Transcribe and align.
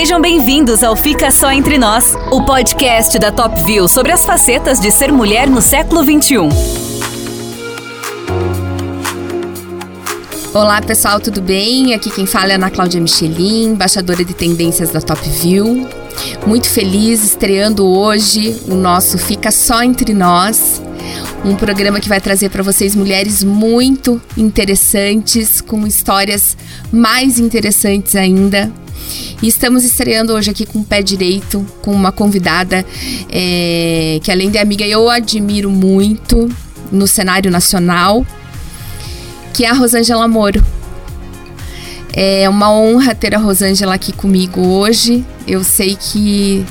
Sejam 0.00 0.18
bem-vindos 0.18 0.82
ao 0.82 0.96
Fica 0.96 1.30
Só 1.30 1.52
Entre 1.52 1.76
Nós, 1.76 2.14
o 2.32 2.42
podcast 2.42 3.18
da 3.18 3.30
Top 3.30 3.62
View 3.62 3.86
sobre 3.86 4.10
as 4.12 4.24
facetas 4.24 4.80
de 4.80 4.90
ser 4.90 5.12
mulher 5.12 5.46
no 5.46 5.60
século 5.60 6.02
XXI. 6.02 6.36
Olá 10.54 10.80
pessoal, 10.80 11.20
tudo 11.20 11.42
bem? 11.42 11.92
Aqui 11.92 12.08
quem 12.08 12.24
fala 12.24 12.52
é 12.52 12.54
Ana 12.54 12.70
Cláudia 12.70 12.98
Michelin, 12.98 13.72
embaixadora 13.72 14.24
de 14.24 14.32
tendências 14.32 14.88
da 14.88 15.02
Top 15.02 15.20
View. 15.28 15.86
Muito 16.46 16.70
feliz 16.70 17.22
estreando 17.22 17.86
hoje 17.86 18.58
o 18.68 18.74
nosso 18.74 19.18
Fica 19.18 19.50
Só 19.50 19.82
Entre 19.82 20.14
Nós, 20.14 20.80
um 21.44 21.56
programa 21.56 22.00
que 22.00 22.08
vai 22.08 22.20
trazer 22.20 22.50
para 22.50 22.62
vocês 22.62 22.94
mulheres 22.94 23.42
muito 23.42 24.20
interessantes, 24.36 25.60
com 25.60 25.86
histórias 25.86 26.56
mais 26.92 27.38
interessantes 27.38 28.14
ainda. 28.14 28.70
E 29.42 29.48
estamos 29.48 29.82
estreando 29.82 30.34
hoje 30.34 30.50
aqui 30.50 30.66
com 30.66 30.80
o 30.80 30.84
pé 30.84 31.02
direito, 31.02 31.66
com 31.80 31.92
uma 31.92 32.12
convidada 32.12 32.84
é, 33.30 34.20
que, 34.22 34.30
além 34.30 34.50
de 34.50 34.58
amiga, 34.58 34.86
eu 34.86 35.08
admiro 35.08 35.70
muito 35.70 36.48
no 36.92 37.06
cenário 37.06 37.50
nacional, 37.50 38.24
que 39.54 39.64
é 39.64 39.70
a 39.70 39.72
Rosângela 39.72 40.28
Moro. 40.28 40.62
É 42.12 42.48
uma 42.48 42.70
honra 42.72 43.14
ter 43.14 43.34
a 43.34 43.38
Rosângela 43.38 43.94
aqui 43.94 44.12
comigo 44.12 44.60
hoje. 44.60 45.24
Eu 45.46 45.64
sei 45.64 45.96
que 45.96 46.66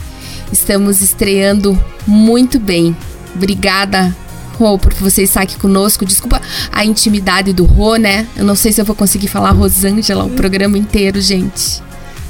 estamos 0.52 1.02
estreando 1.02 1.82
muito 2.06 2.60
bem. 2.60 2.96
Obrigada, 3.34 4.16
Rô, 4.60 4.78
por 4.78 4.94
você 4.96 5.24
estar 5.24 5.42
aqui 5.42 5.58
conosco. 5.58 6.06
Desculpa 6.06 6.42
a 6.70 6.84
intimidade 6.84 7.54
do 7.54 7.64
Rô, 7.64 7.96
né? 7.96 8.28
Eu 8.36 8.44
não 8.44 8.56
sei 8.56 8.74
se 8.74 8.82
eu 8.82 8.86
vou 8.86 8.94
conseguir 8.94 9.30
falar 9.30 9.52
Rosângela 9.52 10.26
o 10.26 10.30
programa 10.32 10.78
inteiro, 10.78 11.22
gente. 11.22 11.82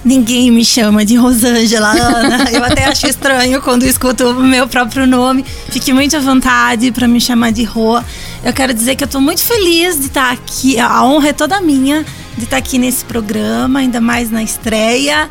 Ninguém 0.05 0.51
me 0.51 0.63
chama 0.63 1.03
de 1.03 1.15
Rosângela, 1.15 1.89
Ana. 1.89 2.51
Eu 2.53 2.63
até 2.63 2.85
acho 2.85 3.05
estranho 3.05 3.61
quando 3.61 3.83
escuto 3.83 4.29
o 4.29 4.43
meu 4.43 4.65
próprio 4.67 5.05
nome. 5.05 5.43
Fique 5.69 5.91
muito 5.91 6.15
à 6.15 6.19
vontade 6.19 6.91
para 6.91 7.07
me 7.07 7.19
chamar 7.19 7.51
de 7.51 7.63
Rô. 7.63 7.99
Eu 8.43 8.53
quero 8.53 8.73
dizer 8.73 8.95
que 8.95 9.03
eu 9.03 9.07
estou 9.07 9.19
muito 9.19 9.41
feliz 9.41 9.99
de 9.99 10.05
estar 10.05 10.31
aqui. 10.31 10.79
A 10.79 11.03
honra 11.03 11.29
é 11.29 11.33
toda 11.33 11.59
minha 11.59 12.05
de 12.37 12.45
estar 12.45 12.57
aqui 12.57 12.77
nesse 12.77 13.03
programa, 13.03 13.79
ainda 13.79 13.99
mais 13.99 14.31
na 14.31 14.41
estreia. 14.41 15.27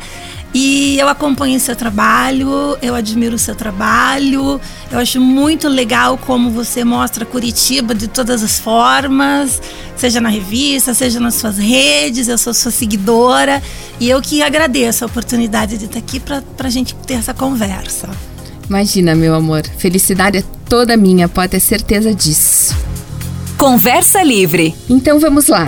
E 0.53 0.97
eu 0.97 1.07
acompanho 1.07 1.57
o 1.57 1.59
seu 1.59 1.75
trabalho, 1.75 2.75
eu 2.81 2.95
admiro 2.95 3.35
o 3.35 3.39
seu 3.39 3.55
trabalho. 3.55 4.59
Eu 4.91 4.97
acho 4.97 5.21
muito 5.21 5.67
legal 5.67 6.17
como 6.17 6.49
você 6.49 6.83
mostra 6.83 7.25
Curitiba 7.25 7.93
de 7.93 8.07
todas 8.07 8.43
as 8.43 8.59
formas, 8.59 9.61
seja 9.95 10.19
na 10.19 10.29
revista, 10.29 10.93
seja 10.93 11.19
nas 11.19 11.35
suas 11.35 11.57
redes. 11.57 12.27
Eu 12.27 12.37
sou 12.37 12.53
sua 12.53 12.71
seguidora 12.71 13.61
e 13.99 14.09
eu 14.09 14.19
que 14.21 14.41
agradeço 14.41 15.03
a 15.03 15.07
oportunidade 15.07 15.77
de 15.77 15.85
estar 15.85 15.99
aqui 15.99 16.19
para 16.19 16.43
a 16.63 16.69
gente 16.69 16.95
ter 16.95 17.15
essa 17.15 17.33
conversa. 17.33 18.09
Imagina, 18.67 19.15
meu 19.15 19.35
amor, 19.35 19.63
felicidade 19.77 20.37
é 20.39 20.43
toda 20.67 20.97
minha, 20.97 21.27
pode 21.27 21.51
ter 21.51 21.59
certeza 21.59 22.13
disso. 22.13 22.75
Conversa 23.57 24.23
livre. 24.23 24.73
Então 24.89 25.19
vamos 25.19 25.47
lá. 25.47 25.67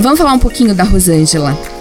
Vamos 0.00 0.18
falar 0.18 0.32
um 0.32 0.38
pouquinho 0.38 0.74
da 0.74 0.82
Rosângela. 0.82 1.73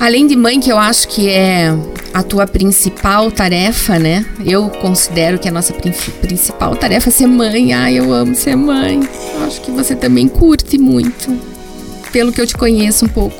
Além 0.00 0.26
de 0.26 0.36
mãe, 0.36 0.60
que 0.60 0.70
eu 0.70 0.78
acho 0.78 1.08
que 1.08 1.28
é 1.28 1.74
a 2.12 2.22
tua 2.22 2.46
principal 2.46 3.30
tarefa, 3.30 3.98
né? 3.98 4.24
Eu 4.44 4.68
considero 4.68 5.38
que 5.38 5.48
a 5.48 5.52
nossa 5.52 5.72
principal 6.20 6.76
tarefa 6.76 7.08
é 7.08 7.12
ser 7.12 7.26
mãe. 7.26 7.72
Ai, 7.72 7.98
eu 7.98 8.12
amo 8.12 8.34
ser 8.34 8.56
mãe. 8.56 9.00
Eu 9.34 9.46
acho 9.46 9.60
que 9.60 9.70
você 9.70 9.96
também 9.96 10.28
curte 10.28 10.78
muito, 10.78 11.36
pelo 12.12 12.32
que 12.32 12.40
eu 12.40 12.46
te 12.46 12.54
conheço 12.54 13.06
um 13.06 13.08
pouco. 13.08 13.36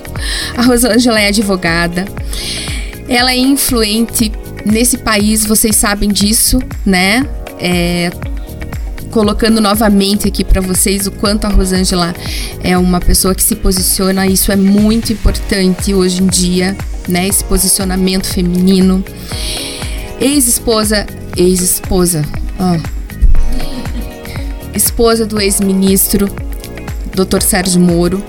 A 0.57 0.63
Rosângela 0.63 1.21
é 1.21 1.29
advogada. 1.29 2.07
Ela 3.09 3.33
é 3.33 3.37
influente 3.37 4.33
nesse 4.65 4.99
país, 4.99 5.45
vocês 5.45 5.77
sabem 5.77 6.11
disso, 6.11 6.59
né? 6.85 7.27
É, 7.59 8.11
colocando 9.15 9.61
novamente 9.61 10.27
aqui 10.27 10.43
para 10.43 10.61
vocês 10.61 11.07
o 11.07 11.13
quanto 11.13 11.45
a 11.45 11.49
Rosângela 11.49 12.13
é 12.65 12.77
uma 12.77 12.99
pessoa 12.99 13.33
que 13.33 13.45
se 13.45 13.55
posiciona, 13.55 14.27
isso 14.27 14.51
é 14.51 14.57
muito 14.57 15.13
importante 15.13 15.95
hoje 15.95 16.21
em 16.21 16.27
dia, 16.27 16.77
né? 17.09 17.29
Esse 17.29 17.45
posicionamento 17.45 18.27
feminino. 18.27 19.05
Ex-esposa, 20.21 21.07
ex-esposa, 21.37 22.25
ó. 22.59 22.77
Esposa 24.75 25.25
do 25.25 25.41
ex-ministro 25.41 26.29
Dr. 27.15 27.41
Sérgio 27.41 27.81
Moro. 27.81 28.21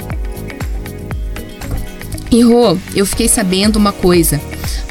E 2.29 2.43
Rô, 2.43 2.77
eu 2.95 3.07
fiquei 3.07 3.27
sabendo 3.27 3.77
uma 3.77 3.91
coisa, 3.91 4.39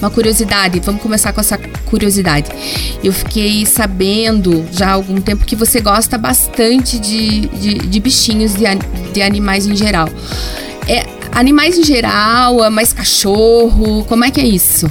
uma 0.05 0.11
curiosidade, 0.11 0.81
vamos 0.81 1.01
começar 1.01 1.33
com 1.33 1.41
essa 1.41 1.59
curiosidade. 1.87 2.51
Eu 3.03 3.13
fiquei 3.13 3.65
sabendo 3.65 4.65
já 4.71 4.89
há 4.89 4.93
algum 4.93 5.21
tempo 5.21 5.45
que 5.45 5.57
você 5.57 5.81
gosta 5.81 6.19
bastante 6.19 6.99
de, 6.99 7.47
de, 7.49 7.75
de 7.79 8.01
bichinhos, 8.01 8.55
de, 8.55 8.65
de 9.13 9.23
animais 9.23 9.67
em 9.67 9.75
geral. 9.75 10.09
É, 10.87 11.07
animais 11.33 11.79
em 11.79 11.85
geral, 11.85 12.63
é 12.65 12.69
mais 12.69 12.93
cachorro, 12.93 14.05
como 14.05 14.25
é 14.25 14.31
que 14.31 14.41
é 14.41 14.47
isso? 14.47 14.91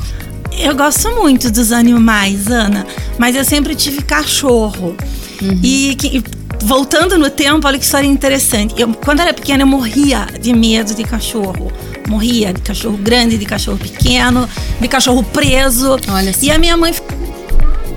Eu 0.58 0.76
gosto 0.76 1.10
muito 1.16 1.52
dos 1.52 1.72
animais, 1.72 2.48
Ana, 2.48 2.86
mas 3.18 3.36
eu 3.36 3.46
sempre 3.46 3.76
tive 3.76 4.02
cachorro. 4.02 4.96
Uhum. 5.42 5.60
E, 5.62 5.98
e 6.04 6.24
voltando 6.64 7.18
no 7.18 7.30
tempo, 7.30 7.68
olha 7.68 7.78
que 7.78 7.86
história 7.86 8.08
interessante. 8.08 8.74
Eu, 8.80 8.94
quando 8.94 9.20
era 9.20 9.34
pequena, 9.34 9.64
eu 9.64 9.68
morria 9.68 10.28
de 10.40 10.54
medo 10.54 10.96
de 10.96 11.04
cachorro 11.04 11.72
morria 12.08 12.54
de 12.54 12.62
cachorro 12.62 12.98
grande, 12.98 13.38
de 13.38 13.46
cachorro 13.46 13.78
pequeno, 13.78 14.48
de 14.80 14.88
cachorro 14.88 15.24
preso. 15.24 15.98
Olha 16.10 16.32
assim. 16.32 16.48
E 16.48 16.52
a 16.52 16.58
minha 16.58 16.78
mãe 16.78 16.94
ficou 16.94 17.24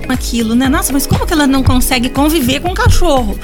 aquilo, 0.09 0.55
né? 0.55 0.69
Nossa, 0.69 0.93
mas 0.93 1.05
como 1.05 1.25
que 1.25 1.33
ela 1.33 1.47
não 1.47 1.63
consegue 1.63 2.09
conviver 2.09 2.61
com 2.61 2.69
um 2.69 2.73
cachorro? 2.73 3.37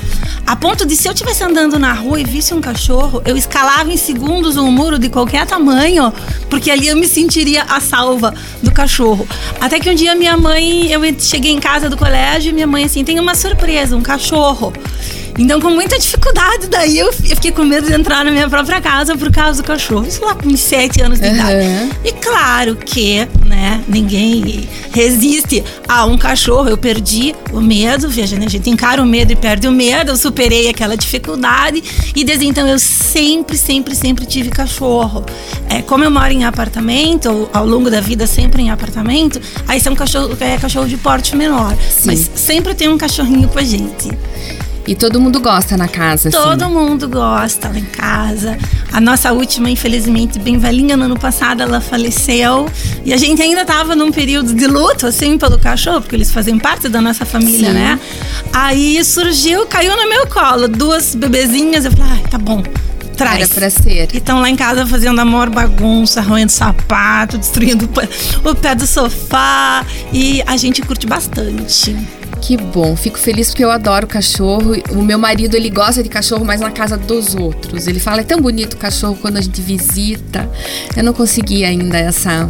A 0.45 0.55
ponto 0.55 0.85
de 0.85 0.95
se 0.95 1.07
eu 1.07 1.13
estivesse 1.13 1.43
andando 1.43 1.79
na 1.79 1.93
rua 1.93 2.19
e 2.19 2.23
visse 2.23 2.53
um 2.53 2.61
cachorro, 2.61 3.21
eu 3.25 3.37
escalava 3.37 3.91
em 3.91 3.97
segundos 3.97 4.57
um 4.57 4.71
muro 4.71 4.99
de 4.99 5.09
qualquer 5.09 5.45
tamanho, 5.45 6.11
porque 6.49 6.69
ali 6.69 6.87
eu 6.87 6.97
me 6.97 7.07
sentiria 7.07 7.63
a 7.63 7.79
salva 7.79 8.33
do 8.61 8.71
cachorro. 8.71 9.27
Até 9.59 9.79
que 9.79 9.89
um 9.89 9.95
dia 9.95 10.15
minha 10.15 10.37
mãe, 10.37 10.91
eu 10.91 11.01
cheguei 11.19 11.51
em 11.51 11.59
casa 11.59 11.89
do 11.89 11.97
colégio 11.97 12.49
e 12.49 12.53
minha 12.53 12.67
mãe 12.67 12.83
assim, 12.83 13.03
tem 13.03 13.19
uma 13.19 13.35
surpresa, 13.35 13.95
um 13.95 14.01
cachorro. 14.01 14.73
Então, 15.37 15.59
com 15.59 15.69
muita 15.71 15.97
dificuldade, 15.97 16.67
daí 16.67 16.97
eu, 16.97 17.11
fiquei 17.11 17.51
com 17.51 17.63
medo 17.63 17.87
de 17.87 17.93
entrar 17.93 18.23
na 18.23 18.31
minha 18.31 18.49
própria 18.49 18.79
casa 18.79 19.17
por 19.17 19.31
causa 19.31 19.61
do 19.61 19.65
cachorro. 19.65 20.05
Isso 20.05 20.23
lá 20.23 20.35
com 20.35 20.55
7 20.55 21.01
anos 21.01 21.19
de 21.19 21.27
uhum. 21.27 21.33
idade. 21.33 21.89
E 22.03 22.11
claro 22.11 22.75
que, 22.75 23.27
né, 23.45 23.83
ninguém 23.87 24.69
resiste 24.91 25.63
a 25.87 26.05
um 26.05 26.17
cachorro. 26.17 26.69
Eu 26.69 26.77
perdi 26.77 27.33
o 27.51 27.59
medo, 27.59 28.09
veja, 28.09 28.37
né, 28.37 28.45
a 28.45 28.49
gente 28.49 28.69
encara 28.69 29.01
o 29.01 29.05
medo 29.05 29.31
e 29.31 29.35
perde 29.35 29.67
o 29.67 29.71
medo. 29.71 30.11
Eu 30.11 30.17
superei 30.17 30.69
aquela 30.69 30.95
dificuldade 30.95 31.83
e 32.15 32.23
desde 32.23 32.45
então 32.45 32.67
eu 32.67 32.77
sempre, 32.77 33.57
sempre, 33.57 33.95
sempre 33.95 34.25
tive 34.25 34.49
cachorro. 34.49 35.25
É, 35.69 35.81
como 35.81 36.03
eu 36.03 36.11
moro 36.11 36.31
em 36.31 36.45
apartamento, 36.45 37.49
ao 37.51 37.65
longo 37.65 37.89
da 37.89 38.01
vida 38.01 38.27
sempre 38.27 38.61
em 38.61 38.69
apartamento, 38.69 39.41
aí 39.67 39.79
são 39.79 39.95
cachorro, 39.95 40.37
é 40.39 40.57
cachorro 40.57 40.87
de 40.87 40.97
porte 40.97 41.35
menor. 41.35 41.75
Sim. 41.89 42.05
Mas 42.05 42.29
sempre 42.35 42.75
tem 42.75 42.87
um 42.87 42.97
cachorrinho 42.97 43.47
com 43.47 43.57
a 43.57 43.63
gente. 43.63 44.09
E 44.85 44.95
todo 44.95 45.19
mundo 45.19 45.39
gosta 45.39 45.77
na 45.77 45.87
casa, 45.87 46.27
assim. 46.27 46.37
Todo 46.37 46.69
mundo 46.69 47.07
gosta 47.07 47.69
lá 47.69 47.79
em 47.79 47.85
casa. 47.85 48.57
A 48.91 48.99
nossa 48.99 49.31
última, 49.31 49.69
infelizmente, 49.69 50.37
bem 50.39 50.57
velhinha, 50.57 50.97
no 50.97 51.05
ano 51.05 51.17
passado 51.17 51.61
ela 51.61 51.79
faleceu. 51.79 52.69
E 53.05 53.13
a 53.13 53.17
gente 53.17 53.41
ainda 53.41 53.63
tava 53.63 53.95
num 53.95 54.11
período 54.11 54.53
de 54.53 54.67
luto, 54.67 55.07
assim, 55.07 55.37
pelo 55.37 55.57
cachorro, 55.57 56.01
porque 56.01 56.15
eles 56.15 56.31
fazem 56.31 56.59
parte 56.59 56.89
da 56.89 57.01
nossa 57.01 57.25
família, 57.25 57.69
Sim. 57.69 57.73
né? 57.73 57.99
Aí 58.51 59.03
surgiu, 59.05 59.65
caiu 59.67 59.95
no 59.95 60.09
meu 60.09 60.27
colo, 60.27 60.67
duas 60.67 61.15
bebezinhas. 61.15 61.85
Eu 61.85 61.91
falei, 61.91 62.11
ai, 62.11 62.23
tá 62.29 62.37
bom 62.37 62.61
traz. 63.13 63.41
Era 63.41 63.47
pra 63.47 63.69
ser. 63.69 64.09
E 64.13 64.17
estão 64.17 64.41
lá 64.41 64.49
em 64.49 64.55
casa 64.55 64.85
fazendo 64.85 65.19
a 65.19 65.25
maior 65.25 65.49
bagunça, 65.49 66.19
roendo 66.19 66.51
sapato, 66.51 67.37
destruindo 67.37 67.87
o 68.43 68.55
pé 68.55 68.75
do 68.75 68.85
sofá. 68.85 69.85
E 70.11 70.43
a 70.45 70.57
gente 70.57 70.81
curte 70.81 71.07
bastante. 71.07 71.95
Que 72.43 72.57
bom, 72.57 72.93
fico 72.93 73.17
feliz 73.17 73.51
porque 73.51 73.63
eu 73.63 73.71
adoro 73.71 74.05
cachorro. 74.05 74.75
O 74.91 75.01
meu 75.01 75.17
marido, 75.17 75.55
ele 75.55 75.69
gosta 75.69 76.03
de 76.03 76.09
cachorro, 76.09 76.43
mas 76.43 76.59
na 76.59 76.71
casa 76.71 76.97
dos 76.97 77.35
outros. 77.35 77.87
Ele 77.87 78.01
fala, 78.01 78.19
é 78.19 78.23
tão 78.23 78.41
bonito 78.41 78.73
o 78.73 78.77
cachorro 78.77 79.17
quando 79.21 79.37
a 79.37 79.41
gente 79.41 79.61
visita. 79.61 80.49
Eu 80.93 81.05
não 81.05 81.13
consegui 81.13 81.63
ainda 81.63 81.97
essa 81.97 82.49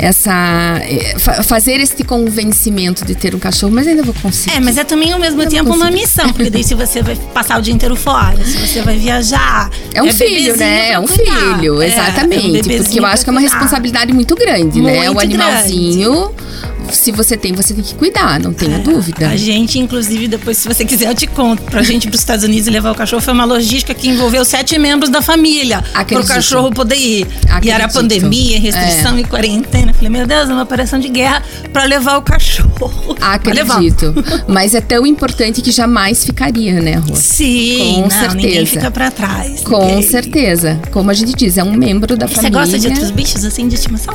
essa 0.00 0.80
eh, 0.82 1.16
fazer 1.44 1.78
esse 1.78 2.02
convencimento 2.02 3.04
de 3.04 3.14
ter 3.14 3.36
um 3.36 3.38
cachorro, 3.38 3.70
mas 3.72 3.86
ainda 3.86 4.02
vou 4.02 4.14
conseguir. 4.14 4.56
É, 4.56 4.58
mas 4.58 4.78
é 4.78 4.82
também 4.82 5.12
ao 5.12 5.20
mesmo 5.20 5.46
tempo 5.46 5.72
uma 5.72 5.90
missão, 5.90 6.32
porque 6.32 6.50
daí 6.50 6.64
se 6.64 6.74
você 6.74 7.02
vai 7.02 7.14
passar 7.32 7.58
o 7.58 7.62
dia 7.62 7.74
inteiro 7.74 7.94
fora, 7.94 8.42
se 8.42 8.56
você 8.56 8.80
vai 8.80 8.96
viajar, 8.96 9.70
é 9.94 10.02
um 10.02 10.06
é 10.06 10.12
filho, 10.12 10.56
né? 10.56 10.92
É 10.92 10.98
um 10.98 11.06
filho, 11.06 11.82
exatamente, 11.82 12.70
é, 12.70 12.74
é 12.74 12.78
um 12.78 12.78
porque 12.78 12.98
eu 12.98 13.06
acho 13.06 13.22
que 13.22 13.30
é 13.30 13.32
uma 13.32 13.42
responsabilidade 13.42 14.12
muito 14.12 14.34
grande, 14.34 14.80
muito 14.80 14.86
né? 14.86 15.10
O 15.10 15.20
animalzinho 15.20 16.30
grande 16.30 16.69
se 16.94 17.10
você 17.12 17.36
tem, 17.36 17.52
você 17.52 17.72
tem 17.74 17.82
que 17.84 17.94
cuidar, 17.94 18.38
não 18.40 18.52
tenha 18.52 18.76
É, 18.76 18.78
dúvida. 18.80 19.28
A 19.28 19.36
gente, 19.36 19.78
inclusive, 19.78 20.28
depois, 20.28 20.56
se 20.58 20.68
você 20.68 20.84
quiser, 20.84 21.08
eu 21.08 21.14
te 21.14 21.26
conto. 21.26 21.62
Pra 21.64 21.82
gente 21.82 22.04
ir 22.04 22.08
pros 22.10 22.20
Estados 22.20 22.44
Unidos 22.44 22.66
e 22.66 22.70
levar 22.70 22.92
o 22.92 22.94
cachorro 22.94 23.22
foi 23.22 23.32
uma 23.34 23.44
logística 23.44 23.94
que 23.94 24.08
envolveu 24.08 24.44
sete 24.44 24.78
membros 24.78 25.10
da 25.10 25.20
família. 25.22 25.84
Acredito. 25.94 26.26
Pro 26.26 26.34
cachorro 26.34 26.70
poder 26.70 26.96
ir. 26.96 27.26
E 27.62 27.70
era 27.70 27.84
Acredito. 27.86 27.92
pandemia, 27.94 28.58
restrição 28.60 29.18
e 29.18 29.24
quarentena. 29.24 29.90
Eu 29.90 29.94
Falei, 29.94 30.08
meu 30.10 30.26
Deus, 30.26 30.48
é 30.48 30.52
uma 30.52 30.62
operação 30.62 30.98
de 30.98 31.08
guerra 31.08 31.42
pra 31.72 31.84
levar 31.84 32.16
o 32.18 32.22
cachorro. 32.22 33.16
Acredito. 33.20 34.14
Mas 34.48 34.74
é 34.74 34.80
tão 34.80 35.06
importante 35.06 35.60
que 35.62 35.70
jamais 35.70 36.24
ficaria, 36.24 36.80
né, 36.80 36.94
Rô? 36.96 37.14
Sim, 37.14 38.02
Com 38.02 38.08
não, 38.08 38.34
ninguém 38.34 38.50
certeza. 38.52 38.66
fica 38.66 38.90
pra 38.90 39.10
trás. 39.10 39.60
Com 39.62 39.78
Ninguém. 39.84 40.02
certeza. 40.02 40.80
Como 40.90 41.10
a 41.10 41.14
gente 41.14 41.34
diz, 41.34 41.56
é 41.58 41.64
um 41.64 41.72
membro 41.72 42.16
da 42.16 42.26
Você 42.26 42.34
família. 42.36 42.58
gosta 42.60 42.78
de 42.78 42.88
outros 42.88 43.10
bichos 43.10 43.44
assim 43.44 43.68
de 43.68 43.74
estimação? 43.74 44.14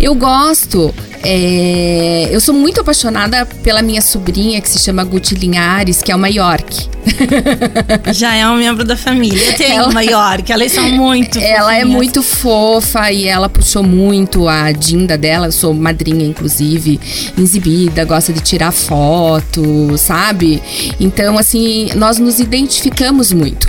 Eu 0.00 0.14
gosto. 0.14 0.94
é, 1.22 2.15
Eu 2.30 2.40
sou 2.40 2.54
muito 2.54 2.80
apaixonada 2.80 3.46
pela 3.62 3.82
minha 3.82 4.00
sobrinha 4.00 4.60
que 4.60 4.68
se 4.68 4.78
chama 4.78 5.04
Guti 5.04 5.34
Linhares, 5.34 6.02
que 6.02 6.10
é 6.12 6.16
uma 6.16 6.28
York. 6.28 6.88
Já 8.12 8.34
é 8.34 8.46
um 8.48 8.56
membro 8.56 8.84
da 8.84 8.96
família. 8.96 9.40
Eu 9.42 9.54
tenho 9.56 9.74
Ela- 9.80 9.88
uma 9.88 10.02
York, 10.02 10.50
elas 10.52 10.72
são 10.72 10.88
muito 10.90 11.38
Ela 11.38 11.74
é 11.74 11.80
fofinhas. 11.80 11.96
muito 11.96 12.22
fofa 12.22 13.10
e 13.12 13.26
ela 13.26 13.48
puxou 13.48 13.82
muito 13.82 14.48
a 14.48 14.72
Dinda 14.72 15.16
dela. 15.16 15.46
Eu 15.46 15.52
sou 15.52 15.72
madrinha, 15.72 16.26
inclusive, 16.26 16.98
exibida, 17.38 18.04
gosta 18.04 18.32
de 18.32 18.40
tirar 18.40 18.72
foto, 18.72 19.96
sabe? 19.96 20.62
Então, 21.00 21.38
assim, 21.38 21.90
nós 21.94 22.18
nos 22.18 22.40
identificamos 22.40 23.32
muito. 23.32 23.68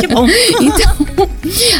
Que 0.00 0.06
bom. 0.06 0.26
Então, 0.60 1.28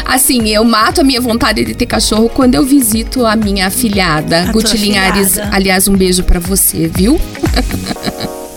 assim, 0.05 0.49
eu 0.49 0.63
mato 0.63 1.01
a 1.01 1.03
minha 1.03 1.21
vontade 1.21 1.63
de 1.63 1.73
ter 1.73 1.85
cachorro 1.85 2.29
quando 2.29 2.55
eu 2.55 2.63
visito 2.65 3.25
a 3.25 3.35
minha 3.35 3.67
afilhada, 3.67 4.43
A 4.43 4.51
Guti 4.51 4.75
Linhares. 4.77 5.31
afilhada. 5.37 5.55
Aliás, 5.55 5.87
um 5.91 5.97
beijo 5.97 6.23
pra 6.23 6.39
você, 6.39 6.87
viu? 6.87 7.19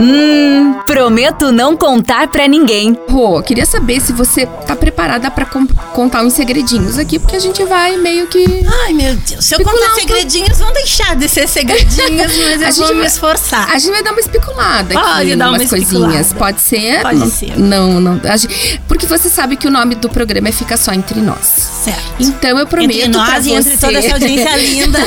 Hum, 0.00 0.74
prometo 0.86 1.50
não 1.52 1.76
contar 1.76 2.28
pra 2.28 2.46
ninguém. 2.46 2.96
Rô, 3.10 3.42
queria 3.42 3.66
saber 3.66 4.00
se 4.00 4.12
você 4.12 4.46
tá 4.66 4.76
preparada 4.76 5.30
pra 5.30 5.44
com- 5.44 5.66
contar 5.92 6.22
uns 6.22 6.34
segredinhos 6.34 6.98
aqui, 6.98 7.18
porque 7.18 7.36
a 7.36 7.40
gente 7.40 7.62
vai 7.64 7.96
meio 7.96 8.26
que. 8.28 8.44
Ai, 8.84 8.92
meu 8.92 9.14
Deus. 9.16 9.44
Se 9.44 9.54
eu 9.54 9.60
contar 9.64 9.94
segredinhos, 9.94 10.58
vão 10.58 10.72
deixar 10.72 11.16
de 11.16 11.28
ser 11.28 11.48
segredinhos, 11.48 12.32
mas 12.38 12.62
A 12.62 12.66
eu 12.68 12.72
gente 12.72 12.78
vou 12.78 12.88
me 12.94 12.98
vai- 13.00 13.06
esforçar. 13.06 13.68
A 13.72 13.78
gente 13.78 13.90
vai 13.90 14.02
dar 14.02 14.12
uma 14.12 14.20
especulada 14.20 14.94
Pode 14.94 15.08
aqui, 15.22 15.36
dar 15.36 15.48
uma 15.48 15.58
umas 15.58 15.68
coisinhas. 15.68 16.26
especulada. 16.26 16.34
Pode 16.38 16.60
ser? 16.60 17.02
Pode 17.02 17.18
não, 17.18 17.30
ser. 17.30 17.58
Não, 17.58 18.00
não. 18.00 18.20
a 18.30 18.36
gente- 18.36 18.80
porque 18.86 19.06
você 19.06 19.28
sabe 19.28 19.56
que 19.56 19.66
o 19.66 19.70
nome 19.70 19.94
do 19.96 20.08
programa 20.08 20.48
é 20.48 20.52
Fica 20.52 20.76
Só 20.76 20.92
Entre 20.92 21.20
Nós. 21.20 21.46
Certo. 21.84 21.98
Então 22.20 22.58
eu 22.58 22.66
prometo 22.66 22.92
Entre 22.96 23.08
nós 23.08 23.28
pra 23.28 23.38
e 23.40 23.52
entre 23.52 23.70
você 23.72 23.78
toda 23.86 23.98
essa 23.98 24.12
audiência 24.14 24.56
linda. 24.58 24.98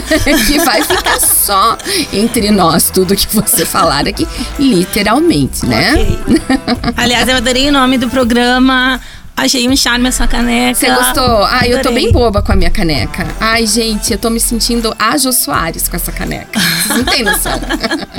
que 0.48 0.60
vai 0.60 0.82
ficar 0.84 1.20
só 1.20 1.78
entre 2.12 2.52
nós 2.52 2.90
tudo 2.90 3.16
que 3.16 3.28
você 3.36 3.66
falar 3.66 4.08
aqui, 4.08 4.28
literalmente, 4.82 5.66
né? 5.66 5.94
Ok. 5.94 6.42
Aliás, 6.98 7.28
eu 7.28 7.38
adorei 7.38 7.70
o 7.70 7.72
nome 7.72 7.98
do 7.98 8.10
programa. 8.10 9.00
Achei 9.36 9.68
um 9.68 9.76
charme 9.76 10.08
essa 10.08 10.28
caneca. 10.28 10.76
Você 10.76 10.90
gostou? 10.90 11.44
Ai, 11.46 11.68
eu 11.68 11.82
tô 11.82 11.90
Adorei. 11.90 12.04
bem 12.04 12.12
boba 12.12 12.42
com 12.42 12.52
a 12.52 12.56
minha 12.56 12.70
caneca. 12.70 13.26
Ai, 13.40 13.66
gente, 13.66 14.12
eu 14.12 14.18
tô 14.18 14.30
me 14.30 14.40
sentindo 14.40 14.94
a 15.00 15.18
Jô 15.18 15.32
Soares 15.32 15.88
com 15.88 15.96
essa 15.96 16.12
caneca. 16.12 16.60
Vocês 16.60 16.98
não 16.98 17.06
têm 17.06 17.24
noção. 17.24 17.60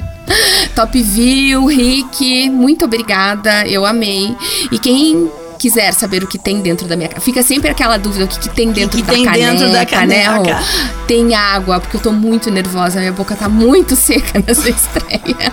Top 0.75 1.01
View, 1.01 1.67
Rick, 1.67 2.49
muito 2.51 2.85
obrigada. 2.87 3.67
Eu 3.69 3.85
amei. 3.85 4.35
E 4.71 4.79
quem 4.79 5.31
quiser 5.63 5.95
saber 5.95 6.25
o 6.25 6.27
que 6.27 6.39
tem 6.39 6.61
dentro 6.61 6.89
da 6.89 6.97
minha 6.97 7.09
fica 7.21 7.41
sempre 7.41 7.71
aquela 7.71 7.97
dúvida: 7.97 8.25
o 8.25 8.29
que, 8.29 8.41
que 8.41 8.49
tem 8.49 8.73
dentro, 8.73 8.99
que 8.99 9.05
da, 9.05 9.13
tem 9.13 9.25
caneca, 9.25 9.53
dentro 9.53 9.67
da 9.67 9.79
né? 9.79 9.85
caneca? 9.85 10.55
Rô? 10.57 10.65
Tem 11.07 11.35
água, 11.35 11.79
porque 11.79 11.97
eu 11.97 12.01
tô 12.01 12.11
muito 12.11 12.51
nervosa. 12.51 12.99
Minha 12.99 13.13
boca 13.13 13.37
tá 13.37 13.49
muito 13.49 13.95
seca 13.97 14.43
nessa 14.45 14.69
estreia. 14.69 15.53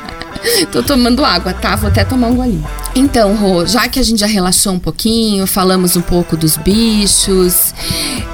Tô 0.71 0.81
tomando 0.81 1.23
água, 1.23 1.53
tá? 1.53 1.75
Vou 1.75 1.89
até 1.89 2.03
tomar 2.03 2.27
um 2.27 2.35
golinho. 2.35 2.65
Então, 2.95 3.35
Rô, 3.35 3.65
já 3.65 3.87
que 3.87 3.99
a 3.99 4.03
gente 4.03 4.19
já 4.19 4.25
relaxou 4.25 4.73
um 4.73 4.79
pouquinho, 4.79 5.45
falamos 5.45 5.95
um 5.95 6.01
pouco 6.01 6.35
dos 6.35 6.57
bichos, 6.57 7.73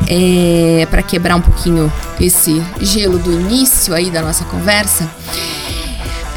é, 0.08 0.88
para 0.90 1.02
quebrar 1.02 1.36
um 1.36 1.42
pouquinho 1.42 1.92
esse 2.22 2.64
gelo 2.80 3.18
do 3.18 3.34
início 3.34 3.94
aí 3.94 4.12
da 4.12 4.22
nossa 4.22 4.46
conversa, 4.46 5.10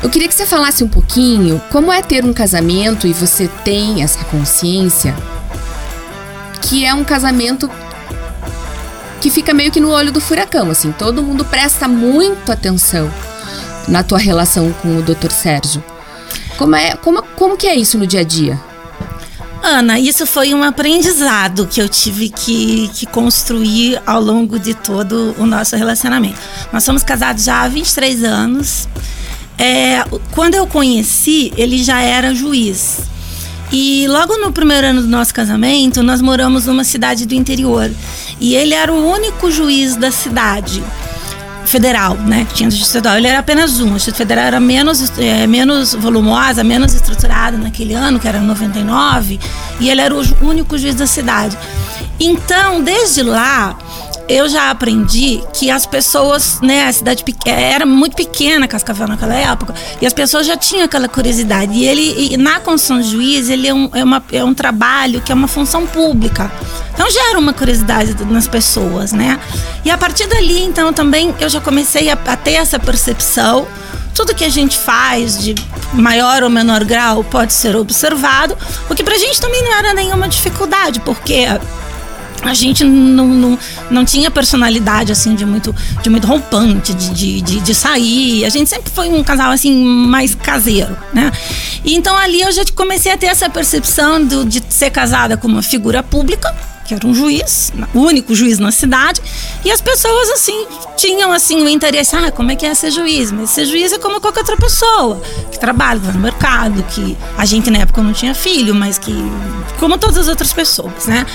eu 0.02 0.08
queria 0.08 0.28
que 0.28 0.34
você 0.34 0.46
falasse 0.46 0.84
um 0.84 0.88
pouquinho 0.88 1.60
como 1.70 1.92
é 1.92 2.00
ter 2.02 2.24
um 2.24 2.32
casamento 2.32 3.06
e 3.06 3.12
você 3.12 3.48
tem 3.64 4.02
essa 4.02 4.24
consciência 4.24 5.14
que 6.62 6.84
é 6.84 6.94
um 6.94 7.04
casamento 7.04 7.70
que 9.20 9.30
fica 9.30 9.52
meio 9.52 9.72
que 9.72 9.80
no 9.80 9.90
olho 9.90 10.12
do 10.12 10.20
furacão, 10.20 10.70
assim, 10.70 10.92
todo 10.92 11.22
mundo 11.22 11.44
presta 11.44 11.88
muito 11.88 12.52
atenção 12.52 13.10
na 13.88 14.02
tua 14.02 14.18
relação 14.18 14.72
com 14.74 14.98
o 14.98 15.02
Dr. 15.02 15.30
Sérgio. 15.30 15.82
Como 16.56 16.76
é, 16.76 16.94
como, 16.96 17.22
como 17.36 17.56
que 17.56 17.66
é 17.66 17.74
isso 17.74 17.98
no 17.98 18.06
dia 18.06 18.20
a 18.20 18.24
dia? 18.24 18.60
Ana, 19.62 19.98
isso 19.98 20.26
foi 20.26 20.54
um 20.54 20.62
aprendizado 20.62 21.66
que 21.66 21.80
eu 21.80 21.88
tive 21.88 22.28
que, 22.28 22.88
que 22.94 23.06
construir 23.06 24.00
ao 24.06 24.20
longo 24.20 24.58
de 24.58 24.74
todo 24.74 25.34
o 25.38 25.46
nosso 25.46 25.74
relacionamento. 25.76 26.38
Nós 26.72 26.84
somos 26.84 27.02
casados 27.02 27.44
já 27.44 27.62
há 27.62 27.68
23 27.68 28.22
anos. 28.22 28.88
É, 29.58 30.04
quando 30.32 30.54
eu 30.54 30.66
conheci, 30.66 31.52
ele 31.56 31.82
já 31.82 32.00
era 32.00 32.34
juiz. 32.34 33.00
E 33.70 34.06
logo 34.08 34.38
no 34.38 34.50
primeiro 34.52 34.86
ano 34.86 35.02
do 35.02 35.08
nosso 35.08 35.34
casamento, 35.34 36.02
nós 36.02 36.22
moramos 36.22 36.66
numa 36.66 36.84
cidade 36.84 37.26
do 37.26 37.34
interior. 37.34 37.90
E 38.40 38.54
ele 38.54 38.72
era 38.72 38.92
o 38.92 39.12
único 39.12 39.50
juiz 39.50 39.96
da 39.96 40.10
cidade 40.10 40.82
federal, 41.66 42.14
né? 42.14 42.46
que 42.48 42.54
Tinha 42.54 42.70
justiça 42.70 42.98
estadual. 42.98 43.18
Ele 43.18 43.28
era 43.28 43.40
apenas 43.40 43.78
um. 43.80 43.90
A 43.90 43.92
justiça 43.94 44.16
federal 44.16 44.44
era 44.44 44.60
menos, 44.60 45.12
é, 45.18 45.46
menos 45.46 45.92
volumosa, 45.94 46.64
menos 46.64 46.94
estruturada 46.94 47.58
naquele 47.58 47.94
ano, 47.94 48.18
que 48.18 48.26
era 48.26 48.40
99, 48.40 49.38
e 49.78 49.90
ele 49.90 50.00
era 50.00 50.14
o 50.14 50.22
único 50.40 50.78
juiz 50.78 50.94
da 50.94 51.06
cidade. 51.06 51.56
Então, 52.18 52.82
desde 52.82 53.22
lá, 53.22 53.78
eu 54.28 54.48
já 54.48 54.70
aprendi 54.70 55.42
que 55.54 55.70
as 55.70 55.86
pessoas, 55.86 56.60
né, 56.60 56.86
a 56.86 56.92
cidade 56.92 57.24
peque- 57.24 57.48
era 57.48 57.86
muito 57.86 58.14
pequena, 58.14 58.68
Cascavel 58.68 59.08
naquela 59.08 59.34
época, 59.34 59.74
e 60.00 60.06
as 60.06 60.12
pessoas 60.12 60.46
já 60.46 60.56
tinham 60.56 60.84
aquela 60.84 61.08
curiosidade. 61.08 61.72
E 61.72 61.84
ele, 61.86 62.32
e 62.32 62.36
na 62.36 62.60
construção 62.60 63.00
de 63.00 63.08
juiz, 63.10 63.48
ele 63.48 63.66
é 63.66 63.74
um, 63.74 63.90
é, 63.94 64.04
uma, 64.04 64.22
é 64.32 64.44
um 64.44 64.52
trabalho 64.52 65.20
que 65.22 65.32
é 65.32 65.34
uma 65.34 65.48
função 65.48 65.86
pública. 65.86 66.52
Então 66.92 67.10
gera 67.10 67.38
uma 67.38 67.52
curiosidade 67.52 68.14
nas 68.24 68.46
pessoas, 68.46 69.12
né? 69.12 69.40
E 69.84 69.90
a 69.90 69.96
partir 69.96 70.26
dali, 70.26 70.62
então, 70.62 70.92
também 70.92 71.34
eu 71.40 71.48
já 71.48 71.60
comecei 71.60 72.10
a, 72.10 72.18
a 72.26 72.36
ter 72.36 72.54
essa 72.54 72.78
percepção. 72.78 73.66
Tudo 74.14 74.34
que 74.34 74.44
a 74.44 74.48
gente 74.48 74.76
faz 74.76 75.38
de 75.38 75.54
maior 75.92 76.42
ou 76.42 76.50
menor 76.50 76.82
grau 76.84 77.22
pode 77.22 77.52
ser 77.52 77.76
observado, 77.76 78.58
o 78.90 78.94
que 78.94 79.04
pra 79.04 79.16
gente 79.16 79.40
também 79.40 79.62
não 79.62 79.72
era 79.78 79.94
nenhuma 79.94 80.28
dificuldade, 80.28 80.98
porque 81.00 81.46
a 82.42 82.54
gente 82.54 82.84
não, 82.84 83.26
não, 83.26 83.58
não 83.90 84.04
tinha 84.04 84.30
personalidade 84.30 85.12
assim 85.12 85.34
de 85.34 85.44
muito 85.44 85.74
de 86.02 86.10
muito 86.10 86.26
rompante 86.26 86.94
de, 86.94 87.10
de, 87.10 87.40
de, 87.40 87.60
de 87.60 87.74
sair 87.74 88.44
a 88.44 88.48
gente 88.48 88.70
sempre 88.70 88.90
foi 88.90 89.08
um 89.08 89.22
casal 89.22 89.50
assim 89.50 89.84
mais 89.84 90.34
caseiro 90.34 90.96
né 91.12 91.30
e 91.84 91.94
então 91.94 92.16
ali 92.16 92.40
eu 92.40 92.52
já 92.52 92.64
comecei 92.74 93.12
a 93.12 93.16
ter 93.16 93.26
essa 93.26 93.48
percepção 93.48 94.24
do, 94.24 94.44
de 94.44 94.62
ser 94.68 94.90
casada 94.90 95.36
com 95.36 95.48
uma 95.48 95.62
figura 95.62 96.02
pública 96.02 96.54
que 96.88 96.94
era 96.94 97.06
um 97.06 97.14
juiz, 97.14 97.70
o 97.92 98.00
único 98.00 98.34
juiz 98.34 98.58
na 98.58 98.72
cidade, 98.72 99.20
e 99.62 99.70
as 99.70 99.78
pessoas 99.78 100.30
assim 100.30 100.66
tinham 100.96 101.30
assim 101.30 101.62
o 101.62 101.68
interesse, 101.68 102.16
ah, 102.16 102.32
como 102.32 102.50
é 102.50 102.56
que 102.56 102.64
é 102.64 102.74
ser 102.74 102.90
juiz? 102.90 103.30
Mas 103.30 103.50
ser 103.50 103.66
juiz 103.66 103.92
é 103.92 103.98
como 103.98 104.18
qualquer 104.22 104.40
outra 104.40 104.56
pessoa 104.56 105.20
que 105.52 105.60
trabalha 105.60 106.00
vai 106.00 106.14
no 106.14 106.20
mercado, 106.20 106.82
que 106.84 107.14
a 107.36 107.44
gente 107.44 107.70
na 107.70 107.80
época 107.80 108.02
não 108.02 108.14
tinha 108.14 108.34
filho, 108.34 108.74
mas 108.74 108.96
que 108.96 109.12
como 109.78 109.98
todas 109.98 110.16
as 110.16 110.28
outras 110.28 110.50
pessoas, 110.54 111.04
né? 111.06 111.26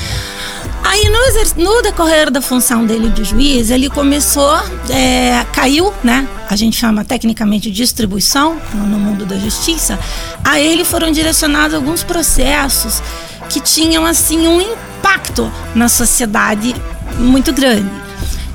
Aí 0.84 1.10
no, 1.10 1.64
no 1.64 1.82
decorrer 1.82 2.30
da 2.30 2.42
função 2.42 2.86
dele 2.86 3.10
de 3.10 3.24
juiz, 3.24 3.72
ele 3.72 3.90
começou, 3.90 4.54
é, 4.90 5.46
caiu, 5.54 5.94
né? 6.04 6.28
A 6.50 6.56
gente 6.56 6.78
chama 6.78 7.06
tecnicamente 7.06 7.72
distribuição 7.72 8.60
no 8.74 9.00
mundo 9.00 9.26
da 9.26 9.38
justiça. 9.38 9.98
A 10.44 10.60
ele 10.60 10.84
foram 10.84 11.12
direcionados 11.12 11.74
alguns 11.74 12.04
processos 12.04 13.02
que 13.50 13.60
tinham 13.60 14.06
assim 14.06 14.48
um 14.48 14.62
impacto 14.62 15.52
na 15.74 15.88
sociedade 15.88 16.76
muito 17.18 17.54
grande. 17.54 18.03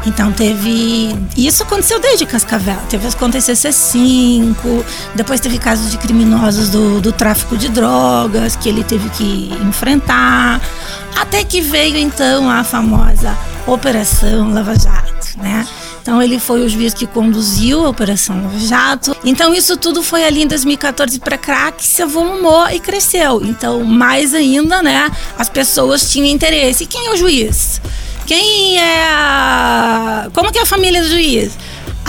Então 0.07 0.33
teve. 0.33 1.15
Isso 1.37 1.63
aconteceu 1.63 1.99
desde 2.01 2.25
Cascavel. 2.25 2.79
Teve 2.89 3.09
aconteceu 3.09 3.55
C5, 3.55 4.57
depois 5.15 5.41
teve 5.41 5.59
casos 5.59 5.91
de 5.91 5.99
criminosos 5.99 6.71
do, 6.71 7.01
do 7.01 7.13
tráfico 7.13 7.57
de 7.57 7.69
drogas 7.69 8.57
que 8.57 8.69
ele 8.69 8.85
teve 8.85 9.09
que 9.11 9.53
enfrentar. 9.67 10.61
Até 11.17 11.43
que 11.43 11.61
veio 11.61 11.97
então 11.97 12.49
a 12.49 12.63
famosa 12.63 13.37
Operação 13.67 14.53
Lava 14.53 14.75
Jato, 14.79 15.39
né? 15.39 15.67
Então 16.01 16.23
ele 16.23 16.39
foi 16.39 16.65
o 16.65 16.69
juiz 16.69 16.95
que 16.95 17.07
conduziu 17.07 17.85
a 17.85 17.89
Operação 17.91 18.43
Lava 18.43 18.59
Jato. 18.59 19.17
Então 19.25 19.53
isso 19.53 19.77
tudo 19.77 20.03
foi 20.03 20.25
ali 20.25 20.43
em 20.43 20.47
2014 20.47 21.19
para 21.19 21.37
cá 21.37 21.71
que 21.73 21.85
se 21.87 22.03
avolumou 22.03 22.69
e 22.71 22.81
cresceu. 22.81 23.43
Então 23.45 23.85
mais 23.85 24.33
ainda, 24.33 24.81
né? 24.81 25.11
As 25.37 25.49
pessoas 25.49 26.11
tinham 26.11 26.29
interesse. 26.29 26.85
E 26.85 26.87
quem 26.87 27.09
é 27.09 27.11
o 27.11 27.17
juiz? 27.17 27.81
Quem 28.29 28.79
é 28.79 29.05
a... 29.05 30.29
Como 30.35 30.53
que 30.53 30.59
é 30.59 30.63
a 30.63 30.67
família 30.67 31.01
do 31.03 31.09
juiz? 31.09 31.57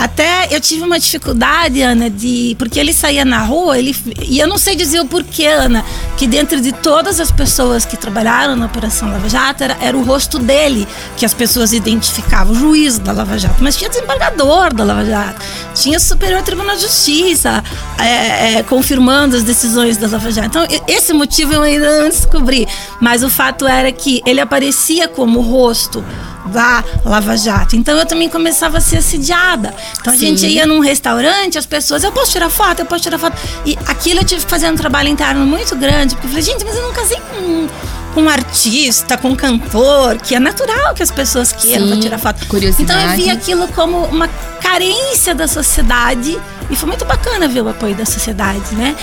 Até 0.00 0.48
eu 0.50 0.58
tive 0.60 0.82
uma 0.82 0.98
dificuldade, 0.98 1.82
Ana, 1.82 2.08
de. 2.08 2.56
Porque 2.58 2.80
ele 2.80 2.90
saía 2.90 3.22
na 3.22 3.42
rua, 3.42 3.78
ele, 3.78 3.94
e 4.22 4.38
eu 4.38 4.48
não 4.48 4.56
sei 4.56 4.74
dizer 4.74 4.98
o 4.98 5.04
porquê, 5.04 5.44
Ana, 5.44 5.84
que 6.16 6.26
dentro 6.26 6.58
de 6.58 6.72
todas 6.72 7.20
as 7.20 7.30
pessoas 7.30 7.84
que 7.84 7.98
trabalharam 7.98 8.56
na 8.56 8.64
Operação 8.64 9.10
Lava 9.10 9.28
Jato, 9.28 9.62
era, 9.62 9.76
era 9.78 9.96
o 9.96 10.02
rosto 10.02 10.38
dele 10.38 10.88
que 11.18 11.26
as 11.26 11.34
pessoas 11.34 11.74
identificavam, 11.74 12.54
o 12.54 12.58
juiz 12.58 12.98
da 12.98 13.12
Lava 13.12 13.38
Jato. 13.38 13.62
Mas 13.62 13.76
tinha 13.76 13.90
desembargador 13.90 14.72
da 14.72 14.84
Lava 14.84 15.04
Jato, 15.04 15.44
tinha 15.74 16.00
Superior 16.00 16.42
Tribunal 16.42 16.76
de 16.76 16.82
Justiça 16.82 17.62
é, 17.98 18.54
é, 18.54 18.62
confirmando 18.62 19.36
as 19.36 19.42
decisões 19.42 19.98
da 19.98 20.08
Lava 20.08 20.30
Jato. 20.30 20.48
Então, 20.48 20.66
esse 20.88 21.12
motivo 21.12 21.52
eu 21.52 21.60
ainda 21.60 22.00
não 22.00 22.08
descobri. 22.08 22.66
Mas 23.00 23.22
o 23.22 23.28
fato 23.28 23.66
era 23.66 23.92
que 23.92 24.22
ele 24.24 24.40
aparecia 24.40 25.08
como 25.08 25.42
rosto 25.42 26.02
da 26.46 26.82
Lava 27.04 27.36
Jato. 27.36 27.76
Então 27.76 27.96
eu 27.98 28.06
também 28.06 28.28
começava 28.28 28.78
a 28.78 28.80
ser 28.80 28.98
assediada. 28.98 29.74
Então 30.00 30.12
a 30.12 30.16
Sim. 30.16 30.36
gente 30.36 30.46
ia 30.46 30.66
num 30.66 30.80
restaurante, 30.80 31.58
as 31.58 31.66
pessoas, 31.66 32.02
eu 32.04 32.12
posso 32.12 32.32
tirar 32.32 32.50
foto, 32.50 32.80
eu 32.80 32.86
posso 32.86 33.02
tirar 33.02 33.18
foto. 33.18 33.36
E 33.64 33.78
aquilo 33.86 34.20
eu 34.20 34.24
tive 34.24 34.44
que 34.44 34.50
fazer 34.50 34.70
um 34.70 34.76
trabalho 34.76 35.08
interno 35.08 35.44
muito 35.46 35.76
grande, 35.76 36.14
porque 36.14 36.26
eu 36.26 36.30
falei, 36.30 36.44
gente, 36.44 36.64
mas 36.64 36.76
eu 36.76 36.82
não 36.82 36.92
casei 36.92 37.18
com 37.18 37.68
com 38.14 38.22
um 38.22 38.28
artista, 38.28 39.16
com 39.16 39.28
um 39.28 39.36
cantor, 39.36 40.18
que 40.18 40.34
é 40.34 40.40
natural 40.40 40.94
que 40.94 41.02
as 41.02 41.12
pessoas 41.12 41.52
queiram 41.52 41.86
Sim, 41.86 42.00
tirar 42.00 42.18
foto. 42.18 42.44
Curiosidade. 42.46 42.82
Então 42.82 43.10
eu 43.12 43.16
vi 43.16 43.30
aquilo 43.30 43.68
como 43.68 44.04
uma 44.06 44.28
carência 44.60 45.34
da 45.34 45.46
sociedade 45.46 46.38
e 46.68 46.76
foi 46.76 46.88
muito 46.88 47.04
bacana 47.04 47.48
ver 47.48 47.62
o 47.62 47.68
apoio 47.68 47.94
da 47.94 48.04
sociedade, 48.04 48.74
né? 48.74 48.96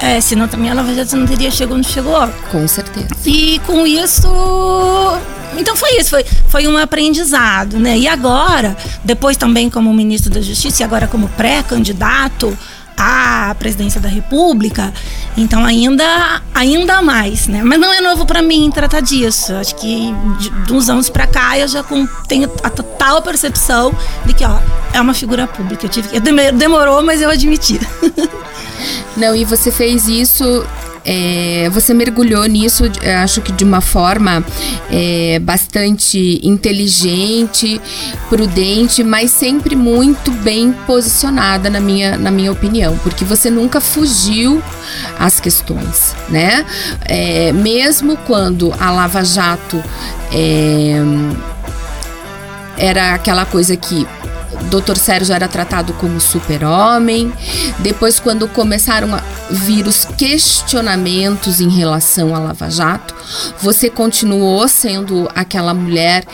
É, 0.00 0.20
senão 0.20 0.48
também 0.48 0.70
a 0.70 0.74
Lava 0.74 0.92
Jato 0.94 1.16
não 1.16 1.26
teria 1.26 1.50
chegado 1.50 1.76
onde 1.76 1.88
chegou. 1.88 2.28
Com 2.50 2.66
certeza. 2.66 3.08
E 3.24 3.60
com 3.66 3.86
isso 3.86 4.28
então 5.56 5.76
foi 5.76 5.98
isso, 5.98 6.10
foi, 6.10 6.24
foi 6.48 6.66
um 6.66 6.76
aprendizado, 6.76 7.78
né? 7.78 7.98
E 7.98 8.08
agora, 8.08 8.76
depois 9.04 9.36
também 9.36 9.68
como 9.68 9.92
ministro 9.92 10.30
da 10.30 10.40
Justiça 10.40 10.82
e 10.82 10.84
agora 10.84 11.06
como 11.06 11.28
pré-candidato 11.30 12.56
à 12.96 13.54
presidência 13.58 14.00
da 14.00 14.08
República, 14.08 14.92
então 15.36 15.64
ainda 15.64 16.42
ainda 16.54 17.02
mais, 17.02 17.46
né? 17.46 17.62
Mas 17.64 17.78
não 17.78 17.92
é 17.92 18.00
novo 18.00 18.24
para 18.26 18.42
mim 18.42 18.70
tratar 18.72 19.00
disso. 19.00 19.52
Acho 19.54 19.74
que 19.76 20.14
de, 20.38 20.50
de 20.50 20.72
uns 20.72 20.88
anos 20.88 21.08
para 21.08 21.26
cá 21.26 21.58
eu 21.58 21.66
já 21.68 21.82
com, 21.82 22.06
tenho 22.28 22.50
a 22.62 22.70
total 22.70 23.22
percepção 23.22 23.94
de 24.24 24.34
que, 24.34 24.44
ó, 24.44 24.58
é 24.92 25.00
uma 25.00 25.14
figura 25.14 25.46
pública. 25.46 25.86
Eu 25.86 25.90
tive, 25.90 26.20
demorou, 26.52 27.02
mas 27.02 27.20
eu 27.20 27.30
admiti. 27.30 27.80
Não, 29.16 29.34
e 29.34 29.44
você 29.44 29.70
fez 29.70 30.08
isso 30.08 30.64
é, 31.04 31.68
você 31.70 31.92
mergulhou 31.92 32.44
nisso, 32.46 32.84
acho 33.22 33.40
que 33.40 33.52
de 33.52 33.64
uma 33.64 33.80
forma 33.80 34.44
é, 34.90 35.38
bastante 35.40 36.40
inteligente, 36.42 37.80
prudente, 38.28 39.02
mas 39.02 39.30
sempre 39.30 39.74
muito 39.74 40.30
bem 40.30 40.72
posicionada 40.86 41.68
na 41.68 41.80
minha, 41.80 42.16
na 42.16 42.30
minha 42.30 42.52
opinião, 42.52 42.96
porque 43.02 43.24
você 43.24 43.50
nunca 43.50 43.80
fugiu 43.80 44.62
às 45.18 45.40
questões, 45.40 46.14
né? 46.28 46.64
É, 47.04 47.52
mesmo 47.52 48.16
quando 48.16 48.72
a 48.78 48.90
Lava 48.90 49.24
Jato 49.24 49.82
é, 50.32 51.00
era 52.76 53.14
aquela 53.14 53.44
coisa 53.44 53.76
que 53.76 54.06
Dr. 54.70 54.96
Sérgio 54.96 55.34
era 55.34 55.48
tratado 55.48 55.92
como 55.94 56.20
super-homem. 56.20 57.32
Depois, 57.78 58.18
quando 58.18 58.48
começaram 58.48 59.14
a 59.14 59.22
vir 59.50 59.86
os 59.86 60.04
questionamentos 60.04 61.60
em 61.60 61.68
relação 61.68 62.34
à 62.34 62.38
Lava 62.38 62.70
Jato, 62.70 63.14
você 63.60 63.90
continuou 63.90 64.66
sendo 64.68 65.28
aquela 65.34 65.74
mulher 65.74 66.24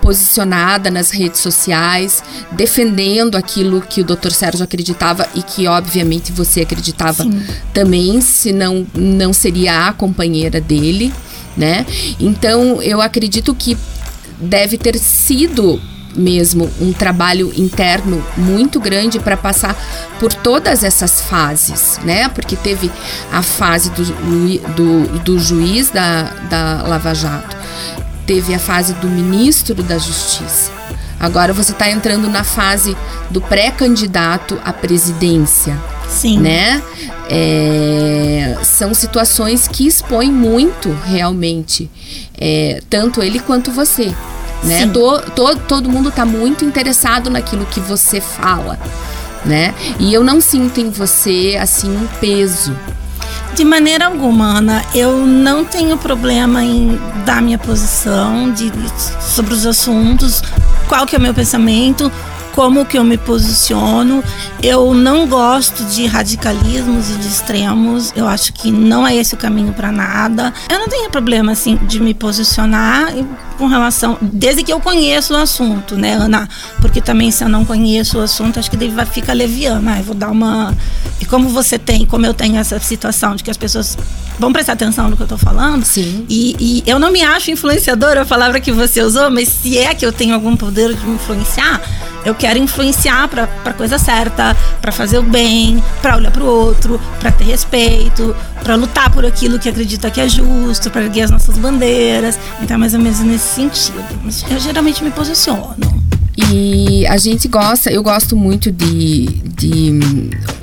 posicionada 0.00 0.90
nas 0.90 1.10
redes 1.10 1.40
sociais, 1.40 2.22
defendendo 2.52 3.36
aquilo 3.36 3.80
que 3.80 4.00
o 4.00 4.04
Dr. 4.04 4.30
Sérgio 4.30 4.64
acreditava 4.64 5.26
e 5.34 5.42
que, 5.42 5.66
obviamente, 5.66 6.32
você 6.32 6.62
acreditava 6.62 7.24
Sim. 7.24 7.42
também, 7.74 8.20
senão 8.20 8.86
não 8.94 9.32
seria 9.32 9.88
a 9.88 9.92
companheira 9.92 10.60
dele, 10.60 11.12
né? 11.56 11.84
Então, 12.18 12.80
eu 12.80 13.02
acredito 13.02 13.54
que 13.54 13.76
deve 14.40 14.78
ter 14.78 14.98
sido 14.98 15.80
mesmo 16.14 16.70
um 16.80 16.92
trabalho 16.92 17.52
interno 17.56 18.24
muito 18.36 18.80
grande 18.80 19.18
para 19.18 19.36
passar 19.36 19.76
por 20.18 20.32
todas 20.32 20.82
essas 20.82 21.20
fases, 21.20 21.98
né? 22.04 22.28
Porque 22.28 22.56
teve 22.56 22.90
a 23.32 23.42
fase 23.42 23.90
do, 23.90 24.04
do, 24.74 25.18
do 25.20 25.38
juiz 25.38 25.90
da, 25.90 26.24
da 26.48 26.82
Lava 26.82 27.14
Jato, 27.14 27.56
teve 28.26 28.54
a 28.54 28.58
fase 28.58 28.94
do 28.94 29.08
ministro 29.08 29.82
da 29.82 29.98
Justiça. 29.98 30.70
Agora 31.20 31.52
você 31.52 31.72
está 31.72 31.90
entrando 31.90 32.28
na 32.28 32.44
fase 32.44 32.96
do 33.30 33.40
pré-candidato 33.40 34.58
à 34.64 34.72
presidência. 34.72 35.76
Sim. 36.08 36.38
Né? 36.38 36.82
É, 37.28 38.56
são 38.62 38.94
situações 38.94 39.68
que 39.68 39.86
expõem 39.86 40.32
muito 40.32 40.90
realmente, 41.04 41.90
é, 42.40 42.80
tanto 42.88 43.22
ele 43.22 43.38
quanto 43.40 43.70
você 43.70 44.14
né? 44.62 44.86
Tô, 44.88 45.18
tô, 45.20 45.56
todo 45.56 45.88
mundo 45.88 46.08
está 46.08 46.24
muito 46.24 46.64
interessado 46.64 47.30
naquilo 47.30 47.66
que 47.66 47.80
você 47.80 48.20
fala, 48.20 48.78
né? 49.44 49.74
E 49.98 50.12
eu 50.12 50.22
não 50.22 50.40
sinto 50.40 50.80
em 50.80 50.90
você 50.90 51.58
assim 51.60 51.90
um 51.96 52.06
peso. 52.20 52.74
De 53.54 53.64
maneira 53.64 54.06
alguma, 54.06 54.58
Ana, 54.58 54.84
eu 54.94 55.26
não 55.26 55.64
tenho 55.64 55.96
problema 55.96 56.62
em 56.62 56.98
dar 57.24 57.42
minha 57.42 57.58
posição 57.58 58.52
de, 58.52 58.70
sobre 59.20 59.52
os 59.52 59.66
assuntos, 59.66 60.42
qual 60.86 61.06
que 61.06 61.16
é 61.16 61.18
o 61.18 61.22
meu 61.22 61.34
pensamento, 61.34 62.12
como 62.58 62.84
que 62.84 62.98
eu 62.98 63.04
me 63.04 63.16
posiciono. 63.16 64.20
Eu 64.60 64.92
não 64.92 65.28
gosto 65.28 65.84
de 65.84 66.06
radicalismos 66.06 67.08
e 67.08 67.12
de 67.12 67.28
extremos. 67.28 68.12
Eu 68.16 68.26
acho 68.26 68.52
que 68.52 68.72
não 68.72 69.06
é 69.06 69.14
esse 69.14 69.34
o 69.34 69.36
caminho 69.36 69.72
para 69.72 69.92
nada. 69.92 70.52
Eu 70.68 70.76
não 70.76 70.88
tenho 70.88 71.08
problema 71.08 71.52
assim 71.52 71.76
de 71.76 72.00
me 72.00 72.12
posicionar 72.14 73.14
com 73.56 73.68
relação, 73.68 74.18
desde 74.20 74.64
que 74.64 74.72
eu 74.72 74.80
conheço 74.80 75.34
o 75.34 75.36
assunto, 75.36 75.96
né, 75.96 76.14
Ana? 76.14 76.48
Porque 76.80 77.00
também 77.00 77.30
se 77.30 77.44
eu 77.44 77.48
não 77.48 77.64
conheço 77.64 78.18
o 78.18 78.20
assunto, 78.20 78.58
acho 78.58 78.70
que 78.70 78.76
daí 78.76 78.88
vai 78.88 79.06
ficar 79.06 79.34
leviano. 79.34 79.88
Ah, 79.88 79.98
eu 79.98 80.04
vou 80.04 80.14
dar 80.14 80.30
uma. 80.30 80.74
E 81.20 81.24
como 81.24 81.48
você 81.48 81.78
tem, 81.78 82.06
como 82.06 82.26
eu 82.26 82.34
tenho 82.34 82.56
essa 82.56 82.78
situação 82.80 83.36
de 83.36 83.44
que 83.44 83.50
as 83.52 83.56
pessoas 83.56 83.96
vão 84.38 84.52
prestar 84.52 84.72
atenção 84.72 85.08
no 85.10 85.16
que 85.16 85.22
eu 85.22 85.28
tô 85.28 85.38
falando. 85.38 85.84
Sim. 85.84 86.24
E, 86.28 86.56
e 86.58 86.90
eu 86.90 86.98
não 86.98 87.10
me 87.10 87.22
acho 87.22 87.50
influenciadora, 87.50 88.22
a 88.22 88.26
palavra 88.26 88.60
que 88.60 88.72
você 88.72 89.02
usou, 89.02 89.30
mas 89.30 89.48
se 89.48 89.78
é 89.78 89.94
que 89.94 90.06
eu 90.06 90.12
tenho 90.12 90.34
algum 90.34 90.56
poder 90.56 90.94
de 90.94 91.06
me 91.06 91.14
influenciar, 91.16 91.80
eu 92.24 92.34
quero 92.34 92.58
influenciar 92.58 93.28
para 93.28 93.48
a 93.64 93.72
coisa 93.72 93.98
certa, 93.98 94.56
para 94.80 94.92
fazer 94.92 95.18
o 95.18 95.22
bem, 95.22 95.82
para 96.02 96.16
olhar 96.16 96.30
para 96.30 96.42
o 96.42 96.46
outro, 96.46 97.00
para 97.20 97.30
ter 97.30 97.44
respeito, 97.44 98.34
para 98.62 98.74
lutar 98.74 99.10
por 99.10 99.24
aquilo 99.24 99.58
que 99.58 99.68
acredita 99.68 100.10
que 100.10 100.20
é 100.20 100.28
justo, 100.28 100.90
para 100.90 101.02
erguer 101.02 101.22
as 101.22 101.30
nossas 101.30 101.56
bandeiras. 101.58 102.38
Então, 102.62 102.74
é 102.74 102.78
mais 102.78 102.94
ou 102.94 103.00
menos 103.00 103.20
nesse 103.20 103.54
sentido. 103.54 104.04
Eu 104.50 104.58
geralmente 104.58 105.02
me 105.02 105.10
posiciono. 105.10 106.07
E 106.50 107.04
a 107.06 107.16
gente 107.16 107.48
gosta, 107.48 107.90
eu 107.90 108.02
gosto 108.02 108.36
muito 108.36 108.70
de, 108.70 109.26
de 109.26 109.98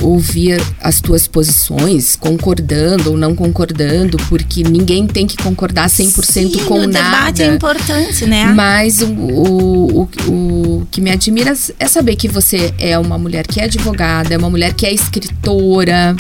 ouvir 0.02 0.62
as 0.82 1.02
tuas 1.02 1.28
posições, 1.28 2.16
concordando 2.16 3.12
ou 3.12 3.18
não 3.18 3.36
concordando, 3.36 4.18
porque 4.30 4.64
ninguém 4.64 5.06
tem 5.06 5.28
que 5.28 5.36
concordar 5.36 5.88
100% 5.88 6.24
Sim, 6.24 6.50
com 6.66 6.76
o 6.76 6.88
nada. 6.88 6.88
O 6.88 6.92
debate 6.92 7.44
é 7.44 7.48
importante, 7.48 8.26
né? 8.26 8.46
Mas 8.46 9.02
o, 9.02 9.08
o, 9.08 10.02
o, 10.28 10.32
o 10.76 10.88
que 10.90 11.02
me 11.02 11.12
admira 11.12 11.54
é 11.80 11.88
saber 11.88 12.16
que 12.16 12.28
você 12.28 12.74
é 12.80 12.98
uma 12.98 13.18
mulher 13.18 13.46
que 13.46 13.60
é 13.60 13.66
advogada, 13.66 14.34
é 14.34 14.38
uma 14.38 14.50
mulher 14.50 14.74
que 14.74 14.86
é 14.86 14.94
escritora. 14.94 16.16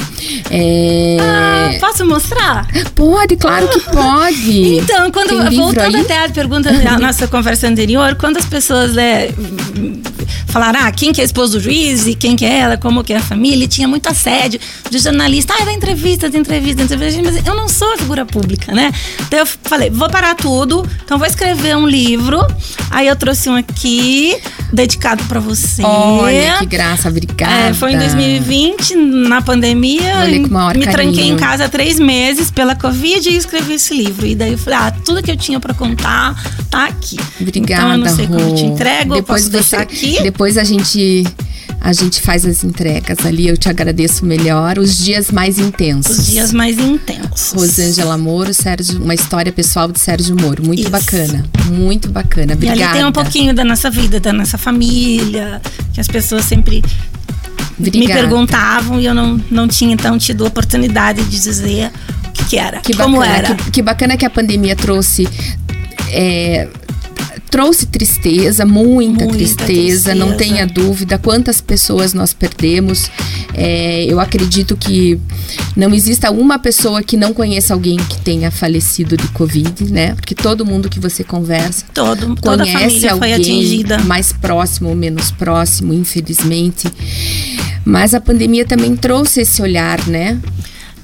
É... 0.52 1.18
Ah, 1.22 1.78
posso 1.80 2.06
mostrar? 2.06 2.68
Pode, 2.94 3.38
claro 3.38 3.68
que 3.70 3.80
pode. 3.92 4.78
então, 4.80 5.12
quando 5.12 5.50
voltando 5.56 5.98
até 5.98 6.26
a 6.26 6.30
pergunta 6.30 6.72
da 6.72 7.00
nossa 7.00 7.28
conversa 7.28 7.68
anterior, 7.68 8.16
quando 8.16 8.38
as 8.38 8.46
pessoas 8.46 8.94
né, 8.94 9.30
falaram, 10.48 10.80
ah, 10.84 10.92
quem 10.92 11.12
que 11.12 11.22
é 11.22 11.24
esposo 11.24 11.54
do 11.54 11.60
juiz 11.60 12.08
e 12.08 12.16
quem 12.16 12.36
que 12.36 12.46
é 12.46 12.60
ela, 12.60 12.78
como 12.78 13.04
que 13.04 13.14
é 13.14 13.18
a 13.18 13.22
família, 13.22 13.66
e 13.66 13.68
tinha 13.68 13.88
muito 13.88 14.08
assédio 14.08 14.60
de 14.90 14.98
jornalista, 15.00 15.54
ah, 15.54 15.74
entrevista, 15.74 16.30
de 16.30 16.38
entrevista, 16.38 16.86
de 16.86 16.94
entrevista, 16.94 17.22
mas 17.24 17.46
eu 17.46 17.56
não 17.56 17.68
sou 17.68 17.94
a 17.94 17.98
figura 17.98 18.26
pública, 18.26 18.74
né? 18.74 18.92
Então 19.22 19.40
eu 19.40 19.46
falei, 19.46 19.90
vou 19.90 20.10
parar 20.10 20.36
tudo, 20.36 20.88
então 21.04 21.18
vou 21.18 21.28
escrever 21.28 21.76
um 21.76 21.88
livro, 21.88 22.40
aí 22.90 23.08
eu 23.08 23.16
trouxe 23.16 23.50
um 23.50 23.56
aqui, 23.56 24.38
dedicado 24.72 25.24
para 25.26 25.40
você. 25.40 25.84
Olha, 25.84 26.58
que 26.60 26.66
graça, 26.66 27.10
obrigada. 27.10 27.70
É, 27.70 27.74
foi 27.74 27.94
em 27.94 27.98
2020, 27.98 28.96
na 28.96 29.42
pandemia, 29.42 30.20
Olha, 30.20 30.42
com 30.42 30.54
maior 30.54 30.78
me 30.78 30.86
carinho. 30.86 31.14
tranquei 31.14 31.30
em 31.30 31.38
casa 31.38 31.68
três 31.68 32.00
meses 32.00 32.50
pela 32.50 32.76
Covid 32.76 33.30
e 33.30 33.36
escrevi 33.36 33.74
esse 33.74 33.94
livro. 33.94 34.26
E 34.26 34.36
daí 34.36 34.54
eu 34.54 34.58
falei, 34.58 34.80
ah, 34.80 34.92
tudo 35.04 35.22
que 35.22 35.32
eu 35.32 35.38
tinha 35.38 35.60
para 35.60 35.74
contar 35.74 36.36
tá 36.70 36.86
aqui. 36.86 37.18
Obrigada, 37.40 37.82
Então 37.82 37.92
eu 37.92 37.98
não 37.98 38.16
sei 38.16 38.26
Rô. 38.26 38.36
como 38.38 38.56
te 38.56 38.64
entrego, 38.64 39.16
depois 39.16 39.35
posso 39.44 39.52
você, 39.52 39.76
aqui. 39.76 40.22
Depois 40.22 40.58
a 40.58 40.64
gente 40.64 41.24
a 41.82 41.94
gente 41.94 42.20
faz 42.22 42.46
as 42.46 42.64
entregas 42.64 43.26
ali. 43.26 43.48
Eu 43.48 43.58
te 43.58 43.70
agradeço 43.70 44.26
melhor. 44.26 44.80
Os 44.80 44.98
dias 44.98 45.30
mais 45.30 45.60
intensos. 45.60 46.18
Os 46.20 46.26
dias 46.28 46.52
mais 46.52 46.80
intensos. 46.80 47.52
Rosângela 47.54 48.18
Moro, 48.18 48.54
Sérgio, 48.54 49.02
uma 49.04 49.14
história 49.14 49.52
pessoal 49.52 49.92
de 49.92 50.00
Sérgio 50.00 50.36
Moro. 50.36 50.66
Muito 50.66 50.82
Isso. 50.82 50.90
bacana. 50.90 51.46
Muito 51.72 52.10
bacana. 52.10 52.54
Obrigada. 52.54 52.80
E 52.80 52.84
ali 52.84 52.94
tem 52.94 53.06
um 53.06 53.12
pouquinho 53.12 53.54
da 53.54 53.64
nossa 53.64 53.90
vida, 53.92 54.20
da 54.20 54.34
nossa 54.34 54.58
família, 54.58 55.62
que 55.94 56.02
as 56.02 56.08
pessoas 56.08 56.46
sempre 56.46 56.82
me 57.78 57.90
Obrigada. 57.90 58.22
perguntavam 58.22 59.00
e 59.00 59.06
eu 59.06 59.14
não, 59.14 59.40
não 59.52 59.68
tinha 59.68 59.94
então 59.94 60.18
tido 60.18 60.46
oportunidade 60.46 61.24
de 61.24 61.40
dizer 61.40 61.92
o 62.28 62.32
que, 62.32 62.46
que 62.46 62.58
era, 62.58 62.80
Que 62.80 62.96
como 62.96 63.18
bacana, 63.18 63.38
era. 63.38 63.56
Que, 63.56 63.72
que 63.72 63.82
bacana 63.82 64.18
que 64.18 64.26
a 64.26 64.30
pandemia 64.30 64.76
trouxe. 64.76 65.28
é, 66.10 66.68
trouxe 67.50 67.86
tristeza, 67.86 68.66
muita, 68.66 69.24
Muita 69.26 69.34
tristeza, 69.38 70.14
não 70.16 70.30
tristeza. 70.34 70.54
tenha 70.56 70.68
dúvida 70.68 71.18
quantas 71.18 71.62
pessoas 71.62 72.14
nós 72.14 72.34
perdemos. 72.34 73.10
É, 73.54 74.04
eu 74.06 74.20
acredito 74.20 74.76
que 74.76 75.20
não 75.76 75.94
exista 75.94 76.30
uma 76.32 76.60
pessoa 76.60 77.02
que 77.02 77.16
não 77.16 77.34
conheça 77.34 77.74
alguém 77.74 77.98
que 77.98 78.20
tenha 78.20 78.52
falecido 78.52 79.16
de 79.16 79.28
Covid, 79.30 79.92
né? 79.92 80.14
Porque 80.16 80.36
todo 80.36 80.66
mundo 80.66 80.90
que 80.90 81.00
você 81.00 81.24
conversa 81.24 81.86
Todo, 81.94 82.36
conhece 82.42 83.08
alguém 83.08 83.20
foi 83.20 83.34
atingida. 83.34 84.00
mais 84.00 84.34
próximo 84.34 84.90
ou 84.90 84.96
menos 84.96 85.32
próximo, 85.32 85.94
infelizmente. 85.94 86.88
Mas 87.86 88.14
a 88.14 88.20
pandemia 88.20 88.66
também 88.66 88.96
trouxe 88.96 89.42
esse 89.42 89.62
olhar, 89.62 90.06
né? 90.08 90.40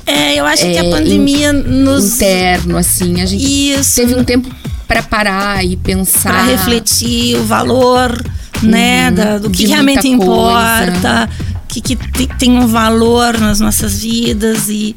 É, 0.05 0.35
eu 0.35 0.45
acho 0.45 0.63
que 0.63 0.77
a 0.77 0.83
É, 0.83 0.89
pandemia 0.89 1.53
nos. 1.53 2.15
Interno, 2.15 2.75
assim. 2.75 3.21
A 3.21 3.25
gente 3.25 3.45
Isso. 3.45 3.95
teve 3.95 4.15
um 4.15 4.23
tempo 4.23 4.49
para 4.91 5.01
parar 5.03 5.63
e 5.65 5.77
pensar. 5.77 6.33
para 6.33 6.43
refletir 6.43 7.37
o 7.37 7.43
valor, 7.45 8.21
né, 8.61 9.09
da- 9.09 9.37
do 9.37 9.49
que 9.49 9.63
Uhum. 9.63 9.69
realmente 9.71 10.05
importa, 10.09 11.29
que, 11.69 11.79
que 11.79 11.95
te- 11.95 12.27
tem 12.37 12.51
um 12.59 12.67
valor 12.67 13.37
nas 13.39 13.61
nossas 13.61 14.01
vidas 14.01 14.67
e 14.67 14.93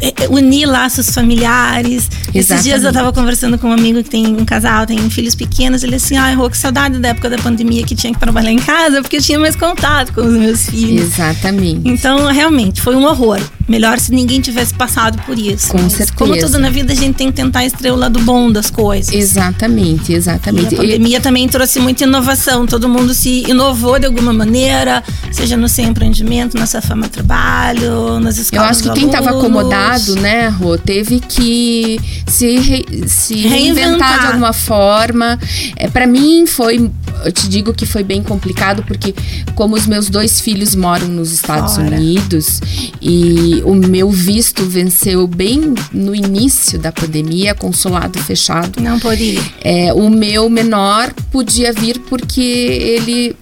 é, 0.00 0.24
é, 0.24 0.28
unir 0.28 0.66
laços 0.66 1.08
familiares. 1.10 2.08
Esses 2.34 2.62
dias 2.62 2.82
eu 2.82 2.90
Exatamente. 2.90 2.94
tava 2.94 3.12
conversando 3.12 3.58
com 3.58 3.68
um 3.68 3.72
amigo 3.72 4.02
que 4.02 4.10
tem 4.10 4.26
um 4.26 4.44
casal, 4.44 4.86
tem 4.86 4.98
filhos 5.10 5.34
pequenos, 5.34 5.82
ele 5.82 5.94
assim, 5.96 6.16
ai, 6.16 6.34
Rô, 6.34 6.48
que 6.50 6.58
saudade 6.58 6.98
da 6.98 7.08
época 7.08 7.30
da 7.30 7.38
pandemia 7.38 7.82
que 7.84 7.94
tinha 7.94 8.12
que 8.12 8.18
trabalhar 8.20 8.50
em 8.52 8.58
casa, 8.58 9.00
porque 9.02 9.16
eu 9.16 9.22
tinha 9.22 9.38
mais 9.38 9.56
contato 9.56 10.12
com 10.12 10.20
os 10.20 10.34
meus 10.34 10.68
filhos. 10.68 11.06
Exatamente. 11.12 11.88
Então, 11.88 12.26
realmente, 12.26 12.80
foi 12.82 12.94
um 12.96 13.04
horror. 13.04 13.40
Melhor 13.68 13.98
se 13.98 14.12
ninguém 14.12 14.40
tivesse 14.40 14.74
passado 14.74 15.18
por 15.24 15.38
isso. 15.38 15.68
Com 15.68 15.88
certeza. 15.88 16.12
Como 16.14 16.36
tudo 16.38 16.58
na 16.58 16.68
vida, 16.70 16.92
a 16.92 16.96
gente 16.96 17.14
tem 17.16 17.28
que 17.28 17.34
tentar 17.34 17.64
extrair 17.64 17.92
o 17.92 17.96
lado 17.96 18.20
bom 18.20 18.50
das 18.52 18.70
coisas. 18.70 19.12
Exatamente, 19.14 20.12
E 20.12 20.14
exatamente. 20.14 20.74
a 20.74 20.78
pandemia 20.78 21.20
também 21.20 21.48
trouxe 21.48 21.78
muita 21.80 22.04
inovação. 22.04 22.66
Todo 22.66 22.88
mundo 22.88 23.14
se 23.14 23.42
inovou 23.48 23.98
de 23.98 24.06
alguma 24.06 24.32
maneira, 24.32 25.02
seja 25.32 25.56
no 25.56 25.68
seu 25.68 25.84
empreendimento, 25.84 26.58
na 26.58 26.66
sua 26.66 26.80
forma 26.82 27.04
de 27.04 27.10
trabalho, 27.10 28.20
nas 28.20 28.36
Eu 28.36 28.42
escolas. 28.42 28.70
acho 28.70 28.82
que 28.82 28.90
quem 29.00 29.06
estava 29.06 29.30
acomodado, 29.30 30.14
né, 30.16 30.48
Rô, 30.48 30.76
teve 30.76 31.20
que 31.20 31.98
se, 32.26 32.58
re- 32.58 32.84
se 33.06 33.34
reinventar. 33.36 33.50
Reinventar. 33.54 34.20
de 34.20 34.26
alguma 34.28 34.52
forma. 34.52 35.38
É, 35.76 35.88
para 35.88 36.06
mim 36.06 36.46
foi, 36.46 36.90
eu 37.24 37.32
te 37.32 37.48
digo 37.48 37.72
que 37.72 37.86
foi 37.86 38.02
bem 38.02 38.22
complicado, 38.22 38.82
porque 38.84 39.14
como 39.54 39.74
os 39.74 39.86
meus 39.86 40.08
dois 40.08 40.40
filhos 40.40 40.74
moram 40.74 41.08
nos 41.08 41.32
Estados. 41.32 41.76
Unidos 41.76 42.60
e 43.00 43.62
o 43.64 43.74
meu 43.74 44.10
visto 44.10 44.64
venceu 44.64 45.26
bem 45.26 45.74
no 45.92 46.14
início 46.14 46.78
da 46.78 46.92
pandemia, 46.92 47.54
consulado 47.54 48.18
fechado. 48.18 48.80
Não 48.80 48.98
podia. 48.98 49.40
É, 49.62 49.92
o 49.92 50.08
meu 50.10 50.48
menor 50.48 51.12
podia 51.30 51.72
vir 51.72 51.98
porque 52.00 52.40
ele 52.40 53.36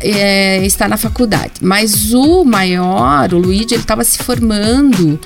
é, 0.00 0.64
está 0.64 0.88
na 0.88 0.96
faculdade. 0.96 1.52
Mas 1.60 2.12
o 2.12 2.44
maior, 2.44 3.32
o 3.34 3.38
Luigi, 3.38 3.74
ele 3.74 3.82
estava 3.82 4.02
se 4.04 4.18
formando 4.18 5.18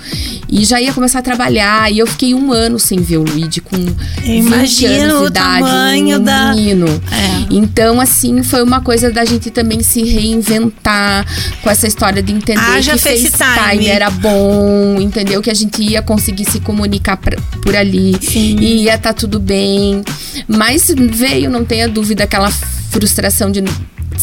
e 0.49 0.65
já 0.65 0.81
ia 0.81 0.93
começar 0.93 1.21
a 1.21 1.23
trabalhar. 1.23 1.93
E 1.93 1.99
eu 1.99 2.07
fiquei 2.07 2.35
um 2.35 2.53
ano 2.53 2.79
sem 2.79 2.99
ver 3.01 3.19
o 3.19 3.23
Luigi 3.25 3.61
com 3.61 3.77
20 3.77 3.95
imagino 4.27 4.95
anos 5.03 5.19
de 5.19 5.25
o 5.25 5.27
idade, 5.29 5.61
tamanho 5.61 6.19
um 6.19 6.25
da- 6.25 6.55
menino. 6.55 6.87
É. 6.89 7.47
Então, 7.55 8.01
assim, 8.01 8.43
foi 8.43 8.63
uma 8.63 8.81
coisa 8.81 9.11
da 9.11 9.25
gente 9.25 9.51
também 9.51 9.83
se 9.83 10.03
reinventar 10.03 11.27
com 11.63 11.71
essa 11.71 11.87
história 11.87 12.23
de 12.23 12.33
entender 12.33 12.61
Haja 12.61 12.93
que 12.93 12.99
FaceTime. 12.99 13.31
FaceTime 13.31 13.87
era 13.89 14.11
bom, 14.11 14.97
entendeu? 15.01 15.41
Que 15.41 15.51
a 15.51 15.55
gente 15.55 15.83
ia 15.83 16.03
conseguir 16.03 16.45
se 16.51 16.61
comunicar 16.61 17.17
pra- 17.17 17.37
por 17.63 17.75
ali 17.77 18.17
Sim. 18.21 18.57
e 18.61 18.83
ia 18.85 18.95
estar 18.95 19.13
tudo 19.15 19.39
bem. 19.39 20.03
Mas 20.49 20.87
veio, 20.97 21.51
não 21.51 21.65
tenha 21.65 21.89
dúvida, 21.89 22.25
aquela 22.25 22.51
frustração 22.91 23.51
de 23.51 23.63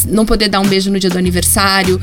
não 0.08 0.26
poder 0.26 0.50
dar 0.50 0.60
um 0.60 0.68
beijo 0.68 0.92
no 0.92 1.00
dia 1.00 1.10
do 1.10 1.18
aniversário. 1.18 2.00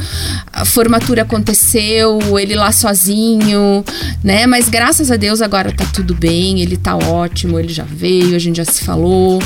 A 0.53 0.65
formatura 0.65 1.23
aconteceu, 1.23 2.39
ele 2.39 2.55
lá 2.55 2.73
sozinho, 2.73 3.85
né? 4.23 4.47
Mas 4.47 4.69
graças 4.69 5.11
a 5.11 5.17
Deus 5.17 5.43
agora 5.43 5.73
tá 5.73 5.85
tudo 5.93 6.15
bem, 6.15 6.61
ele 6.61 6.77
tá 6.77 6.97
ótimo, 6.97 7.59
ele 7.59 7.73
já 7.73 7.85
veio, 7.85 8.35
a 8.35 8.39
gente 8.39 8.57
já 8.57 8.65
se 8.65 8.85
falou. 8.85 9.41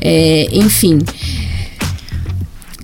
É, 0.00 0.48
enfim. 0.52 0.98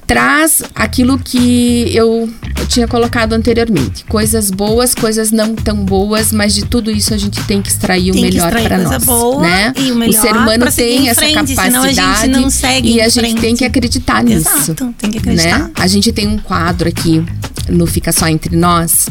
Traz 0.07 0.63
aquilo 0.75 1.19
que 1.19 1.91
eu 1.95 2.29
tinha 2.69 2.87
colocado 2.87 3.33
anteriormente. 3.33 4.05
Coisas 4.05 4.51
boas, 4.51 4.95
coisas 4.95 5.31
não 5.31 5.55
tão 5.55 5.85
boas, 5.85 6.33
mas 6.33 6.55
de 6.55 6.65
tudo 6.65 6.91
isso 6.91 7.15
a 7.15 7.17
gente 7.17 7.43
tem 7.45 7.63
que 7.63 7.69
extrair 7.69 8.11
o 8.11 8.13
Tem 8.13 8.25
que 8.25 8.31
melhor 8.31 8.51
para 8.51 8.79
nós. 8.79 9.05
boa 9.05 9.43
né? 9.43 9.73
e 9.77 9.91
o 9.91 9.97
melhor 9.97 10.21
ser 10.21 10.37
humano 10.37 10.71
tem 10.71 11.05
em 11.05 11.09
essa 11.09 11.21
frente, 11.21 11.53
a 11.53 11.71
capacidade 11.71 12.29
não 12.29 12.51
segue 12.51 12.93
e 12.93 13.01
a 13.01 13.09
gente 13.09 13.35
tem 13.35 13.37
frente. 13.41 13.59
que 13.59 13.65
acreditar 13.65 14.23
nisso. 14.23 14.49
Exato, 14.49 14.95
tem 14.99 15.11
que 15.11 15.19
acreditar. 15.19 15.59
Né? 15.59 15.71
A 15.75 15.87
gente 15.87 16.13
tem 16.13 16.27
um 16.29 16.39
quadro 16.39 16.89
aqui 16.89 17.25
no 17.69 17.87
Fica 17.87 18.13
Só 18.13 18.29
Entre 18.29 18.57
Nós 18.57 19.07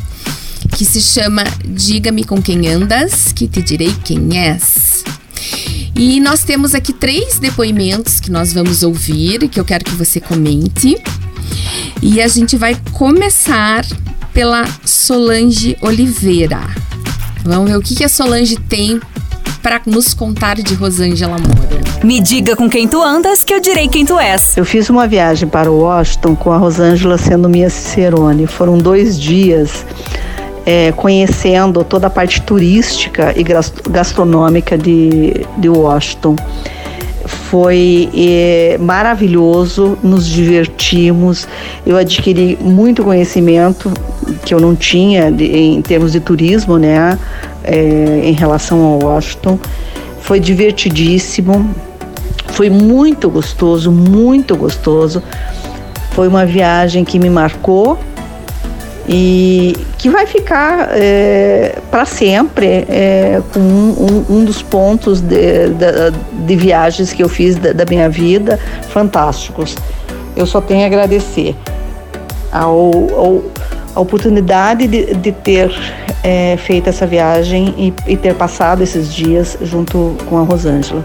que 0.75 0.85
se 0.85 1.01
chama 1.01 1.43
Diga-me 1.65 2.23
com 2.23 2.41
quem 2.41 2.67
andas, 2.67 3.31
que 3.33 3.47
te 3.47 3.61
direi 3.61 3.93
quem 4.03 4.37
és. 4.37 5.03
E 5.95 6.19
nós 6.19 6.43
temos 6.43 6.73
aqui 6.73 6.91
três 6.91 7.37
depoimentos 7.37 8.19
que 8.19 8.31
nós 8.31 8.51
vamos 8.51 8.83
ouvir 8.83 9.43
e 9.43 9.47
que 9.47 9.59
eu 9.59 9.65
quero 9.65 9.85
que 9.85 9.95
você 9.95 10.19
comente. 10.19 10.97
E 12.01 12.19
a 12.21 12.27
gente 12.27 12.57
vai 12.57 12.75
começar 12.91 13.85
pela 14.33 14.65
Solange 14.83 15.77
Oliveira. 15.81 16.61
Vamos 17.43 17.69
ver 17.69 17.77
o 17.77 17.81
que, 17.81 17.95
que 17.95 18.03
a 18.03 18.09
Solange 18.09 18.57
tem 18.57 18.99
para 19.61 19.81
nos 19.85 20.13
contar 20.13 20.55
de 20.55 20.73
Rosângela 20.73 21.37
Moura. 21.37 21.81
Me 22.03 22.19
diga 22.19 22.55
com 22.55 22.69
quem 22.69 22.87
tu 22.87 23.01
andas 23.01 23.43
que 23.43 23.53
eu 23.53 23.61
direi 23.61 23.87
quem 23.87 24.05
tu 24.05 24.19
és. 24.19 24.57
Eu 24.57 24.65
fiz 24.65 24.89
uma 24.89 25.07
viagem 25.07 25.47
para 25.47 25.71
Washington 25.71 26.35
com 26.35 26.51
a 26.51 26.57
Rosângela 26.57 27.17
sendo 27.17 27.47
minha 27.47 27.69
cicerone. 27.69 28.45
Foram 28.45 28.77
dois 28.77 29.17
dias 29.17 29.85
é, 30.65 30.91
conhecendo 30.93 31.83
toda 31.83 32.07
a 32.07 32.09
parte 32.09 32.41
turística 32.41 33.33
e 33.37 33.43
gas- 33.43 33.73
gastronômica 33.89 34.77
de, 34.77 35.45
de 35.57 35.69
Washington. 35.69 36.35
Foi 37.25 38.09
é, 38.15 38.77
maravilhoso, 38.79 39.97
nos 40.03 40.25
divertimos. 40.27 41.47
Eu 41.85 41.95
adquiri 41.97 42.57
muito 42.61 43.03
conhecimento 43.03 43.91
que 44.45 44.53
eu 44.53 44.59
não 44.59 44.75
tinha 44.75 45.31
de- 45.31 45.45
em 45.45 45.81
termos 45.81 46.11
de 46.11 46.19
turismo, 46.19 46.77
né, 46.77 47.17
é, 47.63 48.21
em 48.23 48.33
relação 48.33 48.81
ao 48.81 48.99
Washington. 49.03 49.57
Foi 50.21 50.39
divertidíssimo. 50.39 51.69
Foi 52.47 52.69
muito 52.69 53.29
gostoso, 53.29 53.91
muito 53.91 54.55
gostoso. 54.55 55.23
Foi 56.11 56.27
uma 56.27 56.45
viagem 56.45 57.03
que 57.03 57.17
me 57.19 57.29
marcou 57.29 57.97
e 59.07 59.75
que 59.97 60.09
vai 60.09 60.25
ficar 60.25 60.89
para 61.91 62.05
sempre 62.05 62.85
é, 62.89 63.41
com 63.53 63.59
um, 63.59 64.25
um- 64.29 64.45
dos 64.45 64.61
pontos 64.61 65.19
de, 65.19 65.67
da- 65.69 66.09
de 66.45 66.55
viagens 66.55 67.11
que 67.11 67.21
eu 67.21 67.27
fiz 67.29 67.55
da, 67.57 67.73
da 67.73 67.85
minha 67.85 68.09
vida 68.09 68.57
fantásticos. 68.89 69.75
Eu 70.35 70.45
só 70.45 70.61
tenho 70.61 70.83
a 70.83 70.85
agradecer 70.85 71.55
ao, 72.51 72.91
ao- 73.13 73.43
a 73.95 73.99
oportunidade 73.99 74.87
de, 74.87 75.13
de 75.15 75.31
ter 75.31 75.71
é, 76.23 76.55
feito 76.57 76.89
essa 76.89 77.05
viagem 77.05 77.73
e, 77.77 77.93
e 78.13 78.17
ter 78.17 78.33
passado 78.35 78.81
esses 78.81 79.13
dias 79.13 79.57
junto 79.61 80.15
com 80.29 80.37
a 80.39 80.43
Rosângela. 80.43 81.03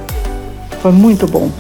Foi 0.81 0.93
muito 0.93 1.27
bom. 1.27 1.51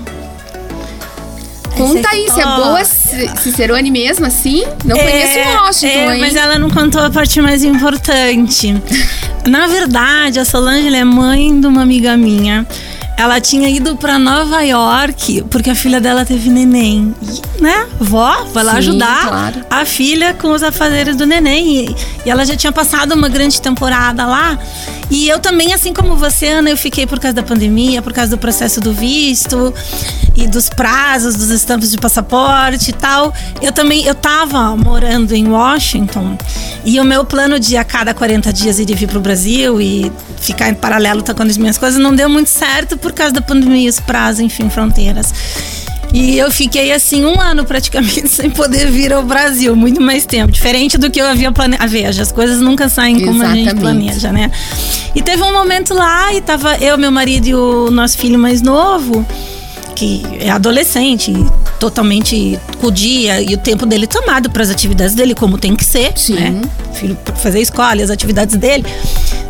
Conta 1.78 2.08
aí, 2.10 2.28
se 2.30 2.40
é 2.40 2.44
boa 2.44 2.84
Cicerone 2.84 3.90
mesmo, 3.90 4.26
assim? 4.26 4.64
Não 4.84 4.96
conheço 4.96 5.38
o 5.38 5.64
Washington, 5.64 5.86
é, 5.86 6.14
hein? 6.14 6.20
mas 6.20 6.36
ela 6.36 6.58
não 6.58 6.70
contou 6.70 7.02
a 7.02 7.10
parte 7.10 7.40
mais 7.40 7.64
importante. 7.64 8.74
Na 9.46 9.66
verdade, 9.66 10.38
a 10.38 10.44
Solange 10.44 10.94
é 10.94 11.04
mãe 11.04 11.58
de 11.58 11.66
uma 11.66 11.82
amiga 11.82 12.16
minha. 12.16 12.66
Ela 13.16 13.40
tinha 13.40 13.68
ido 13.68 13.96
pra 13.96 14.16
Nova 14.16 14.62
York 14.62 15.42
porque 15.50 15.70
a 15.70 15.74
filha 15.74 16.00
dela 16.00 16.24
teve 16.24 16.48
neném. 16.50 17.12
E, 17.20 17.60
né? 17.60 17.88
Vó, 17.98 18.44
vai 18.52 18.62
lá 18.62 18.72
Sim, 18.74 18.78
ajudar 18.78 19.26
claro. 19.26 19.64
a 19.68 19.84
filha 19.84 20.34
com 20.34 20.52
os 20.52 20.62
afazeres 20.62 21.16
do 21.16 21.26
neném. 21.26 21.86
E, 21.86 21.96
e 22.24 22.30
ela 22.30 22.44
já 22.46 22.54
tinha 22.54 22.70
passado 22.70 23.12
uma 23.16 23.28
grande 23.28 23.60
temporada 23.60 24.24
lá. 24.24 24.56
E 25.10 25.28
eu 25.28 25.40
também, 25.40 25.72
assim 25.72 25.92
como 25.92 26.14
você, 26.14 26.46
Ana, 26.46 26.70
eu 26.70 26.76
fiquei 26.76 27.08
por 27.08 27.18
causa 27.18 27.34
da 27.34 27.42
pandemia, 27.42 28.00
por 28.02 28.12
causa 28.12 28.30
do 28.30 28.38
processo 28.38 28.80
do 28.80 28.92
visto. 28.92 29.74
E 30.38 30.46
dos 30.46 30.68
prazos, 30.68 31.34
dos 31.34 31.50
estampas 31.50 31.90
de 31.90 31.98
passaporte 31.98 32.90
e 32.90 32.92
tal. 32.92 33.34
Eu 33.60 33.72
também, 33.72 34.04
eu 34.06 34.14
tava 34.14 34.76
morando 34.76 35.34
em 35.34 35.48
Washington 35.48 36.38
e 36.84 37.00
o 37.00 37.04
meu 37.04 37.24
plano 37.24 37.58
de 37.58 37.76
a 37.76 37.82
cada 37.82 38.14
40 38.14 38.52
dias 38.52 38.78
ir 38.78 38.88
e 38.88 38.94
vir 38.94 39.08
pro 39.08 39.20
Brasil 39.20 39.80
e 39.80 40.12
ficar 40.40 40.68
em 40.68 40.74
paralelo 40.74 41.22
tocando 41.22 41.50
as 41.50 41.58
minhas 41.58 41.76
coisas 41.76 42.00
não 42.00 42.14
deu 42.14 42.28
muito 42.28 42.50
certo 42.50 42.96
por 42.96 43.12
causa 43.12 43.34
da 43.34 43.42
pandemia, 43.42 43.90
os 43.90 43.98
prazos, 43.98 44.40
enfim, 44.40 44.70
fronteiras. 44.70 45.34
E 46.12 46.38
eu 46.38 46.50
fiquei 46.50 46.92
assim 46.92 47.24
um 47.24 47.38
ano 47.40 47.64
praticamente 47.64 48.28
sem 48.30 48.48
poder 48.48 48.90
vir 48.90 49.12
ao 49.12 49.24
Brasil, 49.24 49.74
muito 49.74 50.00
mais 50.00 50.24
tempo. 50.24 50.52
Diferente 50.52 50.96
do 50.96 51.10
que 51.10 51.20
eu 51.20 51.26
havia 51.26 51.50
planejado. 51.52 51.90
Veja, 51.90 52.22
as 52.22 52.32
coisas 52.32 52.60
nunca 52.60 52.88
saem 52.88 53.18
como 53.20 53.42
Exatamente. 53.42 53.68
a 53.68 53.70
gente 53.72 53.80
planeja, 53.80 54.32
né? 54.32 54.50
E 55.14 55.20
teve 55.20 55.42
um 55.42 55.52
momento 55.52 55.94
lá 55.94 56.32
e 56.32 56.40
tava 56.40 56.76
eu, 56.76 56.96
meu 56.96 57.10
marido 57.10 57.46
e 57.46 57.54
o 57.54 57.90
nosso 57.90 58.16
filho 58.16 58.38
mais 58.38 58.62
novo, 58.62 59.26
que 59.98 60.22
é 60.38 60.48
adolescente, 60.48 61.32
totalmente 61.80 62.56
com 62.80 62.86
o 62.86 62.90
dia 62.90 63.42
e 63.42 63.52
o 63.52 63.58
tempo 63.58 63.84
dele 63.84 64.06
tomado 64.06 64.48
para 64.48 64.62
as 64.62 64.70
atividades 64.70 65.12
dele, 65.12 65.34
como 65.34 65.58
tem 65.58 65.74
que 65.74 65.84
ser. 65.84 66.16
Sim. 66.16 66.34
Né? 66.34 66.62
Filho 66.98 67.16
fazer 67.36 67.60
escola, 67.60 68.02
as 68.02 68.10
atividades 68.10 68.56
dele. 68.56 68.84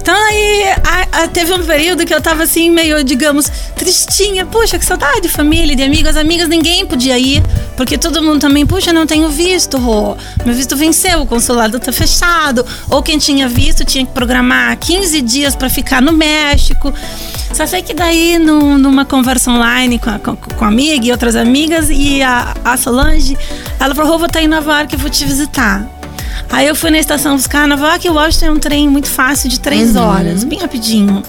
Então 0.01 0.15
aí 0.15 0.65
a- 0.85 1.23
a- 1.25 1.29
teve 1.29 1.53
um 1.53 1.63
período 1.63 2.05
que 2.07 2.15
eu 2.15 2.21
tava 2.21 2.43
assim, 2.43 2.71
meio, 2.71 3.03
digamos, 3.05 3.51
tristinha. 3.77 4.47
Puxa, 4.47 4.79
que 4.79 4.85
saudade, 4.85 5.29
família, 5.29 5.77
de 5.77 5.83
amigos, 5.83 6.17
amigas, 6.17 6.49
ninguém 6.49 6.87
podia 6.87 7.19
ir. 7.19 7.43
Porque 7.77 7.99
todo 7.99 8.23
mundo 8.23 8.41
também, 8.41 8.65
puxa, 8.67 8.93
não 8.93 9.07
tenho 9.07 9.29
visto, 9.29 9.77
Rô. 9.77 10.17
Meu 10.47 10.55
visto 10.55 10.75
venceu, 10.77 11.21
o 11.23 11.27
consulado 11.27 11.79
tá 11.79 11.93
fechado. 11.93 12.65
Ou 12.89 13.03
quem 13.03 13.19
tinha 13.19 13.47
visto 13.49 13.85
tinha 13.85 14.05
que 14.05 14.13
programar 14.13 14.77
15 14.79 15.21
dias 15.21 15.55
para 15.55 15.69
ficar 15.69 16.01
no 16.01 16.13
México. 16.13 16.93
Só 17.53 17.67
sei 17.67 17.83
que 17.83 17.93
daí, 17.95 18.39
num- 18.39 18.79
numa 18.79 19.05
conversa 19.05 19.51
online 19.51 19.99
com 19.99 20.11
a, 20.11 20.19
com, 20.19 20.37
com 20.37 20.65
a 20.65 20.69
amiga 20.69 21.07
e 21.07 21.11
outras 21.13 21.37
amigas, 21.37 21.89
e 21.91 22.23
a, 22.23 22.55
a 22.65 22.77
Solange, 22.77 23.37
ela 23.79 23.95
falou: 23.95 24.13
Rô, 24.13 24.19
vou 24.19 24.27
estar 24.27 24.43
em 24.43 24.49
Nova 24.49 24.79
York, 24.79 24.97
vou 24.97 25.11
te 25.11 25.25
visitar. 25.27 25.87
Aí 26.51 26.67
eu 26.67 26.75
fui 26.75 26.91
na 26.91 26.99
estação 26.99 27.37
buscar 27.37 27.69
Nova 27.69 27.89
York 27.89 28.07
e 28.07 28.11
Washington 28.11 28.47
é 28.47 28.51
um 28.51 28.59
trem 28.59 28.89
muito 28.89 29.11
fácil 29.11 29.49
de 29.49 29.61
três 29.61 29.97
horas, 29.97 30.45
bem 30.45 30.59
rapidinho. 30.59 31.23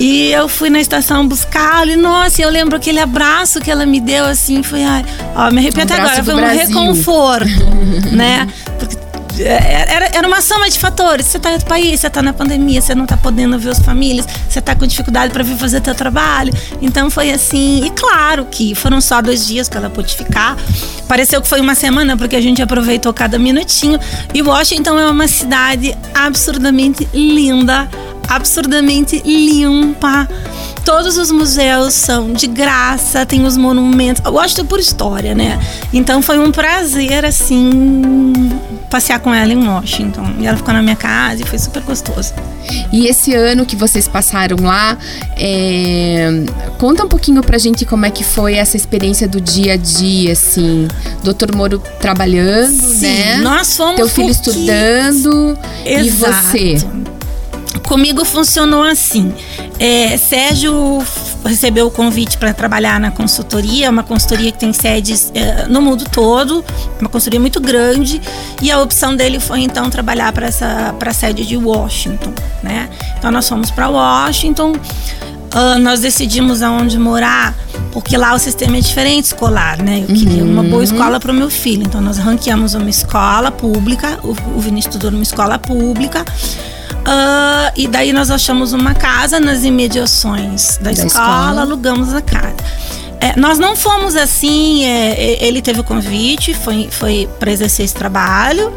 E 0.00 0.30
eu 0.32 0.48
fui 0.48 0.68
na 0.70 0.80
estação 0.80 1.26
buscar 1.26 1.86
e 1.88 1.96
nossa, 1.96 2.42
eu 2.42 2.50
lembro 2.50 2.76
aquele 2.76 2.98
abraço 2.98 3.60
que 3.60 3.70
ela 3.70 3.86
me 3.86 4.00
deu 4.00 4.24
assim, 4.24 4.62
foi, 4.62 4.82
ai, 4.82 5.04
ó, 5.34 5.50
me 5.50 5.58
arrepio 5.58 5.82
Um 5.82 5.94
agora, 5.94 6.24
foi 6.24 6.34
um 6.34 6.36
Brasil. 6.38 6.66
reconforto, 6.68 7.64
né? 8.12 8.46
Porque 8.78 8.96
era, 9.42 10.10
era 10.12 10.26
uma 10.26 10.40
soma 10.40 10.68
de 10.68 10.78
fatores. 10.78 11.26
Você 11.26 11.38
tá 11.38 11.50
em 11.50 11.54
outro 11.54 11.68
país, 11.68 12.00
você 12.00 12.10
tá 12.10 12.22
na 12.22 12.32
pandemia, 12.32 12.80
você 12.80 12.94
não 12.94 13.06
tá 13.06 13.16
podendo 13.16 13.58
ver 13.58 13.70
as 13.70 13.78
famílias, 13.80 14.26
você 14.48 14.60
tá 14.60 14.74
com 14.74 14.86
dificuldade 14.86 15.32
para 15.32 15.42
vir 15.42 15.56
fazer 15.56 15.80
teu 15.80 15.94
trabalho. 15.94 16.52
Então 16.80 17.10
foi 17.10 17.30
assim. 17.30 17.84
E 17.84 17.90
claro 17.90 18.46
que 18.46 18.74
foram 18.74 19.00
só 19.00 19.20
dois 19.20 19.46
dias 19.46 19.68
que 19.68 19.76
ela 19.76 19.90
pôde 19.90 20.14
ficar. 20.14 20.56
Pareceu 21.08 21.40
que 21.40 21.48
foi 21.48 21.60
uma 21.60 21.74
semana, 21.74 22.16
porque 22.16 22.36
a 22.36 22.40
gente 22.40 22.60
aproveitou 22.60 23.12
cada 23.12 23.38
minutinho. 23.38 23.98
E 24.34 24.42
Washington 24.42 24.98
é 24.98 25.10
uma 25.10 25.28
cidade 25.28 25.96
absurdamente 26.14 27.08
linda, 27.12 27.88
absurdamente 28.28 29.22
limpa. 29.24 30.28
Todos 30.84 31.18
os 31.18 31.32
museus 31.32 31.94
são 31.94 32.32
de 32.32 32.46
graça, 32.46 33.26
tem 33.26 33.44
os 33.44 33.56
monumentos. 33.56 34.22
Washington 34.24 34.66
por 34.66 34.78
história, 34.78 35.34
né? 35.34 35.58
Então 35.92 36.22
foi 36.22 36.38
um 36.38 36.52
prazer, 36.52 37.24
assim, 37.24 38.32
passear 38.88 39.18
com 39.18 39.34
ela 39.34 39.52
em 39.52 39.66
Washington. 39.66 40.34
E 40.38 40.46
ela 40.46 40.56
ficou 40.56 40.72
na 40.72 40.82
minha 40.82 40.94
casa 40.94 41.42
e 41.42 41.44
foi 41.44 41.58
super 41.58 41.82
gostoso. 41.82 42.32
E 42.92 43.06
esse 43.06 43.34
ano 43.34 43.66
que 43.66 43.74
vocês 43.74 44.06
passaram 44.06 44.56
lá, 44.60 44.96
é, 45.36 46.44
conta 46.78 47.04
um 47.04 47.08
pouquinho 47.08 47.42
pra 47.42 47.58
gente 47.58 47.84
como 47.84 48.06
é 48.06 48.10
que 48.10 48.24
foi 48.24 48.54
essa 48.54 48.76
experiência 48.76 49.26
do 49.28 49.40
dia 49.40 49.74
a 49.74 49.76
dia, 49.76 50.32
assim. 50.32 50.88
Doutor 51.22 51.54
Moro 51.54 51.82
trabalhando, 52.00 52.80
né? 53.00 53.38
nós 53.38 53.76
fomos 53.76 53.96
Teu 53.96 54.08
filho 54.08 54.30
estudando 54.30 55.58
e 55.84 55.94
Exato. 55.94 56.32
você. 56.32 57.15
Comigo 57.86 58.24
funcionou 58.24 58.82
assim. 58.82 59.32
É, 59.78 60.16
Sérgio 60.16 61.02
recebeu 61.44 61.86
o 61.86 61.90
convite 61.90 62.36
para 62.36 62.52
trabalhar 62.52 62.98
na 62.98 63.10
consultoria, 63.10 63.90
uma 63.90 64.02
consultoria 64.02 64.50
que 64.50 64.58
tem 64.58 64.72
sedes 64.72 65.30
é, 65.34 65.66
no 65.66 65.80
mundo 65.80 66.04
todo, 66.10 66.64
uma 67.00 67.08
consultoria 67.08 67.38
muito 67.38 67.60
grande, 67.60 68.20
e 68.60 68.70
a 68.70 68.80
opção 68.80 69.14
dele 69.14 69.38
foi 69.38 69.60
então 69.60 69.88
trabalhar 69.88 70.32
para 70.32 70.46
essa 70.46 70.94
para 70.98 71.10
a 71.10 71.14
sede 71.14 71.46
de 71.46 71.56
Washington, 71.56 72.32
né? 72.62 72.88
Então 73.18 73.30
nós 73.30 73.48
fomos 73.48 73.70
para 73.70 73.88
Washington. 73.88 74.72
Ah, 75.52 75.78
nós 75.78 76.00
decidimos 76.00 76.62
aonde 76.62 76.98
morar, 76.98 77.54
porque 77.92 78.16
lá 78.16 78.34
o 78.34 78.38
sistema 78.38 78.76
é 78.76 78.80
diferente 78.80 79.26
escolar, 79.26 79.82
né? 79.82 80.04
Eu 80.08 80.14
queria 80.14 80.44
uma 80.44 80.62
boa 80.62 80.84
escola 80.84 81.18
para 81.18 81.32
o 81.32 81.34
meu 81.34 81.50
filho. 81.50 81.82
Então 81.84 82.00
nós 82.00 82.18
ranqueamos 82.18 82.74
uma 82.74 82.90
escola 82.90 83.50
pública, 83.50 84.18
o, 84.22 84.30
o 84.56 84.60
Vinícius 84.60 84.94
estudou 84.94 85.10
numa 85.10 85.22
escola 85.22 85.58
pública. 85.58 86.24
Ah, 87.04 87.72
e 87.76 87.86
daí 87.86 88.12
nós 88.12 88.30
achamos 88.30 88.72
uma 88.72 88.92
casa 88.94 89.38
nas 89.38 89.62
imediações 89.64 90.76
da, 90.78 90.84
Da 90.84 90.90
escola, 90.92 91.06
escola. 91.06 91.60
alugamos 91.62 92.12
a 92.12 92.20
casa. 92.20 92.56
É, 93.20 93.38
nós 93.38 93.58
não 93.58 93.74
fomos 93.74 94.14
assim, 94.14 94.84
é, 94.84 95.12
é, 95.12 95.46
ele 95.46 95.62
teve 95.62 95.80
o 95.80 95.84
convite, 95.84 96.52
foi, 96.52 96.88
foi 96.90 97.28
para 97.38 97.50
exercer 97.50 97.84
esse 97.84 97.94
trabalho. 97.94 98.72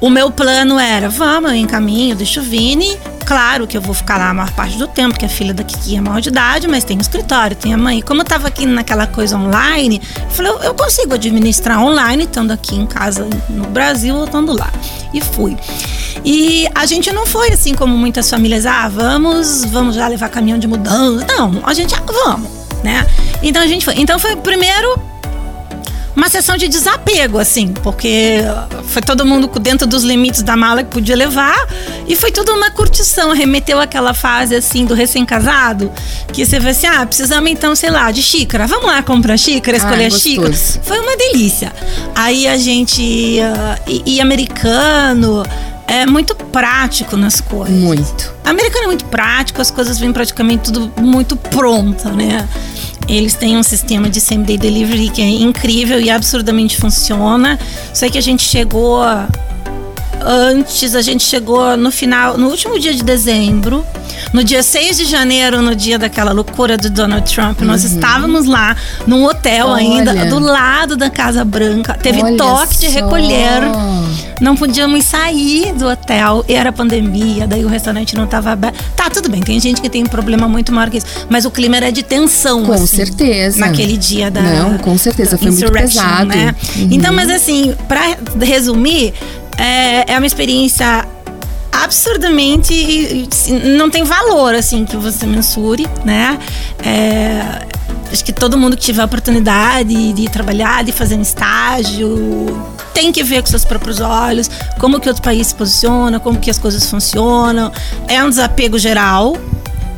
O 0.00 0.08
meu 0.08 0.30
plano 0.30 0.78
era, 0.78 1.08
vamos, 1.08 1.50
eu 1.50 1.56
encaminho, 1.56 2.14
deixa 2.16 2.40
o 2.40 2.42
Vini. 2.42 2.96
Claro 3.28 3.66
que 3.66 3.76
eu 3.76 3.82
vou 3.82 3.94
ficar 3.94 4.16
lá 4.16 4.30
a 4.30 4.32
maior 4.32 4.50
parte 4.52 4.78
do 4.78 4.86
tempo, 4.86 5.10
porque 5.10 5.26
a 5.26 5.28
filha 5.28 5.52
da 5.52 5.62
Kiki 5.62 5.96
é 5.96 6.00
maior 6.00 6.18
de 6.18 6.30
idade, 6.30 6.66
mas 6.66 6.82
tem 6.82 6.98
escritório, 6.98 7.54
tem 7.54 7.74
a 7.74 7.76
mãe. 7.76 8.00
Como 8.00 8.22
eu 8.22 8.24
tava 8.24 8.48
aqui 8.48 8.64
naquela 8.64 9.06
coisa 9.06 9.36
online, 9.36 10.00
eu 10.16 10.30
falei, 10.30 10.52
eu 10.62 10.72
consigo 10.72 11.12
administrar 11.12 11.78
online, 11.78 12.24
estando 12.24 12.52
aqui 12.52 12.74
em 12.74 12.86
casa 12.86 13.28
no 13.50 13.66
Brasil 13.66 14.16
ou 14.16 14.24
estando 14.24 14.56
lá. 14.56 14.72
E 15.12 15.20
fui. 15.20 15.58
E 16.24 16.66
a 16.74 16.86
gente 16.86 17.12
não 17.12 17.26
foi 17.26 17.50
assim 17.50 17.74
como 17.74 17.94
muitas 17.98 18.30
famílias, 18.30 18.64
ah, 18.64 18.88
vamos, 18.88 19.62
vamos 19.66 19.94
já 19.94 20.08
levar 20.08 20.30
caminhão 20.30 20.58
de 20.58 20.66
mudança. 20.66 21.26
Não, 21.26 21.60
a 21.64 21.74
gente, 21.74 21.94
ah, 21.94 22.02
vamos, 22.24 22.48
né? 22.82 23.06
Então 23.42 23.60
a 23.60 23.66
gente 23.66 23.84
foi. 23.84 23.92
Então 23.98 24.18
foi 24.18 24.36
primeiro 24.36 24.98
uma 26.18 26.28
sessão 26.28 26.56
de 26.56 26.66
desapego, 26.66 27.38
assim, 27.38 27.72
porque 27.72 28.40
foi 28.88 29.00
todo 29.00 29.24
mundo 29.24 29.48
dentro 29.60 29.86
dos 29.86 30.02
limites 30.02 30.42
da 30.42 30.56
mala 30.56 30.82
que 30.82 30.90
podia 30.90 31.14
levar 31.14 31.56
e 32.08 32.16
foi 32.16 32.32
tudo 32.32 32.52
uma 32.52 32.72
curtição. 32.72 33.32
Remeteu 33.32 33.78
aquela 33.78 34.12
fase, 34.12 34.56
assim, 34.56 34.84
do 34.84 34.94
recém-casado, 34.94 35.92
que 36.32 36.44
você 36.44 36.58
vê 36.58 36.70
assim, 36.70 36.88
ah, 36.88 37.06
precisamos 37.06 37.48
então, 37.48 37.74
sei 37.76 37.90
lá, 37.90 38.10
de 38.10 38.20
xícara. 38.20 38.66
Vamos 38.66 38.86
lá 38.86 39.00
comprar 39.00 39.36
xícara, 39.38 39.76
escolher 39.76 40.04
Ah, 40.04 40.08
a 40.08 40.10
xícara. 40.10 40.52
Foi 40.82 40.98
uma 40.98 41.16
delícia. 41.16 41.72
Aí 42.16 42.48
a 42.48 42.56
gente. 42.58 43.38
ah, 43.40 43.78
e, 43.86 44.16
e 44.16 44.20
americano 44.20 45.44
é 45.88 46.04
muito 46.06 46.34
prático 46.34 47.16
nas 47.16 47.40
coisas. 47.40 47.74
Muito. 47.74 48.32
Americano 48.44 48.84
é 48.84 48.86
muito 48.88 49.06
prático, 49.06 49.60
as 49.60 49.70
coisas 49.70 49.98
vêm 49.98 50.12
praticamente 50.12 50.70
tudo 50.70 50.92
muito 51.00 51.34
pronta, 51.34 52.10
né? 52.10 52.46
Eles 53.08 53.34
têm 53.34 53.56
um 53.56 53.62
sistema 53.62 54.10
de 54.10 54.20
same 54.20 54.44
day 54.44 54.58
delivery 54.58 55.08
que 55.08 55.22
é 55.22 55.24
incrível 55.24 55.98
e 55.98 56.10
absurdamente 56.10 56.76
funciona. 56.76 57.58
Sei 57.94 58.10
que 58.10 58.18
a 58.18 58.20
gente 58.20 58.42
chegou 58.42 59.00
antes, 60.24 60.94
a 60.94 61.02
gente 61.02 61.24
chegou 61.24 61.76
no 61.76 61.90
final, 61.90 62.36
no 62.36 62.48
último 62.48 62.78
dia 62.78 62.92
de 62.92 63.02
dezembro, 63.02 63.84
no 64.32 64.44
dia 64.44 64.62
6 64.62 64.98
de 64.98 65.04
janeiro, 65.04 65.62
no 65.62 65.74
dia 65.74 65.98
daquela 65.98 66.32
loucura 66.32 66.76
do 66.76 66.90
Donald 66.90 67.32
Trump, 67.32 67.60
nós 67.62 67.84
estávamos 67.84 68.46
lá 68.46 68.76
num 69.06 69.24
hotel 69.24 69.72
ainda, 69.72 70.10
Olha. 70.10 70.26
do 70.26 70.38
lado 70.38 70.96
da 70.96 71.08
Casa 71.08 71.44
Branca. 71.44 71.94
Teve 71.94 72.22
Olha 72.22 72.36
toque 72.36 72.76
de 72.78 72.86
só. 72.86 72.92
recolher. 72.92 73.62
Não 74.40 74.54
podíamos 74.54 75.04
sair 75.04 75.72
do 75.72 75.88
hotel, 75.88 76.44
era 76.46 76.70
pandemia, 76.70 77.46
daí 77.46 77.64
o 77.64 77.68
restaurante 77.68 78.14
não 78.14 78.24
estava 78.24 78.52
aberto. 78.52 78.78
Tá, 78.94 79.10
tudo 79.10 79.28
bem, 79.28 79.42
tem 79.42 79.58
gente 79.58 79.80
que 79.80 79.88
tem 79.88 80.02
um 80.02 80.06
problema 80.06 80.48
muito 80.48 80.72
maior 80.72 80.90
que 80.90 80.98
isso, 80.98 81.06
mas 81.28 81.44
o 81.44 81.50
clima 81.50 81.76
era 81.76 81.90
de 81.90 82.02
tensão. 82.02 82.64
Com 82.64 82.72
assim, 82.72 82.86
certeza. 82.86 83.58
Naquele 83.58 83.96
dia 83.96 84.30
da. 84.30 84.40
Não, 84.40 84.78
com 84.78 84.96
certeza, 84.96 85.36
foi 85.36 85.50
muito 85.50 85.72
pesado. 85.72 86.26
Né? 86.26 86.54
Uhum. 86.76 86.88
Então, 86.92 87.12
mas 87.12 87.30
assim, 87.30 87.74
pra 87.88 88.16
resumir, 88.40 89.12
é, 89.58 90.12
é 90.12 90.16
uma 90.16 90.26
experiência 90.26 91.06
absurdamente 91.72 93.28
não 93.76 93.88
tem 93.88 94.04
valor 94.04 94.54
assim 94.54 94.84
que 94.84 94.96
você 94.96 95.26
mensure, 95.26 95.86
né? 96.04 96.38
É, 96.84 97.66
acho 98.12 98.24
que 98.24 98.32
todo 98.32 98.56
mundo 98.58 98.76
que 98.76 98.82
tiver 98.82 99.02
a 99.02 99.04
oportunidade 99.04 100.12
de 100.12 100.28
trabalhar, 100.28 100.82
de 100.84 100.92
fazer 100.92 101.16
um 101.16 101.22
estágio, 101.22 102.60
tem 102.92 103.12
que 103.12 103.22
ver 103.22 103.42
com 103.42 103.48
seus 103.48 103.64
próprios 103.64 104.00
olhos 104.00 104.50
como 104.78 104.98
que 104.98 105.08
outro 105.08 105.22
país 105.22 105.48
se 105.48 105.54
posiciona, 105.54 106.18
como 106.18 106.38
que 106.38 106.50
as 106.50 106.58
coisas 106.58 106.88
funcionam. 106.88 107.72
É 108.06 108.22
um 108.22 108.28
desapego 108.28 108.78
geral, 108.78 109.36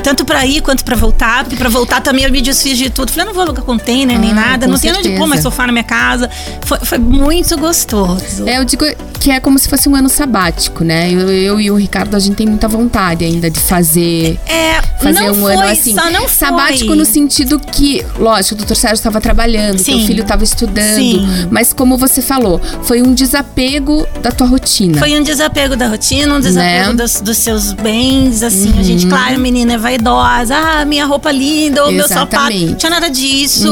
tanto 0.00 0.24
para 0.24 0.44
ir 0.46 0.60
quanto 0.62 0.84
para 0.84 0.96
voltar, 0.96 1.44
porque 1.44 1.56
para 1.56 1.68
voltar 1.68 2.00
também 2.00 2.24
eu 2.24 2.30
me 2.30 2.40
desfiz 2.40 2.76
de 2.78 2.90
tudo. 2.90 3.10
Falei, 3.10 3.26
não 3.26 3.34
vou 3.34 3.42
alugar 3.42 3.64
container 3.64 4.18
nem 4.18 4.30
Ah, 4.32 4.34
nada, 4.34 4.66
não 4.66 4.78
tenho 4.78 4.96
onde 4.96 5.10
pôr 5.10 5.26
mais 5.26 5.42
sofá 5.42 5.66
na 5.66 5.72
minha 5.72 5.84
casa. 5.84 6.28
Foi, 6.62 6.78
foi 6.80 6.98
muito 6.98 7.56
gostoso. 7.58 8.46
É, 8.46 8.58
eu 8.58 8.64
digo 8.64 8.84
que 9.18 9.30
é 9.30 9.40
como 9.40 9.58
se 9.58 9.68
fosse 9.68 9.88
um 9.88 9.94
ano 9.94 10.08
sabático, 10.08 10.82
né? 10.84 11.10
Eu, 11.12 11.30
eu 11.30 11.60
e 11.60 11.70
o 11.70 11.76
Ricardo, 11.76 12.14
a 12.14 12.18
gente 12.18 12.36
tem 12.36 12.46
muita 12.46 12.68
vontade 12.68 13.24
ainda 13.24 13.50
de 13.50 13.60
fazer. 13.60 14.38
É, 14.46 14.80
Fazer 15.02 15.30
um 15.30 15.34
foi, 15.34 15.54
ano 15.54 15.62
assim. 15.62 15.94
só 15.94 16.10
não 16.10 16.28
sabático 16.28 16.88
foi. 16.88 16.96
no 16.96 17.04
sentido 17.04 17.58
que, 17.58 18.04
lógico, 18.18 18.54
o 18.54 18.58
doutor 18.58 18.76
Sérgio 18.76 18.96
estava 18.96 19.20
trabalhando, 19.20 19.78
Sim. 19.78 19.96
teu 19.96 20.06
filho 20.06 20.22
estava 20.22 20.44
estudando. 20.44 20.94
Sim. 20.96 21.26
Mas 21.50 21.72
como 21.72 21.96
você 21.96 22.20
falou, 22.20 22.60
foi 22.82 23.00
um 23.00 23.14
desapego 23.14 24.06
da 24.22 24.30
tua 24.30 24.46
rotina. 24.46 24.98
Foi 24.98 25.18
um 25.18 25.22
desapego 25.22 25.74
da 25.76 25.88
rotina, 25.88 26.34
um 26.34 26.40
desapego 26.40 26.60
Né? 26.60 26.88
Uhum. 26.90 26.96
dos, 26.96 27.20
dos 27.20 27.36
seus 27.38 27.72
bens, 27.72 28.42
assim, 28.42 28.78
a 28.78 28.82
gente, 28.82 29.06
claro, 29.06 29.36
a 29.36 29.38
menina 29.38 29.72
é 29.74 29.78
vaidosa, 29.90 30.56
ah, 30.56 30.84
minha 30.84 31.04
roupa 31.04 31.32
linda, 31.32 31.86
o 31.86 31.90
meu 31.90 32.06
sapato. 32.06 32.54
Uhum. 32.54 32.66
não 32.68 32.74
tinha 32.74 32.90
nada 32.90 33.10
disso. 33.10 33.66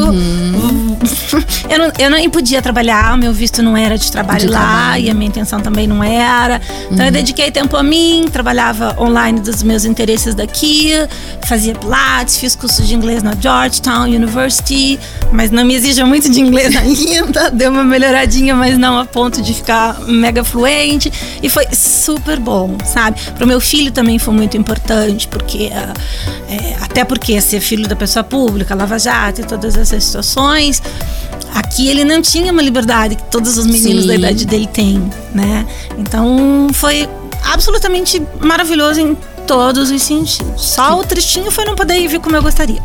eu, 1.71 1.79
não, 1.79 1.93
eu 1.99 2.11
nem 2.11 2.29
podia 2.29 2.61
trabalhar, 2.61 3.17
meu 3.17 3.33
visto 3.33 3.63
não 3.63 3.77
era 3.77 3.97
de 3.97 4.11
trabalho 4.11 4.41
De 4.41 4.49
lá, 4.49 4.59
trabalho. 4.59 5.05
e 5.05 5.11
a 5.11 5.15
minha 5.15 5.29
intenção 5.29 5.61
também 5.61 5.87
não 5.87 6.03
era. 6.03 6.61
Então 6.91 7.07
eu 7.07 7.13
dediquei 7.13 7.51
tempo 7.53 7.77
a 7.77 7.83
mim, 7.83 8.25
trabalhava 8.33 8.97
online 9.01 9.41
dos 9.41 9.63
meus 9.63 9.85
interesses 9.85 10.35
daqui, 10.35 10.91
fazia 11.47 11.75
pilates, 11.75 12.37
fiz 12.37 12.57
curso 12.57 12.83
de 12.83 12.95
inglês 12.95 13.23
na 13.23 13.35
Georgetown 13.39 14.05
University, 14.05 14.99
mas 15.31 15.51
não 15.53 15.65
me 15.65 15.75
exija 15.75 16.05
muito 16.05 16.29
de 16.29 16.41
inglês 16.41 16.75
ainda, 16.77 17.51
deu 17.51 17.71
uma 17.71 17.85
melhoradinha, 17.85 18.55
mas 18.57 18.77
não 18.77 18.99
a 18.99 19.05
ponto 19.05 19.41
de 19.41 19.55
ficar 19.55 20.01
mega 20.01 20.43
fluente. 20.43 21.13
E 21.43 21.49
foi 21.49 21.67
super 21.73 22.41
bom, 22.41 22.77
sabe? 22.85 23.21
Pro 23.37 23.47
meu 23.47 23.61
filho 23.61 23.93
também 23.93 24.19
foi 24.19 24.35
muito 24.35 24.57
importante, 24.57 25.29
porque 25.29 25.71
ah, 25.73 25.93
é, 26.49 26.77
até 26.81 27.05
porque 27.05 27.41
ser 27.41 27.61
filho 27.61 27.89
da 27.89 27.97
pessoa 27.97 28.25
pública, 28.25 28.75
Lava 28.75 28.99
Jato 28.99 29.41
e 29.41 29.45
todas 29.45 29.77
essas 29.77 30.05
situações, 30.05 30.83
aqui 31.55 31.89
ele 31.89 32.05
não 32.05 32.23
tinha 32.23 32.53
uma 32.53 32.63
liberdade 32.63 33.17
que 33.17 33.25
todos 33.25 33.59
os 33.59 33.67
meninos 33.67 34.03
Sim. 34.03 34.09
da 34.09 34.15
idade 34.15 34.47
dele 34.47 34.67
têm, 34.67 35.11
né? 35.35 35.67
Então 35.99 36.69
foi 36.73 37.09
absolutamente 37.45 38.23
maravilhoso 38.41 39.01
em 39.01 39.17
todos 39.47 39.91
os 39.91 40.03
sentidos. 40.03 40.63
Só 40.63 41.01
o 41.01 41.05
tristinho 41.05 41.51
foi 41.51 41.65
não 41.65 41.75
poder 41.75 41.99
ir 41.99 42.09
ver 42.09 42.21
como 42.21 42.37
eu 42.37 42.43
gostaria. 42.43 42.83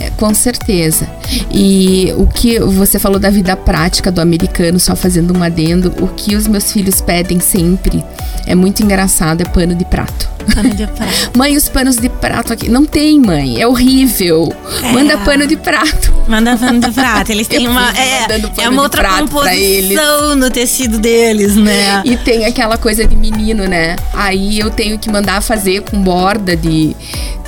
É, 0.00 0.10
com 0.10 0.32
certeza. 0.34 1.08
E 1.50 2.12
o 2.16 2.26
que 2.26 2.58
você 2.58 2.98
falou 2.98 3.18
da 3.18 3.30
vida 3.30 3.56
prática 3.56 4.10
do 4.10 4.20
americano, 4.20 4.78
só 4.78 4.96
fazendo 4.96 5.36
um 5.36 5.42
adendo, 5.42 5.92
o 6.00 6.08
que 6.08 6.34
os 6.36 6.46
meus 6.46 6.72
filhos 6.72 7.00
pedem 7.00 7.40
sempre 7.40 8.04
é 8.46 8.54
muito 8.54 8.82
engraçado, 8.82 9.42
é 9.42 9.44
pano 9.44 9.74
de 9.74 9.84
prato. 9.84 10.28
Pano 10.54 10.70
de 10.70 10.86
prato. 10.86 11.30
Mãe, 11.36 11.56
os 11.56 11.68
panos 11.68 11.96
de 11.96 12.08
prato 12.08 12.52
aqui. 12.52 12.68
Não 12.68 12.84
tem, 12.84 13.20
mãe. 13.20 13.60
É 13.60 13.66
horrível. 13.66 14.52
É. 14.82 14.92
Manda 14.92 15.18
pano 15.18 15.46
de 15.46 15.56
prato. 15.56 16.12
Manda 16.26 16.56
pano 16.56 16.80
de 16.80 16.90
prato. 16.92 17.30
Eles 17.30 17.46
têm 17.46 17.68
uma. 17.68 17.90
É, 17.96 18.26
é 18.58 18.68
uma 18.68 18.82
outra 18.82 19.08
composição 19.18 20.34
no 20.34 20.50
tecido 20.50 20.98
deles, 20.98 21.54
né? 21.54 22.02
E 22.04 22.16
tem 22.16 22.44
aquela 22.44 22.76
coisa 22.76 23.06
de 23.06 23.14
menino, 23.14 23.68
né? 23.68 23.96
Aí 24.12 24.58
eu 24.58 24.70
tenho 24.70 24.98
que 24.98 25.10
mandar 25.10 25.40
fazer 25.42 25.82
com 25.82 26.02
borda 26.02 26.56
de, 26.56 26.96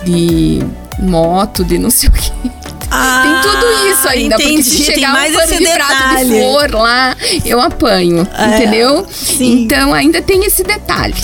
de 0.05 0.65
moto, 1.03 1.65
de 1.65 1.79
não 1.79 1.91
sei 1.91 2.09
o 2.09 2.13
quê. 2.13 2.31
tem 2.43 3.41
tudo 3.43 3.89
isso 3.91 4.07
ainda, 4.09 4.37
porque 4.37 4.49
Ah, 4.49 4.53
entendi. 4.53 4.63
se 4.63 4.85
Tem 4.85 4.95
chegar 4.95 5.13
mais 5.13 5.33
um 5.35 5.39
pano 5.39 5.57
de 5.59 5.65
prato 5.67 6.17
de 6.19 6.25
flor 6.27 6.71
lá, 6.75 7.17
eu 7.45 7.61
apanho, 7.61 8.29
É, 8.37 8.57
entendeu? 8.57 9.07
sim. 9.11 9.63
Então 9.65 9.95
ainda 9.95 10.21
tem 10.21 10.45
esse 10.45 10.63
detalhe, 10.63 11.15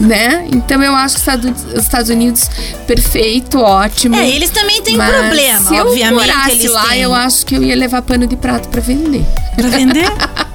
né? 0.00 0.46
Então 0.52 0.82
eu 0.82 0.92
acho 0.94 1.14
que 1.14 1.20
os 1.20 1.28
Estados- 1.28 1.64
os 1.74 1.82
Estados 1.84 2.10
Unidos, 2.10 2.50
perfeito, 2.88 3.60
ótimo. 3.60 4.16
É, 4.16 4.28
eles 4.28 4.50
também 4.50 4.82
têm 4.82 4.96
problema, 4.96 5.60
se 5.68 5.76
eu 5.76 5.86
obviamente. 5.86 6.12
morasse 6.28 6.50
eles 6.50 6.70
lá, 6.72 6.86
têm. 6.88 7.02
eu 7.02 7.14
acho 7.14 7.46
que 7.46 7.54
eu 7.54 7.62
ia 7.62 7.76
levar 7.76 8.02
pano 8.02 8.26
de 8.26 8.36
prato 8.36 8.68
pra 8.68 8.80
vender. 8.80 9.24
Pra 9.56 9.68
vender? 9.68 10.06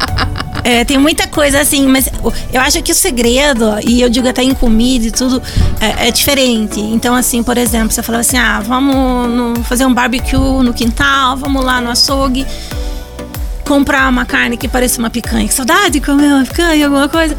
É, 0.70 0.84
tem 0.84 0.98
muita 0.98 1.26
coisa 1.28 1.62
assim, 1.62 1.88
mas 1.88 2.10
eu 2.52 2.60
acho 2.60 2.84
que 2.84 2.92
o 2.92 2.96
segredo, 2.96 3.76
e 3.86 4.02
eu 4.02 4.10
digo 4.10 4.28
até 4.28 4.44
em 4.44 4.54
comida 4.54 5.06
e 5.08 5.12
tudo, 5.12 5.42
é, 5.80 6.10
é 6.10 6.12
diferente. 6.12 6.78
Então, 6.82 7.16
assim, 7.16 7.42
por 7.42 7.58
exemplo, 7.58 7.90
você 7.92 8.04
falava 8.04 8.20
assim: 8.20 8.36
ah, 8.38 8.60
vamos 8.60 9.30
no- 9.32 9.64
fazer 9.64 9.86
um 9.86 9.94
barbecue 9.94 10.36
no 10.38 10.74
quintal, 10.74 11.38
vamos 11.38 11.64
lá 11.64 11.80
no 11.80 11.90
açougue 11.90 12.46
comprar 13.68 14.10
uma 14.10 14.26
carne 14.26 14.56
que 14.56 14.68
pareça 14.68 14.98
uma 15.00 15.10
picanha. 15.10 15.48
Que 15.48 15.54
saudade 15.54 15.92
de 15.92 16.02
comer 16.02 16.28
uma 16.28 16.44
picanha, 16.44 16.86
alguma 16.86 17.10
coisa. 17.10 17.36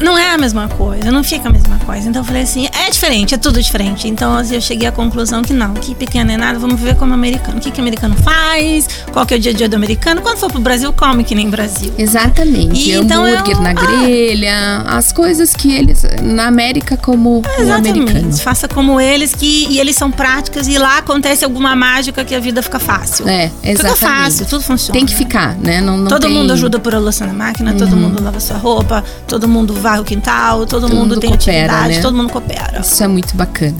Não 0.00 0.16
é 0.16 0.30
a 0.30 0.36
mesma 0.36 0.68
coisa, 0.68 1.10
não 1.10 1.24
fica 1.24 1.48
a 1.48 1.52
mesma 1.52 1.78
coisa. 1.78 2.08
Então 2.08 2.20
eu 2.20 2.26
falei 2.26 2.42
assim, 2.42 2.68
é 2.72 2.90
diferente, 2.90 3.34
é 3.34 3.38
tudo 3.38 3.62
diferente. 3.62 4.06
Então 4.06 4.36
assim, 4.36 4.54
eu 4.54 4.60
cheguei 4.60 4.86
à 4.86 4.92
conclusão 4.92 5.42
que 5.42 5.54
não, 5.54 5.72
que 5.72 5.94
pequeno 5.94 6.30
é 6.30 6.36
nada, 6.36 6.58
vamos 6.58 6.78
ver 6.78 6.96
como 6.96 7.14
americano. 7.14 7.56
O 7.56 7.60
que, 7.60 7.70
que 7.70 7.78
o 7.78 7.82
americano 7.82 8.14
faz, 8.16 8.88
qual 9.10 9.24
que 9.24 9.32
é 9.32 9.38
o 9.38 9.40
dia 9.40 9.52
a 9.52 9.54
dia 9.54 9.68
do 9.68 9.76
americano. 9.76 10.20
Quando 10.20 10.38
for 10.38 10.50
pro 10.50 10.60
Brasil, 10.60 10.92
come 10.92 11.24
que 11.24 11.34
nem 11.34 11.48
Brasil. 11.48 11.94
Exatamente. 11.96 12.90
E 12.90 12.92
então 12.92 13.24
Hambúrguer 13.24 13.56
eu- 13.56 13.62
na 13.62 13.70
ah. 13.70 13.72
grelha, 13.72 14.76
as 14.86 15.12
coisas 15.12 15.54
que 15.54 15.74
eles. 15.74 16.04
Na 16.22 16.46
América, 16.46 16.98
como 16.98 17.38
o 17.40 17.72
americano. 17.72 18.10
Exatamente. 18.10 18.42
Faça 18.42 18.68
como 18.68 19.00
eles, 19.00 19.34
que 19.34 19.66
e 19.70 19.80
eles 19.80 19.96
são 19.96 20.10
práticos 20.10 20.68
e 20.68 20.76
lá 20.76 20.98
acontece 20.98 21.42
alguma 21.42 21.74
mágica 21.74 22.22
que 22.22 22.34
a 22.34 22.40
vida 22.40 22.62
fica 22.62 22.78
fácil. 22.78 23.26
É, 23.26 23.50
exatamente. 23.64 23.78
Fica 23.78 23.94
fácil, 23.96 24.46
tudo 24.46 24.62
funciona. 24.62 24.98
Tem 24.98 25.06
que 25.06 25.14
ficar, 25.14 25.55
né? 25.60 25.80
Não, 25.80 25.96
não 25.96 26.08
todo 26.08 26.22
tem- 26.22 26.32
mundo 26.32 26.52
ajuda 26.52 26.78
por 26.78 26.94
louça 26.94 27.26
na 27.26 27.32
máquina, 27.32 27.72
todo 27.74 27.92
Uhum. 27.92 27.98
mundo 28.02 28.22
lava 28.22 28.38
sua 28.40 28.56
roupa, 28.56 29.02
todo 29.26 29.48
mundo 29.48 29.72
varre 29.74 30.00
o 30.00 30.04
quintal, 30.04 30.66
todo, 30.66 30.82
Todo 30.82 30.94
mundo, 30.94 31.08
mundo 31.10 31.20
tem 31.20 31.30
coopera, 31.30 31.64
atividade, 31.72 31.94
né? 31.96 32.00
todo 32.02 32.16
mundo 32.16 32.30
coopera. 32.32 32.80
Isso 32.80 33.02
é 33.02 33.08
muito 33.08 33.36
bacana. 33.36 33.76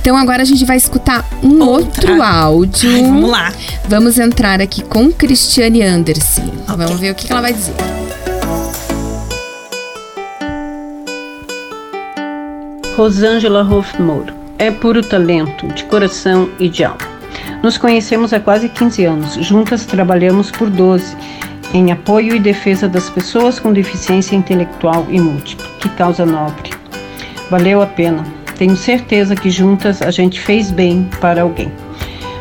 Então 0.00 0.16
agora 0.16 0.42
a 0.42 0.44
gente 0.44 0.64
vai 0.64 0.76
escutar 0.76 1.24
um 1.42 1.62
Outra. 1.62 2.10
outro 2.12 2.22
áudio. 2.22 2.90
Ai, 2.94 3.02
vamos 3.02 3.30
lá. 3.30 3.52
Vamos 3.88 4.18
entrar 4.18 4.60
aqui 4.60 4.82
com 4.82 5.10
Cristiane 5.10 5.82
Anderson. 5.82 6.42
Ok. 6.68 6.76
Vamos 6.76 7.00
ver 7.00 7.12
o 7.12 7.14
que 7.14 7.26
que 7.26 7.32
ela 7.32 7.40
vai 7.40 7.52
dizer. 7.52 7.74
Rosângela 12.96 13.62
Hofmore 13.62 14.32
é 14.58 14.70
puro 14.70 15.02
talento, 15.02 15.66
de 15.68 15.84
coração 15.84 16.48
e 16.58 16.68
de 16.68 16.84
alma. 16.84 17.15
Nos 17.66 17.78
conhecemos 17.78 18.32
há 18.32 18.38
quase 18.38 18.68
15 18.68 19.04
anos. 19.06 19.34
Juntas 19.44 19.84
trabalhamos 19.84 20.52
por 20.52 20.70
12 20.70 21.16
em 21.74 21.90
apoio 21.90 22.36
e 22.36 22.38
defesa 22.38 22.86
das 22.88 23.10
pessoas 23.10 23.58
com 23.58 23.72
deficiência 23.72 24.36
intelectual 24.36 25.04
e 25.10 25.18
múltipla. 25.18 25.66
Que 25.80 25.88
causa 25.88 26.24
nobre. 26.24 26.70
Valeu 27.50 27.82
a 27.82 27.86
pena. 27.86 28.24
Tenho 28.56 28.76
certeza 28.76 29.34
que 29.34 29.50
juntas 29.50 30.00
a 30.00 30.12
gente 30.12 30.38
fez 30.40 30.70
bem 30.70 31.10
para 31.20 31.42
alguém. 31.42 31.72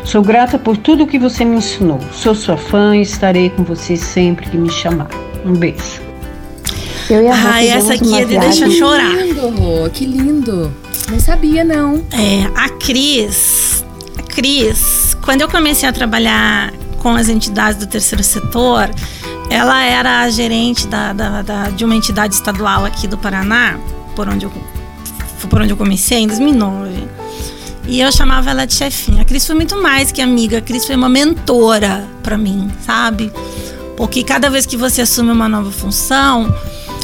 Sou 0.04 0.22
grata 0.22 0.60
por 0.60 0.78
tudo 0.78 1.08
que 1.08 1.18
você 1.18 1.44
me 1.44 1.58
ensinou. 1.58 2.00
Sou 2.12 2.36
sua 2.36 2.56
fã 2.56 2.96
e 2.96 3.02
estarei 3.02 3.50
com 3.50 3.64
você 3.64 3.98
sempre 3.98 4.48
que 4.48 4.56
me 4.58 4.70
chamar. 4.70 5.08
Um 5.44 5.54
beijo. 5.54 6.04
Eu 7.10 7.24
e 7.24 7.28
a 7.28 7.36
Rô 7.36 7.48
Ai, 7.52 7.68
essa 7.70 7.96
aqui 7.96 8.06
uma 8.06 8.20
é 8.22 8.26
de 8.26 8.38
deixar 8.38 8.68
viagem- 8.68 8.78
chorar. 8.78 9.10
lindo, 9.26 9.50
Rô, 9.50 9.90
que 9.90 10.06
lindo. 10.06 10.72
Não 11.10 11.20
sabia, 11.20 11.64
não. 11.64 12.04
É, 12.14 12.46
a 12.56 12.70
Cris, 12.78 13.84
Cris, 14.36 15.15
quando 15.24 15.41
eu 15.41 15.48
comecei 15.50 15.88
a 15.88 15.93
trabalhar 15.93 16.74
com 17.00 17.15
as 17.15 17.30
entidades 17.30 17.80
do 17.80 17.88
terceiro 17.88 18.21
setor, 18.24 18.89
ela 19.50 19.82
era 19.84 20.21
a 20.24 20.30
gerente 20.30 20.86
da, 20.88 21.13
da- 21.13 21.41
da- 21.41 21.69
de 21.69 21.86
uma 21.86 21.95
entidade 21.95 22.34
estadual 22.36 22.84
aqui 22.84 23.08
do 23.08 23.17
Paraná, 23.17 23.80
por 24.15 24.28
onde 24.28 24.45
eu, 24.45 24.52
por 25.50 25.62
onde 25.62 25.71
eu 25.71 25.78
comecei, 25.78 26.19
em 26.19 26.28
2009. 26.28 27.08
E 27.88 28.02
eu 28.02 28.12
chamava 28.12 28.50
ela 28.50 28.65
de 28.65 28.74
chefinha. 28.74 29.21
A 29.21 29.26
Cris 29.26 29.45
foi 29.45 29.56
muito 29.56 29.82
mais 29.82 30.12
que 30.12 30.21
amiga, 30.21 30.58
a 30.58 30.62
Cris 30.62 30.86
foi 30.86 30.95
uma 30.95 31.08
mentora 31.08 32.06
para 32.21 32.38
mim, 32.38 32.69
sabe? 32.86 33.32
Porque 33.95 34.21
cada 34.24 34.50
vez 34.50 34.65
que 34.65 34.76
você 34.76 35.02
assume 35.04 35.32
uma 35.32 35.48
nova 35.48 35.71
função, 35.71 36.54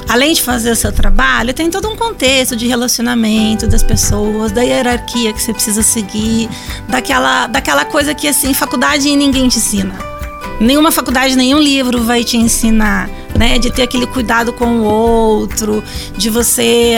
além 0.07 0.33
de 0.33 0.41
fazer 0.41 0.71
o 0.71 0.75
seu 0.75 0.91
trabalho, 0.91 1.53
tem 1.53 1.69
todo 1.69 1.89
um 1.89 1.95
contexto 1.95 2.55
de 2.55 2.67
relacionamento 2.67 3.67
das 3.67 3.83
pessoas, 3.83 4.51
da 4.51 4.61
hierarquia 4.61 5.33
que 5.33 5.41
você 5.41 5.53
precisa 5.53 5.81
seguir, 5.83 6.49
daquela, 6.87 7.47
daquela 7.47 7.85
coisa 7.85 8.13
que, 8.13 8.27
assim, 8.27 8.53
faculdade 8.53 9.13
ninguém 9.15 9.47
te 9.47 9.57
ensina. 9.57 9.93
Nenhuma 10.59 10.91
faculdade, 10.91 11.35
nenhum 11.35 11.59
livro 11.59 12.03
vai 12.03 12.23
te 12.23 12.37
ensinar, 12.37 13.09
né? 13.35 13.57
De 13.57 13.71
ter 13.71 13.81
aquele 13.81 14.05
cuidado 14.05 14.53
com 14.53 14.81
o 14.81 14.83
outro, 14.83 15.83
de 16.15 16.29
você. 16.29 16.93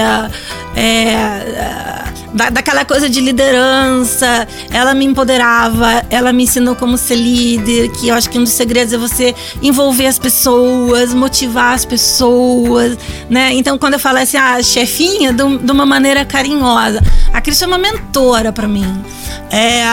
é, 0.76 2.13
da, 2.34 2.50
daquela 2.50 2.84
coisa 2.86 3.10
de 3.10 3.22
liderança. 3.22 4.48
Ela 4.72 4.94
me 4.94 5.06
empoderava, 5.06 6.04
ela 6.10 6.34
me 6.34 6.44
ensinou 6.44 6.76
como 6.76 6.98
ser 6.98 7.16
líder, 7.16 7.90
que 7.92 8.08
eu 8.10 8.16
acho 8.16 8.30
que 8.30 8.38
um 8.40 8.44
dos 8.44 8.54
segredos 8.54 8.94
é 8.94 8.98
você 8.98 9.34
envolver 9.62 10.08
as 10.08 10.18
pessoas, 10.20 11.14
motivar 11.14 11.74
as 11.74 11.86
pessoas, 11.86 12.98
né? 13.30 13.52
Então, 13.54 13.78
quando 13.78 13.94
eu 13.94 14.00
falo 14.00 14.18
assim, 14.18 14.38
a 14.38 14.62
chefinha, 14.62 15.32
de, 15.34 15.58
de 15.60 15.72
uma 15.72 15.86
maneira 15.86 16.26
carinhosa. 16.26 17.02
A 17.34 17.42
Cris 17.42 17.62
é 17.62 17.68
uma 17.68 17.78
mentora 17.78 18.52
para 18.52 18.68
mim. 18.68 19.04
É, 19.52 19.84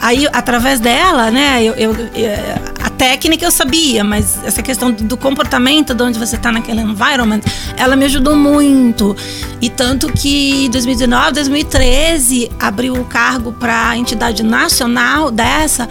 aí, 0.00 0.26
através 0.32 0.78
dela, 0.80 1.30
né, 1.30 1.62
eu, 1.62 1.74
eu- 1.74 1.96
é, 2.14 2.54
técnica 3.00 3.46
eu 3.46 3.50
sabia, 3.50 4.04
mas 4.04 4.44
essa 4.44 4.62
questão 4.62 4.92
do 4.92 5.16
comportamento, 5.16 5.94
de 5.94 6.02
onde 6.02 6.18
você 6.18 6.36
está 6.36 6.52
naquele 6.52 6.82
environment, 6.82 7.40
ela 7.74 7.96
me 7.96 8.04
ajudou 8.04 8.36
muito. 8.36 9.16
E 9.58 9.70
tanto 9.70 10.12
que 10.12 10.66
em 10.66 10.70
2019, 10.70 11.32
2013, 11.32 12.50
abriu 12.60 12.92
o 12.92 13.06
cargo 13.06 13.54
para 13.54 13.88
a 13.88 13.96
entidade 13.96 14.42
nacional 14.42 15.30
dessa. 15.30 15.88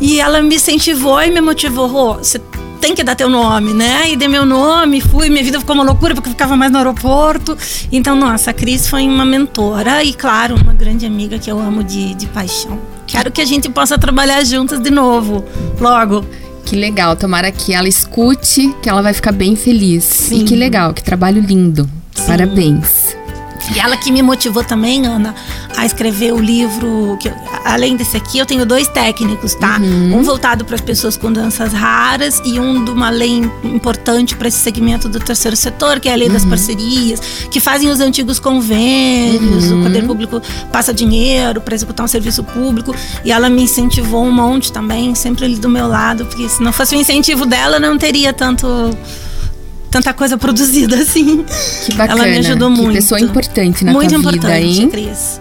E 0.00 0.20
ela 0.20 0.42
me 0.42 0.56
incentivou 0.56 1.22
e 1.22 1.30
me 1.30 1.40
motivou. 1.40 1.88
Oh, 1.94 2.14
você 2.14 2.40
tem 2.80 2.92
que 2.92 3.04
dar 3.04 3.14
teu 3.14 3.28
nome, 3.28 3.72
né? 3.72 4.10
E 4.10 4.16
dei 4.16 4.26
meu 4.26 4.44
nome, 4.44 5.00
fui, 5.00 5.30
minha 5.30 5.44
vida 5.44 5.60
ficou 5.60 5.76
uma 5.76 5.84
loucura 5.84 6.12
porque 6.12 6.28
eu 6.28 6.32
ficava 6.32 6.56
mais 6.56 6.72
no 6.72 6.78
aeroporto. 6.78 7.56
Então, 7.92 8.16
nossa, 8.16 8.50
a 8.50 8.52
Cris 8.52 8.88
foi 8.88 9.06
uma 9.06 9.24
mentora 9.24 10.02
e, 10.02 10.12
claro, 10.12 10.56
uma 10.56 10.74
grande 10.74 11.06
amiga 11.06 11.38
que 11.38 11.48
eu 11.48 11.60
amo 11.60 11.84
de, 11.84 12.14
de 12.14 12.26
paixão. 12.26 12.80
Quero 13.12 13.30
que 13.30 13.42
a 13.42 13.44
gente 13.44 13.68
possa 13.68 13.98
trabalhar 13.98 14.42
juntas 14.42 14.80
de 14.80 14.88
novo, 14.88 15.44
logo. 15.78 16.24
Que 16.64 16.74
legal, 16.74 17.14
tomara 17.14 17.52
que 17.52 17.74
ela 17.74 17.86
escute, 17.86 18.74
que 18.80 18.88
ela 18.88 19.02
vai 19.02 19.12
ficar 19.12 19.32
bem 19.32 19.54
feliz. 19.54 20.02
Sim. 20.02 20.40
E 20.40 20.44
que 20.44 20.56
legal, 20.56 20.94
que 20.94 21.04
trabalho 21.04 21.42
lindo. 21.42 21.86
Sim. 22.14 22.26
Parabéns. 22.26 23.14
E 23.76 23.78
ela 23.78 23.98
que 23.98 24.10
me 24.10 24.22
motivou 24.22 24.64
também, 24.64 25.06
Ana, 25.06 25.34
a 25.76 25.84
escrever 25.84 26.32
o 26.32 26.40
livro. 26.40 27.18
Que, 27.62 27.68
além 27.68 27.96
desse 27.96 28.16
aqui, 28.16 28.38
eu 28.38 28.46
tenho 28.46 28.64
dois 28.64 28.88
técnicos, 28.88 29.54
tá? 29.54 29.78
Uhum. 29.78 30.18
Um 30.18 30.22
voltado 30.22 30.64
para 30.64 30.74
as 30.74 30.80
pessoas 30.80 31.16
com 31.16 31.32
doenças 31.32 31.72
raras 31.72 32.40
e 32.44 32.58
um 32.58 32.84
de 32.84 32.90
uma 32.90 33.10
lei 33.10 33.42
importante 33.64 34.36
para 34.36 34.48
esse 34.48 34.58
segmento 34.58 35.08
do 35.08 35.18
terceiro 35.18 35.56
setor, 35.56 36.00
que 36.00 36.08
é 36.08 36.12
a 36.12 36.16
lei 36.16 36.28
uhum. 36.28 36.34
das 36.34 36.44
parcerias, 36.44 37.20
que 37.50 37.60
fazem 37.60 37.90
os 37.90 38.00
antigos 38.00 38.38
convênios, 38.38 39.70
uhum. 39.70 39.80
o 39.80 39.82
poder 39.84 40.06
público 40.06 40.42
passa 40.70 40.92
dinheiro 40.92 41.60
para 41.60 41.74
executar 41.74 42.04
um 42.04 42.08
serviço 42.08 42.42
público. 42.44 42.94
E 43.24 43.32
ela 43.32 43.48
me 43.48 43.62
incentivou 43.62 44.24
um 44.24 44.32
monte 44.32 44.72
também, 44.72 45.14
sempre 45.14 45.44
ali 45.44 45.56
do 45.56 45.68
meu 45.68 45.86
lado, 45.86 46.24
porque 46.26 46.48
se 46.48 46.62
não 46.62 46.72
fosse 46.72 46.94
o 46.94 46.98
incentivo 46.98 47.46
dela, 47.46 47.78
não 47.78 47.98
teria 47.98 48.32
tanto 48.32 48.66
tanta 49.92 50.14
coisa 50.14 50.38
produzida 50.38 50.96
assim. 50.96 51.44
Que 51.84 51.94
bacana. 51.94 52.24
Ela 52.24 52.32
me 52.32 52.38
ajudou 52.38 52.70
que 52.70 52.80
muito. 52.80 52.94
pessoa 52.94 53.20
importante 53.20 53.84
na 53.84 53.92
muito 53.92 54.08
tua 54.08 54.18
importante, 54.18 54.66
vida, 54.66 54.82
hein? 54.82 54.90
Cris. 54.90 55.40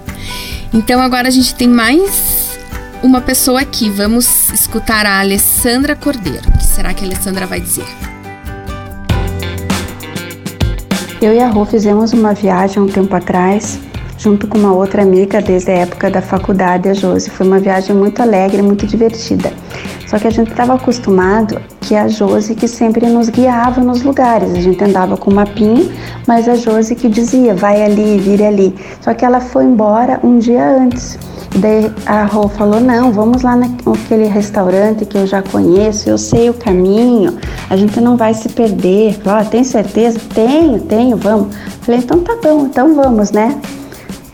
Então 0.74 1.02
agora 1.02 1.28
a 1.28 1.32
gente 1.32 1.54
tem 1.54 1.68
mais 1.68 2.58
uma 3.04 3.20
pessoa 3.20 3.60
aqui. 3.60 3.90
Vamos 3.90 4.50
escutar 4.52 5.06
a 5.06 5.20
Alessandra 5.20 5.98
Cordeiro. 5.98 6.48
O 6.48 6.58
que 6.58 6.64
será 6.64 6.94
que 6.94 7.04
a 7.04 7.08
Alessandra 7.08 7.46
vai 7.46 7.60
dizer? 7.60 7.86
Eu 11.22 11.34
e 11.34 11.40
a 11.40 11.50
Rô 11.50 11.66
fizemos 11.66 12.14
uma 12.14 12.34
viagem 12.34 12.82
um 12.82 12.88
tempo 12.88 13.14
atrás, 13.14 13.80
junto 14.22 14.48
com 14.48 14.60
uma 14.60 14.72
outra 14.72 15.02
amiga 15.02 15.42
desde 15.42 15.72
a 15.72 15.78
época 15.78 16.12
da 16.12 16.22
faculdade, 16.22 16.88
a 16.88 16.94
Josi. 16.94 17.32
Foi 17.32 17.46
uma 17.46 17.60
viagem 17.60 17.96
muito 17.96 18.22
alegre, 18.22 18.62
muito 18.62 18.86
divertida. 18.86 19.52
Só 20.06 20.20
que 20.20 20.28
a 20.28 20.30
gente 20.30 20.52
estava 20.52 20.76
acostumado 20.76 21.60
que 21.80 21.96
a 21.96 22.08
Josi 22.08 22.54
que 22.54 22.68
sempre 22.68 23.08
nos 23.08 23.30
guiava 23.30 23.82
nos 23.82 24.04
lugares. 24.04 24.52
A 24.52 24.62
gente 24.62 24.84
andava 24.84 25.18
com 25.18 25.32
o 25.32 25.34
mapinha, 25.34 25.92
mas 26.28 26.48
a 26.48 26.54
Josi 26.54 26.94
que 26.94 27.10
dizia, 27.10 27.56
vai 27.56 27.82
ali, 27.82 28.20
vire 28.20 28.46
ali. 28.46 28.76
Só 29.02 29.12
que 29.16 29.26
ela 29.26 29.42
foi 29.42 29.66
embora 29.66 30.20
um 30.24 30.38
dia 30.38 30.70
antes. 30.70 31.18
Daí 31.56 31.92
a 32.06 32.24
Rô 32.24 32.48
falou, 32.48 32.80
não, 32.80 33.12
vamos 33.12 33.42
lá 33.42 33.56
naquele 33.56 34.26
restaurante 34.26 35.04
que 35.04 35.18
eu 35.18 35.26
já 35.26 35.42
conheço, 35.42 36.10
eu 36.10 36.18
sei 36.18 36.50
o 36.50 36.54
caminho, 36.54 37.38
a 37.70 37.76
gente 37.76 38.00
não 38.00 38.16
vai 38.16 38.36
se 38.36 38.48
perder. 38.50 39.20
Falei, 39.24 39.48
ah, 39.48 39.50
tem 39.50 39.64
certeza? 39.64 40.20
Tenho, 40.34 40.80
tenho, 40.82 41.18
vamos. 41.18 41.56
Falei, 41.82 42.00
então 42.00 42.20
tá 42.20 42.38
bom, 42.42 42.68
então 42.68 42.96
vamos, 42.96 43.32
né? 43.32 43.60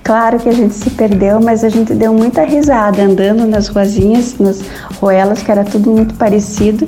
Claro 0.08 0.40
que 0.40 0.48
a 0.48 0.54
gente 0.54 0.74
se 0.74 0.90
perdeu, 0.92 1.42
mas 1.42 1.66
a 1.66 1.70
gente 1.70 1.94
deu 1.94 2.14
muita 2.14 2.46
risada 2.46 3.04
andando 3.04 3.46
nas 3.46 3.68
ruazinhas, 3.68 4.38
nas 4.40 4.62
ruelas, 5.02 5.44
que 5.44 5.52
era 5.52 5.66
tudo 5.66 5.92
muito 5.92 6.14
parecido. 6.14 6.86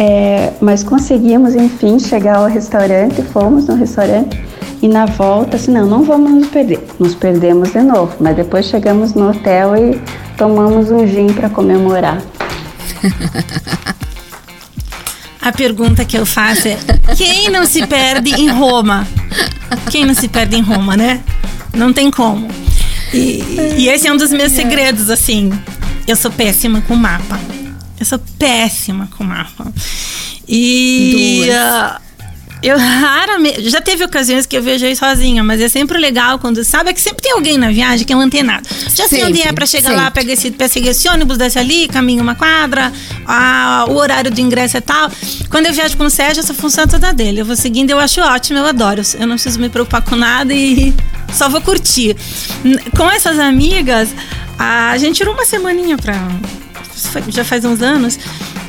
É, 0.00 0.52
mas 0.60 0.82
conseguimos, 0.82 1.54
enfim, 1.54 2.00
chegar 2.00 2.38
ao 2.38 2.48
restaurante, 2.48 3.22
fomos 3.22 3.68
no 3.68 3.76
restaurante 3.76 4.44
e 4.82 4.88
na 4.88 5.06
volta, 5.06 5.56
assim, 5.56 5.70
não, 5.70 5.86
não 5.86 6.02
vamos 6.02 6.32
nos 6.32 6.48
perder. 6.48 6.84
Nos 6.98 7.14
perdemos 7.14 7.70
de 7.70 7.82
novo, 7.82 8.16
mas 8.18 8.34
depois 8.34 8.66
chegamos 8.66 9.14
no 9.14 9.30
hotel 9.30 9.76
e 9.76 10.02
tomamos 10.36 10.90
um 10.90 11.06
gin 11.06 11.32
para 11.32 11.48
comemorar. 11.48 12.20
A 15.40 15.52
pergunta 15.52 16.04
que 16.04 16.18
eu 16.18 16.26
faço 16.26 16.66
é: 16.66 16.76
quem 17.16 17.48
não 17.48 17.64
se 17.64 17.86
perde 17.86 18.34
em 18.34 18.48
Roma? 18.48 19.06
Quem 19.88 20.04
não 20.04 20.14
se 20.14 20.26
perde 20.26 20.56
em 20.56 20.62
Roma, 20.62 20.96
né? 20.96 21.20
Não 21.76 21.92
tem 21.92 22.10
como. 22.10 22.48
E, 23.12 23.42
e 23.78 23.88
esse 23.88 24.08
é 24.08 24.12
um 24.12 24.16
dos 24.16 24.32
meus 24.32 24.52
segredos, 24.52 25.10
assim. 25.10 25.50
Eu 26.06 26.16
sou 26.16 26.30
péssima 26.30 26.80
com 26.80 26.96
mapa. 26.96 27.38
Eu 27.98 28.06
sou 28.06 28.18
péssima 28.38 29.08
com 29.16 29.24
mapa. 29.24 29.72
E 30.48 31.44
uh, 31.50 32.00
eu 32.62 32.78
raramente. 32.78 33.68
Já 33.68 33.80
teve 33.80 34.04
ocasiões 34.04 34.46
que 34.46 34.56
eu 34.56 34.62
viajei 34.62 34.94
sozinha, 34.96 35.44
mas 35.44 35.60
é 35.60 35.68
sempre 35.68 35.98
legal 35.98 36.38
quando 36.38 36.64
sabe 36.64 36.92
que 36.92 37.00
sempre 37.00 37.22
tem 37.22 37.32
alguém 37.32 37.58
na 37.58 37.68
viagem 37.68 38.06
que 38.06 38.12
é 38.12 38.16
um 38.16 38.20
antenado. 38.20 38.68
Já 38.94 39.08
sei 39.08 39.24
onde 39.24 39.42
é 39.42 39.52
pra 39.52 39.66
chegar 39.66 39.90
sempre. 39.90 40.04
lá, 40.04 40.10
pega 40.10 40.32
esse, 40.32 40.50
pega 40.50 40.90
esse 40.90 41.08
ônibus, 41.08 41.36
desce 41.36 41.58
ali, 41.58 41.86
caminha 41.88 42.22
uma 42.22 42.34
quadra, 42.34 42.92
a, 43.26 43.84
o 43.88 43.94
horário 43.94 44.30
do 44.30 44.40
ingresso 44.40 44.76
é 44.76 44.80
tal. 44.80 45.10
Quando 45.50 45.66
eu 45.66 45.72
viajo 45.72 45.96
com 45.96 46.04
o 46.04 46.10
Sérgio, 46.10 46.40
essa 46.40 46.54
função 46.54 46.84
é 46.84 46.86
toda 46.86 47.12
dele. 47.12 47.40
Eu 47.40 47.44
vou 47.44 47.56
seguindo, 47.56 47.90
eu 47.90 47.98
acho 47.98 48.20
ótimo, 48.20 48.58
eu 48.58 48.66
adoro. 48.66 49.02
Eu 49.14 49.26
não 49.26 49.34
preciso 49.36 49.60
me 49.60 49.68
preocupar 49.68 50.02
com 50.02 50.16
nada 50.16 50.52
e 50.52 50.94
só 51.32 51.48
vou 51.48 51.60
curtir. 51.60 52.16
Com 52.96 53.10
essas 53.10 53.38
amigas, 53.38 54.08
a 54.58 54.96
gente 54.98 55.16
tirou 55.16 55.34
uma 55.34 55.44
semaninha 55.44 55.96
pra. 55.96 56.14
Já 57.28 57.44
faz 57.44 57.64
uns 57.64 57.82
anos. 57.82 58.18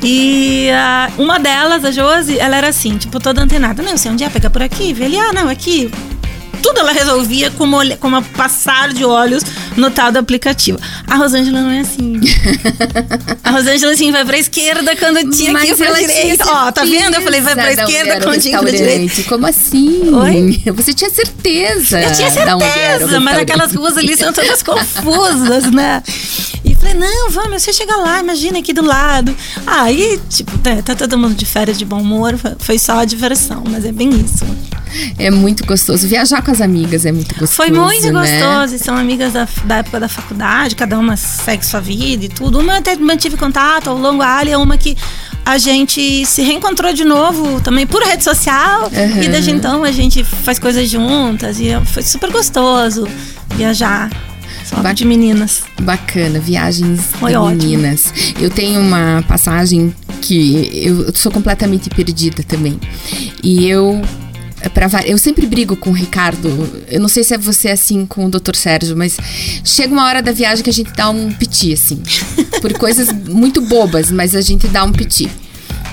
E 0.03 0.69
uh, 0.71 1.21
uma 1.21 1.39
delas, 1.39 1.83
a 1.83 1.91
Josi, 1.91 2.39
ela 2.39 2.57
era 2.57 2.69
assim, 2.69 2.97
tipo, 2.97 3.19
toda 3.19 3.41
antenada. 3.41 3.81
Não, 3.81 3.97
sei 3.97 4.11
onde 4.11 4.23
é, 4.23 4.29
pega 4.29 4.49
por 4.49 4.61
aqui, 4.61 4.93
vê 4.93 5.05
ali, 5.05 5.17
ah, 5.17 5.33
não, 5.33 5.49
aqui. 5.49 5.91
Tudo 6.61 6.79
ela 6.79 6.91
resolvia 6.91 7.51
com 7.51 7.63
uma, 7.63 8.21
passar 8.21 8.91
de 8.91 9.05
olhos 9.05 9.43
no 9.75 9.91
tal 9.91 10.11
do 10.11 10.17
aplicativo. 10.17 10.79
A 11.05 11.15
Rosângela 11.15 11.61
não 11.61 11.69
é 11.69 11.81
assim. 11.81 12.19
a 13.43 13.51
Rosângela, 13.51 13.93
assim, 13.93 14.11
vai 14.11 14.25
pra 14.25 14.37
esquerda 14.37 14.95
quando 14.95 15.29
tinha 15.29 15.53
Mas 15.53 15.71
pra 15.73 15.93
direita. 15.93 16.45
Ó, 16.47 16.71
tá 16.71 16.83
vendo? 16.83 17.15
Eu 17.15 17.21
falei, 17.21 17.41
vai 17.41 17.53
pra 17.53 17.73
esquerda 17.73 18.21
quando 18.21 18.41
tinha 18.41 18.59
pra 18.59 18.71
direita. 18.71 19.23
Como 19.23 19.45
assim? 19.45 20.13
Oi? 20.13 20.63
Você 20.73 20.93
tinha 20.93 21.09
certeza. 21.09 22.01
Eu 22.01 22.11
tinha 22.11 22.31
certeza, 22.31 23.19
mas 23.19 23.37
aquelas 23.37 23.73
ruas 23.73 23.97
ali 23.97 24.17
são 24.17 24.33
todas 24.33 24.63
confusas, 24.63 25.71
né? 25.71 26.01
E 26.65 26.75
falei, 26.79 26.93
não, 26.93 27.29
vamos, 27.31 27.61
você 27.61 27.73
chega 27.73 27.95
lá, 27.95 28.19
imagina 28.19 28.59
aqui 28.59 28.73
do 28.73 28.83
lado. 28.83 29.35
Aí, 29.65 30.19
tipo, 30.29 30.57
tá, 30.59 30.81
tá 30.81 30.95
todo 30.95 31.17
mundo 31.17 31.35
de 31.35 31.45
férias 31.45 31.77
de 31.77 31.85
bom 31.85 32.01
humor, 32.01 32.35
foi 32.59 32.77
só 32.77 32.99
a 32.99 33.05
diversão, 33.05 33.63
mas 33.69 33.85
é 33.85 33.91
bem 33.91 34.09
isso. 34.09 34.45
É 35.17 35.29
muito 35.29 35.65
gostoso. 35.65 36.07
Viajar 36.07 36.41
com 36.41 36.51
as 36.51 36.61
amigas 36.61 37.05
é 37.05 37.11
muito 37.11 37.33
gostoso. 37.35 37.51
Foi 37.53 37.69
muito 37.69 38.11
né? 38.11 38.11
gostoso. 38.11 38.75
E 38.75 38.79
são 38.79 38.95
amigas 38.95 39.33
da, 39.33 39.47
da 39.65 39.77
época 39.77 39.99
da 39.99 40.07
faculdade, 40.07 40.75
cada 40.75 40.97
uma 40.97 41.17
segue 41.17 41.65
sua 41.65 41.81
vida 41.81 42.25
e 42.25 42.29
tudo. 42.29 42.59
Uma 42.59 42.73
eu 42.73 42.77
até 42.77 42.95
mantive 42.95 43.37
contato 43.37 43.89
ao 43.89 43.97
longo 43.97 44.21
a 44.21 44.43
é 44.47 44.57
uma 44.57 44.77
que 44.77 44.95
a 45.45 45.57
gente 45.57 46.25
se 46.25 46.41
reencontrou 46.41 46.93
de 46.93 47.03
novo 47.03 47.59
também 47.61 47.87
por 47.87 48.01
rede 48.03 48.23
social. 48.23 48.83
Uhum. 48.83 49.23
E 49.23 49.27
desde 49.27 49.51
então 49.51 49.83
a 49.83 49.91
gente 49.91 50.23
faz 50.23 50.59
coisas 50.59 50.89
juntas. 50.89 51.59
E 51.59 51.69
foi 51.85 52.03
super 52.03 52.31
gostoso 52.31 53.07
viajar. 53.55 54.09
Só 54.67 54.81
ba 54.81 54.91
de 54.91 55.05
meninas. 55.05 55.63
Bacana, 55.81 56.39
viagens 56.39 57.01
Foi 57.19 57.31
de 57.31 57.37
ótimo. 57.37 57.61
meninas. 57.61 58.13
Eu 58.39 58.49
tenho 58.49 58.81
uma 58.81 59.23
passagem 59.27 59.95
que 60.21 60.69
eu 60.73 61.13
sou 61.15 61.31
completamente 61.31 61.89
perdida 61.89 62.43
também. 62.43 62.79
E 63.43 63.65
eu 63.65 64.01
Pra, 64.73 64.87
eu 65.05 65.17
sempre 65.19 65.45
brigo 65.45 65.75
com 65.75 65.91
o 65.91 65.93
Ricardo. 65.93 66.49
Eu 66.89 66.99
não 66.99 67.07
sei 67.07 67.23
se 67.23 67.33
é 67.33 67.37
você 67.37 67.69
assim 67.69 68.05
com 68.05 68.25
o 68.25 68.29
Dr. 68.29 68.55
Sérgio, 68.55 68.97
mas 68.97 69.15
chega 69.63 69.93
uma 69.93 70.05
hora 70.05 70.21
da 70.21 70.31
viagem 70.31 70.63
que 70.63 70.69
a 70.69 70.73
gente 70.73 70.91
dá 70.93 71.09
um 71.09 71.31
piti, 71.31 71.71
assim. 71.73 72.01
Por 72.59 72.73
coisas 72.73 73.11
muito 73.11 73.61
bobas, 73.61 74.11
mas 74.11 74.35
a 74.35 74.41
gente 74.41 74.67
dá 74.67 74.83
um 74.83 74.91
piti. 74.91 75.29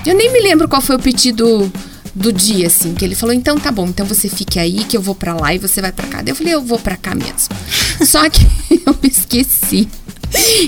Eu 0.05 0.15
nem 0.15 0.33
me 0.33 0.41
lembro 0.41 0.67
qual 0.67 0.81
foi 0.81 0.95
o 0.95 0.99
piti 0.99 1.31
do, 1.31 1.71
do 2.15 2.31
dia, 2.31 2.67
assim, 2.67 2.93
que 2.93 3.03
ele 3.03 3.13
falou: 3.13 3.35
então 3.35 3.59
tá 3.59 3.71
bom, 3.71 3.87
então 3.87 4.05
você 4.05 4.29
fique 4.29 4.57
aí, 4.57 4.85
que 4.85 4.95
eu 4.95 5.01
vou 5.01 5.13
para 5.13 5.33
lá 5.33 5.53
e 5.53 5.57
você 5.57 5.81
vai 5.81 5.91
para 5.91 6.07
cá. 6.07 6.21
Daí 6.21 6.31
eu 6.31 6.35
falei: 6.35 6.53
eu 6.53 6.61
vou 6.61 6.79
para 6.79 6.95
cá 6.95 7.13
mesmo. 7.13 7.49
Só 8.05 8.29
que 8.29 8.41
eu 8.85 8.97
esqueci. 9.03 9.89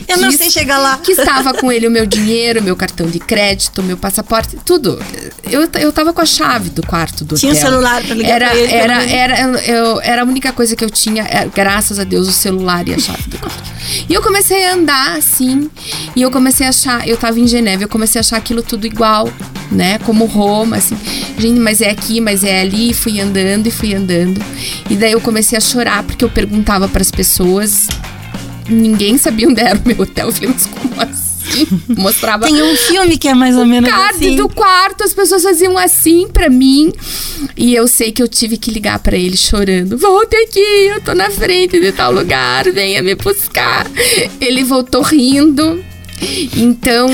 Eu 0.07 0.17
não 0.17 0.31
sei 0.31 0.49
chegar 0.49 0.77
lá. 0.77 0.97
Que 0.97 1.11
estava 1.11 1.53
com 1.53 1.71
ele 1.71 1.87
o 1.87 1.91
meu 1.91 2.05
dinheiro, 2.05 2.61
meu 2.61 2.75
cartão 2.75 3.07
de 3.07 3.19
crédito, 3.19 3.83
meu 3.83 3.97
passaporte, 3.97 4.57
tudo. 4.65 4.99
Eu, 5.49 5.67
eu 5.79 5.91
tava 5.91 6.13
com 6.13 6.21
a 6.21 6.25
chave 6.25 6.69
do 6.69 6.85
quarto 6.85 7.23
do 7.23 7.35
tinha 7.35 7.51
hotel. 7.51 7.61
Tinha 7.61 7.69
um 7.69 7.73
celular 7.73 8.03
pra 8.03 8.15
ligar 8.15 8.29
era, 8.29 8.49
pra 8.49 8.57
ele. 8.57 8.73
Era, 8.73 9.03
era, 9.03 9.61
eu, 9.65 10.01
era 10.01 10.21
a 10.21 10.25
única 10.25 10.51
coisa 10.51 10.75
que 10.75 10.83
eu 10.83 10.89
tinha, 10.89 11.23
era, 11.23 11.49
graças 11.49 11.99
a 11.99 12.03
Deus, 12.03 12.27
o 12.27 12.31
celular 12.31 12.87
e 12.87 12.93
a 12.93 12.99
chave 12.99 13.23
do 13.27 13.37
quarto. 13.37 13.77
E 14.09 14.13
eu 14.13 14.21
comecei 14.21 14.65
a 14.65 14.73
andar 14.73 15.17
assim, 15.17 15.69
e 16.15 16.21
eu 16.21 16.29
comecei 16.29 16.65
a 16.65 16.69
achar, 16.69 17.07
eu 17.07 17.17
tava 17.17 17.39
em 17.39 17.47
Geneva, 17.47 17.83
eu 17.83 17.89
comecei 17.89 18.19
a 18.19 18.21
achar 18.21 18.37
aquilo 18.37 18.61
tudo 18.61 18.85
igual, 18.85 19.31
né? 19.71 19.97
Como 19.99 20.25
Roma, 20.25 20.77
assim. 20.77 20.97
Gente, 21.37 21.59
mas 21.59 21.81
é 21.81 21.89
aqui, 21.89 22.19
mas 22.19 22.43
é 22.43 22.61
ali, 22.61 22.91
e 22.91 22.93
fui 22.93 23.19
andando 23.19 23.67
e 23.67 23.71
fui 23.71 23.93
andando. 23.93 24.43
E 24.89 24.95
daí 24.95 25.13
eu 25.13 25.21
comecei 25.21 25.57
a 25.57 25.61
chorar 25.61 26.03
porque 26.03 26.23
eu 26.23 26.29
perguntava 26.29 26.87
para 26.87 27.01
as 27.01 27.11
pessoas 27.11 27.87
ninguém 28.69 29.17
sabia 29.17 29.47
onde 29.47 29.61
era 29.61 29.77
o 29.77 29.87
meu 29.87 30.01
hotel. 30.01 30.27
Eu 30.27 30.33
falei, 30.33 30.49
mas 30.53 30.65
como 30.65 31.01
assim? 31.01 31.37
mostrava. 31.97 32.45
Tem 32.45 32.61
um 32.61 32.75
filme 32.75 33.17
que 33.17 33.27
é 33.27 33.33
mais 33.33 33.55
ou 33.55 33.65
menos 33.65 33.89
card 33.89 34.15
assim. 34.15 34.35
do 34.35 34.49
quarto, 34.49 35.03
as 35.03 35.13
pessoas 35.13 35.43
faziam 35.43 35.77
assim 35.77 36.27
pra 36.27 36.49
mim. 36.49 36.91
E 37.55 37.73
eu 37.73 37.87
sei 37.87 38.11
que 38.11 38.21
eu 38.21 38.27
tive 38.27 38.57
que 38.57 38.71
ligar 38.71 38.99
pra 38.99 39.15
ele 39.15 39.37
chorando. 39.37 39.97
Volte 39.97 40.35
aqui, 40.35 40.59
eu 40.59 41.01
tô 41.01 41.13
na 41.13 41.29
frente 41.29 41.79
de 41.79 41.91
tal 41.91 42.11
lugar, 42.11 42.65
venha 42.71 43.01
me 43.01 43.15
buscar. 43.15 43.87
Ele 44.39 44.63
voltou 44.63 45.01
rindo. 45.01 45.83
Então, 46.55 47.07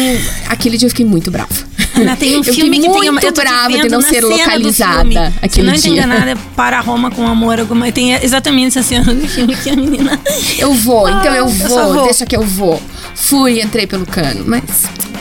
aquele 0.48 0.78
dia 0.78 0.86
eu 0.86 0.90
fiquei 0.90 1.06
muito 1.06 1.30
brava. 1.30 1.73
Ana, 1.96 2.16
tem 2.16 2.36
um 2.36 2.44
eu 2.44 2.54
filme 2.54 2.80
que 2.80 2.90
tem 2.90 3.02
uma, 3.10 3.12
muito 3.14 3.26
eu 3.28 3.34
tô 3.34 3.42
brava 3.42 3.70
de 3.78 3.88
não 3.90 4.02
ser 4.02 4.22
localizada 4.24 5.34
Se 5.50 5.62
não 5.62 5.74
dia. 5.74 5.80
entender 5.80 6.06
nada, 6.08 6.32
é 6.32 6.36
para 6.56 6.80
Roma 6.80 7.12
com 7.12 7.26
amor 7.28 7.60
alguma. 7.60 7.92
Tem 7.92 8.14
exatamente 8.14 8.78
essa 8.78 8.88
cena 8.88 9.14
do 9.14 9.28
filme 9.28 9.56
que 9.56 9.70
a 9.70 9.76
menina. 9.76 10.20
Eu 10.58 10.74
vou, 10.74 11.08
então 11.10 11.26
eu 11.26 11.32
Ah, 11.34 11.38
eu 11.38 11.48
vou, 11.50 11.94
vou. 11.94 12.04
deixa 12.06 12.26
que 12.26 12.36
eu 12.36 12.42
vou. 12.44 12.82
Fui, 13.16 13.62
entrei 13.62 13.86
pelo 13.86 14.06
cano, 14.06 14.44
mas 14.48 14.64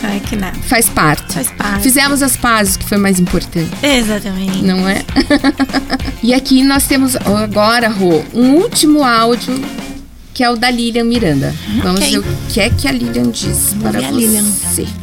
Ai, 0.03 0.21
que 0.21 0.35
nada. 0.35 0.57
faz 0.67 0.89
parte. 0.89 1.35
Faz 1.35 1.51
parte. 1.51 1.83
Fizemos 1.83 2.23
as 2.23 2.37
pazes, 2.37 2.77
que 2.77 2.85
foi 2.85 2.99
mais 2.99 3.21
importante. 3.21 3.71
Exatamente. 3.83 4.63
Não 4.63 4.89
é? 4.89 5.03
e 6.23 6.33
aqui 6.35 6.63
nós 6.63 6.87
temos 6.87 7.15
agora, 7.17 7.89
Rô, 7.89 8.23
um 8.35 8.55
último 8.55 9.05
áudio 9.05 9.55
que 10.43 10.47
é 10.47 10.51
o 10.51 10.57
da 10.57 10.73
Lilian 10.73 11.05
Miranda. 11.05 11.55
Vamos 11.85 12.01
Ok. 12.01 12.11
ver 12.11 12.19
o 12.19 12.25
que 12.49 12.61
é 12.61 12.69
que 12.69 12.89
a 12.89 12.91
Lilian 12.91 13.31
diz 13.31 13.77
para 13.81 13.93
ver 13.93 14.07
a 14.07 14.11
você. 14.11 14.17
Lilian. 14.17 14.45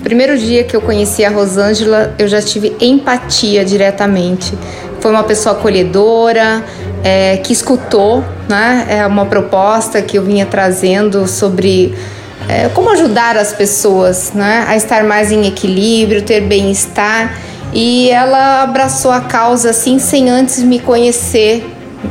Primeiro 0.03 0.37
dia 0.37 0.65
que 0.65 0.75
eu 0.75 0.81
conheci 0.81 1.23
a 1.23 1.29
Rosângela, 1.29 2.13
eu 2.19 2.27
já 2.27 2.41
tive 2.41 2.75
empatia 2.81 3.63
diretamente. 3.63 4.53
Foi 4.99 5.09
uma 5.09 5.23
pessoa 5.23 5.55
acolhedora, 5.55 6.61
é, 7.05 7.37
que 7.37 7.53
escutou, 7.53 8.21
né? 8.49 8.85
É 8.89 9.07
uma 9.07 9.27
proposta 9.27 10.01
que 10.01 10.17
eu 10.17 10.23
vinha 10.25 10.45
trazendo 10.45 11.25
sobre 11.25 11.95
é, 12.49 12.67
como 12.73 12.89
ajudar 12.89 13.37
as 13.37 13.53
pessoas, 13.53 14.33
né? 14.33 14.65
A 14.67 14.75
estar 14.75 15.05
mais 15.05 15.31
em 15.31 15.47
equilíbrio, 15.47 16.21
ter 16.21 16.41
bem-estar. 16.41 17.33
E 17.73 18.09
ela 18.09 18.63
abraçou 18.63 19.11
a 19.11 19.21
causa 19.21 19.69
assim, 19.69 19.99
sem 19.99 20.29
antes 20.29 20.61
me 20.61 20.79
conhecer 20.79 21.65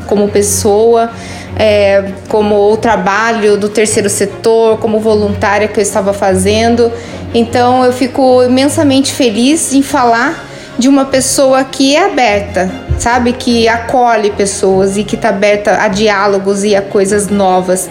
como 0.06 0.28
pessoa, 0.28 1.10
é, 1.56 2.12
como 2.28 2.72
o 2.72 2.76
trabalho 2.76 3.56
do 3.56 3.68
terceiro 3.68 4.08
setor, 4.08 4.78
como 4.78 5.00
voluntária 5.00 5.68
que 5.68 5.78
eu 5.78 5.82
estava 5.82 6.12
fazendo. 6.12 6.92
Então 7.34 7.84
eu 7.84 7.92
fico 7.92 8.42
imensamente 8.42 9.12
feliz 9.12 9.72
em 9.72 9.82
falar 9.82 10.46
de 10.78 10.88
uma 10.88 11.04
pessoa 11.04 11.64
que 11.64 11.96
é 11.96 12.04
aberta, 12.04 12.70
sabe? 12.98 13.32
Que 13.32 13.68
acolhe 13.68 14.30
pessoas 14.30 14.96
e 14.96 15.02
que 15.02 15.16
está 15.16 15.30
aberta 15.30 15.82
a 15.82 15.88
diálogos 15.88 16.62
e 16.62 16.76
a 16.76 16.80
coisas 16.80 17.28
novas. 17.28 17.90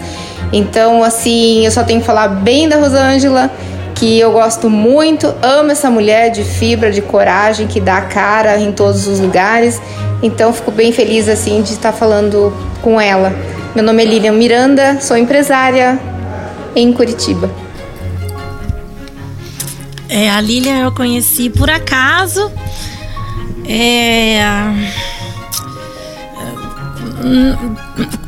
Então, 0.53 1.03
assim, 1.03 1.65
eu 1.65 1.71
só 1.71 1.83
tenho 1.83 1.99
que 1.99 2.05
falar 2.05 2.29
bem 2.29 2.69
da 2.69 2.77
Rosângela, 2.77 3.51
que 3.97 4.19
eu 4.19 4.31
gosto 4.31 4.69
muito, 4.69 5.33
amo 5.41 5.71
essa 5.71 5.89
mulher 5.89 6.29
de 6.29 6.43
fibra, 6.43 6.91
de 6.91 7.01
coragem, 7.01 7.65
que 7.65 7.79
dá 7.79 8.01
cara 8.01 8.59
em 8.59 8.71
todos 8.71 9.07
os 9.07 9.19
lugares. 9.19 9.81
Então, 10.21 10.53
fico 10.53 10.71
bem 10.71 10.91
feliz, 10.91 11.27
assim, 11.27 11.63
de 11.63 11.73
estar 11.73 11.91
falando 11.91 12.53
com 12.81 13.01
ela. 13.01 13.33
Meu 13.73 13.83
nome 13.83 14.03
é 14.03 14.05
Lilian 14.05 14.33
Miranda, 14.33 15.01
sou 15.01 15.17
empresária 15.17 15.99
em 16.75 16.93
Curitiba. 16.93 17.49
É, 20.07 20.29
a 20.29 20.39
Lilian 20.41 20.83
eu 20.83 20.91
conheci 20.91 21.49
por 21.49 21.69
acaso. 21.69 22.51
É, 23.67 24.39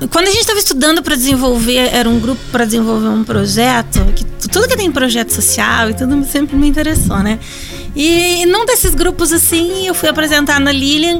Quando 0.10 0.28
a 0.28 0.32
gente 0.32 0.41
estava 0.41 0.60
estudando 0.60 1.02
para 1.02 1.16
desenvolver, 1.16 1.89
era 1.93 2.10
um 2.10 2.20
grupo 2.20 2.41
para 2.52 2.66
desenvolver 2.66 3.08
um 3.08 3.24
projeto, 3.24 4.00
que 4.16 4.26
tudo 4.50 4.68
que 4.68 4.76
tem 4.76 4.91
projeto 4.91 5.32
social 5.32 5.89
e 5.89 5.93
tudo 5.93 6.26
sempre 6.26 6.56
me 6.56 6.68
interessou, 6.68 7.20
né? 7.20 7.39
E 7.95 8.45
num 8.45 8.66
desses 8.66 8.93
grupos 8.93 9.32
assim, 9.34 9.88
eu 9.88 9.93
fui 9.93 10.10
apresentar 10.10 10.60
na 10.60 10.72
Lilian, 10.72 11.20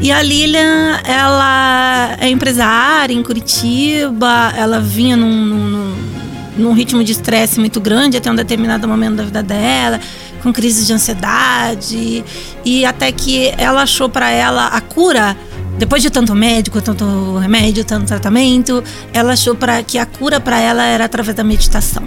e 0.00 0.10
a 0.10 0.22
Lilian, 0.22 1.00
ela 1.04 2.16
é 2.20 2.28
empresária 2.28 3.14
em 3.14 3.22
Curitiba, 3.22 4.52
ela 4.56 4.80
vinha 4.80 5.16
num- 5.16 5.44
num 5.46 6.12
num 6.54 6.74
ritmo 6.74 7.02
de 7.02 7.12
estresse 7.12 7.58
muito 7.58 7.80
grande 7.80 8.18
até 8.18 8.30
um 8.30 8.34
determinado 8.34 8.86
momento 8.86 9.16
da 9.16 9.22
vida 9.22 9.42
dela, 9.42 9.98
com 10.42 10.52
crises 10.52 10.86
de 10.86 10.92
ansiedade 10.92 12.22
e 12.62 12.84
até 12.84 13.10
que 13.10 13.54
ela 13.56 13.82
achou 13.82 14.06
para 14.06 14.30
ela 14.30 14.66
a 14.66 14.78
cura 14.80 15.34
depois 15.78 16.02
de 16.02 16.10
tanto 16.10 16.34
médico, 16.34 16.80
tanto 16.80 17.38
remédio, 17.38 17.84
tanto 17.84 18.06
tratamento, 18.06 18.82
ela 19.12 19.32
achou 19.32 19.54
para 19.54 19.82
que 19.82 19.98
a 19.98 20.06
cura 20.06 20.38
para 20.38 20.60
ela 20.60 20.84
era 20.84 21.04
através 21.04 21.36
da 21.36 21.44
meditação. 21.44 22.02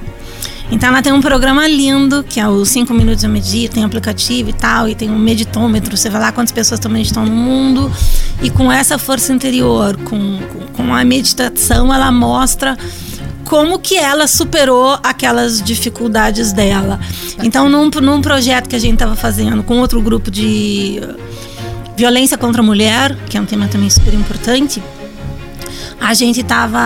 Então 0.72 0.90
ela 0.90 1.02
tem 1.02 1.14
um 1.14 1.22
programa 1.22 1.68
lindo, 1.68 2.24
que 2.24 2.40
é 2.40 2.48
os 2.48 2.70
5 2.70 2.94
minutos 2.94 3.24
eu 3.24 3.30
medito, 3.30 3.76
tem 3.76 3.84
aplicativo 3.84 4.50
e 4.50 4.54
tal, 4.54 4.90
e 4.90 4.96
tem 4.96 5.10
um 5.10 5.18
meditômetro, 5.18 5.96
você 5.96 6.10
vai 6.10 6.20
lá 6.20 6.32
quantas 6.32 6.52
pessoas 6.52 6.80
estão 6.80 6.92
meditando 6.92 7.30
no 7.30 7.36
mundo, 7.36 7.92
e 8.42 8.50
com 8.50 8.72
essa 8.72 8.98
força 8.98 9.32
interior, 9.32 9.96
com, 9.98 10.40
com, 10.74 10.94
a 10.94 11.04
meditação, 11.04 11.94
ela 11.94 12.12
mostra 12.12 12.76
como 13.44 13.78
que 13.78 13.96
ela 13.96 14.28
superou 14.28 14.98
aquelas 15.04 15.62
dificuldades 15.62 16.52
dela. 16.52 17.00
Então, 17.44 17.70
num, 17.70 17.90
num 18.02 18.22
projeto 18.22 18.68
que 18.68 18.76
a 18.76 18.80
gente 18.80 18.94
estava 18.94 19.16
fazendo 19.16 19.62
com 19.62 19.78
outro 19.78 20.02
grupo 20.02 20.32
de 20.32 21.00
violência 21.96 22.38
contra 22.38 22.62
a 22.62 22.66
mulher, 22.66 23.16
que 23.30 23.38
é 23.38 23.42
um 23.42 23.46
tema 23.46 23.68
também 23.68 23.90
super 23.90 24.14
importante, 24.14 24.82
a 26.00 26.14
gente 26.14 26.42
estava 26.42 26.78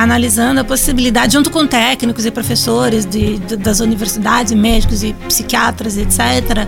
analisando 0.00 0.60
a 0.60 0.64
possibilidade, 0.64 1.32
junto 1.34 1.50
com 1.50 1.66
técnicos 1.66 2.24
e 2.24 2.30
professores 2.30 3.04
de, 3.04 3.38
de- 3.38 3.56
das 3.56 3.80
universidades, 3.80 4.52
médicos 4.54 5.02
e 5.02 5.12
psiquiatras, 5.26 5.96
etc., 5.98 6.66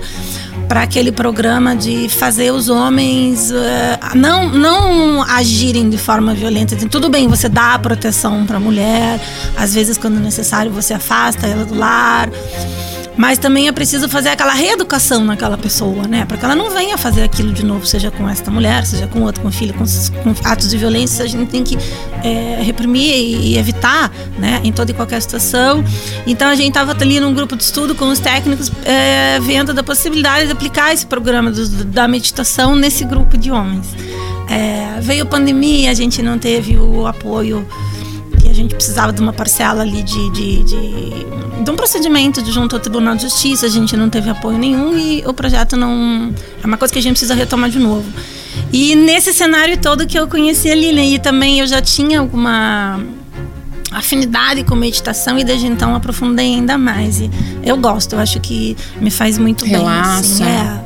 para 0.68 0.82
aquele 0.82 1.10
programa 1.10 1.74
de 1.74 2.08
fazer 2.08 2.52
os 2.52 2.68
homens 2.68 3.50
eh, 3.50 3.98
não, 4.14 4.48
não 4.50 5.20
agirem 5.22 5.90
de 5.90 5.98
forma 5.98 6.32
violenta. 6.32 6.76
Assim, 6.76 6.86
Tudo 6.86 7.08
bem, 7.08 7.26
você 7.26 7.48
dá 7.48 7.76
proteção 7.78 8.46
para 8.46 8.56
a 8.58 8.60
mulher, 8.60 9.18
às 9.56 9.74
vezes, 9.74 9.98
quando 9.98 10.20
necessário, 10.20 10.70
você 10.70 10.94
afasta 10.94 11.44
ela 11.46 11.64
do 11.64 11.74
lar. 11.74 12.28
Mas 13.20 13.36
também 13.38 13.68
é 13.68 13.72
preciso 13.72 14.08
fazer 14.08 14.30
aquela 14.30 14.54
reeducação 14.54 15.22
naquela 15.22 15.58
pessoa, 15.58 16.08
né? 16.08 16.24
Para 16.24 16.38
que 16.38 16.44
ela 16.46 16.56
não 16.56 16.70
venha 16.70 16.96
fazer 16.96 17.22
aquilo 17.22 17.52
de 17.52 17.62
novo, 17.62 17.84
seja 17.84 18.10
com 18.10 18.26
esta 18.26 18.50
mulher, 18.50 18.86
seja 18.86 19.06
com 19.06 19.20
outra, 19.20 19.42
com 19.42 19.52
filho, 19.52 19.74
com, 19.74 19.84
com 19.84 20.48
atos 20.48 20.70
de 20.70 20.78
violência. 20.78 21.22
A 21.22 21.28
gente 21.28 21.50
tem 21.50 21.62
que 21.62 21.76
é, 22.24 22.62
reprimir 22.62 23.14
e, 23.14 23.52
e 23.52 23.58
evitar, 23.58 24.10
né? 24.38 24.62
Em 24.64 24.72
toda 24.72 24.90
e 24.90 24.94
qualquer 24.94 25.20
situação. 25.20 25.84
Então 26.26 26.48
a 26.48 26.54
gente 26.54 26.68
estava 26.68 26.92
ali 26.92 27.20
num 27.20 27.34
grupo 27.34 27.56
de 27.56 27.62
estudo 27.62 27.94
com 27.94 28.08
os 28.08 28.18
técnicos, 28.18 28.72
é, 28.86 29.38
vendo 29.40 29.74
da 29.74 29.82
possibilidade 29.82 30.46
de 30.46 30.52
aplicar 30.52 30.94
esse 30.94 31.04
programa 31.04 31.50
do- 31.50 31.84
da 31.84 32.08
meditação 32.08 32.74
nesse 32.74 33.04
grupo 33.04 33.36
de 33.36 33.50
homens. 33.50 33.86
É, 34.48 34.98
veio 35.02 35.24
a 35.24 35.26
pandemia, 35.26 35.90
a 35.90 35.94
gente 35.94 36.22
não 36.22 36.38
teve 36.38 36.78
o 36.78 37.06
apoio 37.06 37.68
gente 38.60 38.74
precisava 38.74 39.12
de 39.12 39.20
uma 39.20 39.32
parcela 39.32 39.82
ali 39.82 40.02
de, 40.02 40.30
de, 40.30 40.62
de, 40.62 41.64
de 41.64 41.70
um 41.70 41.76
procedimento 41.76 42.42
de 42.42 42.50
junto 42.52 42.76
ao 42.76 42.80
Tribunal 42.80 43.16
de 43.16 43.22
Justiça, 43.22 43.66
a 43.66 43.68
gente 43.68 43.96
não 43.96 44.08
teve 44.08 44.30
apoio 44.30 44.58
nenhum 44.58 44.96
e 44.98 45.22
o 45.26 45.32
projeto 45.32 45.76
não. 45.76 46.32
É 46.62 46.66
uma 46.66 46.76
coisa 46.76 46.92
que 46.92 46.98
a 46.98 47.02
gente 47.02 47.12
precisa 47.12 47.34
retomar 47.34 47.70
de 47.70 47.78
novo. 47.78 48.06
E 48.72 48.94
nesse 48.94 49.32
cenário 49.32 49.78
todo 49.78 50.06
que 50.06 50.18
eu 50.18 50.28
conheci 50.28 50.70
a 50.70 50.74
Lilian, 50.74 51.04
e 51.04 51.18
também 51.18 51.60
eu 51.60 51.66
já 51.66 51.80
tinha 51.80 52.20
alguma 52.20 53.00
afinidade 53.90 54.62
com 54.64 54.74
meditação 54.76 55.38
e 55.38 55.44
desde 55.44 55.66
então 55.66 55.94
aprofundei 55.94 56.54
ainda 56.54 56.78
mais. 56.78 57.20
E 57.20 57.30
eu 57.62 57.76
gosto, 57.76 58.14
eu 58.14 58.20
acho 58.20 58.38
que 58.40 58.76
me 59.00 59.10
faz 59.10 59.38
muito 59.38 59.64
Relaxa. 59.64 60.20
bem. 60.20 60.20
Assim, 60.20 60.44
é. 60.44 60.79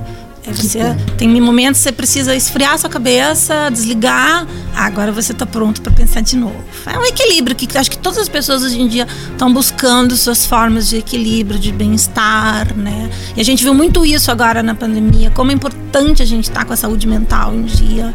É 0.47 0.53
você, 0.53 0.95
tem 1.17 1.41
momentos 1.41 1.81
que 1.81 1.85
você 1.85 1.93
precisa 1.93 2.37
esfriar 2.37 2.79
sua 2.79 2.91
cabeça, 2.91 3.71
desligar. 3.71 4.47
Ah, 4.77 4.85
agora 4.85 5.11
você 5.11 5.33
está 5.33 5.47
pronto 5.47 5.81
para 5.81 5.91
pensar 5.91 6.21
de 6.21 6.37
novo. 6.37 6.63
É 6.85 6.99
um 6.99 7.05
equilíbrio 7.05 7.57
que 7.57 7.67
acho 7.79 7.91
que 7.91 7.97
todas 7.97 8.19
as 8.19 8.29
pessoas 8.29 8.63
hoje 8.63 8.79
em 8.79 8.87
dia 8.87 9.07
estão 9.31 9.53
buscando 9.53 10.15
suas 10.17 10.45
formas 10.45 10.89
de 10.89 10.99
equilíbrio, 10.99 11.59
de 11.59 11.73
bem-estar, 11.73 12.77
né? 12.77 13.09
E 13.35 13.41
a 13.41 13.45
gente 13.45 13.65
viu 13.65 13.73
muito 13.73 14.05
isso 14.05 14.31
agora 14.31 14.63
na 14.63 14.75
pandemia, 14.75 15.31
como 15.31 15.51
é 15.51 15.55
importante 15.55 16.23
a 16.23 16.27
gente 16.27 16.45
estar 16.45 16.67
com 16.67 16.75
a 16.75 16.77
saúde 16.77 17.09
mental 17.09 17.55
em 17.55 17.63
dia. 17.63 18.15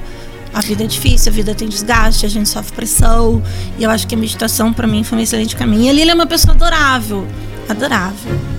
A 0.54 0.62
vida 0.62 0.84
é 0.84 0.88
difícil, 0.88 1.32
a 1.32 1.36
vida 1.36 1.56
tem 1.56 1.68
desgaste, 1.68 2.26
a 2.26 2.30
gente 2.30 2.48
sofre 2.48 2.76
pressão. 2.76 3.42
E 3.78 3.84
eu 3.84 3.90
acho 3.90 4.08
que 4.08 4.14
a 4.14 4.18
meditação, 4.18 4.72
para 4.72 4.88
mim, 4.88 5.04
foi 5.04 5.18
um 5.18 5.22
excelente 5.22 5.56
caminho. 5.56 5.94
E 5.94 6.02
a 6.02 6.12
é 6.12 6.14
uma 6.14 6.28
pessoa 6.28 6.54
adorável. 6.54 7.28
Adorável. 7.68 8.59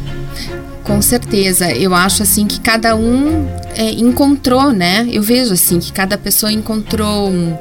Com 0.91 1.01
certeza, 1.01 1.71
eu 1.71 1.95
acho 1.95 2.25
assim 2.25 2.49
que 2.49 2.59
cada 2.59 2.97
um 2.97 3.47
é, 3.77 3.93
encontrou, 3.93 4.73
né? 4.73 5.09
Eu 5.09 5.23
vejo 5.23 5.55
assim 5.55 5.79
que 5.79 5.93
cada 5.93 6.19
pessoa 6.19 6.51
encontrou 6.51 7.31
um, 7.31 7.57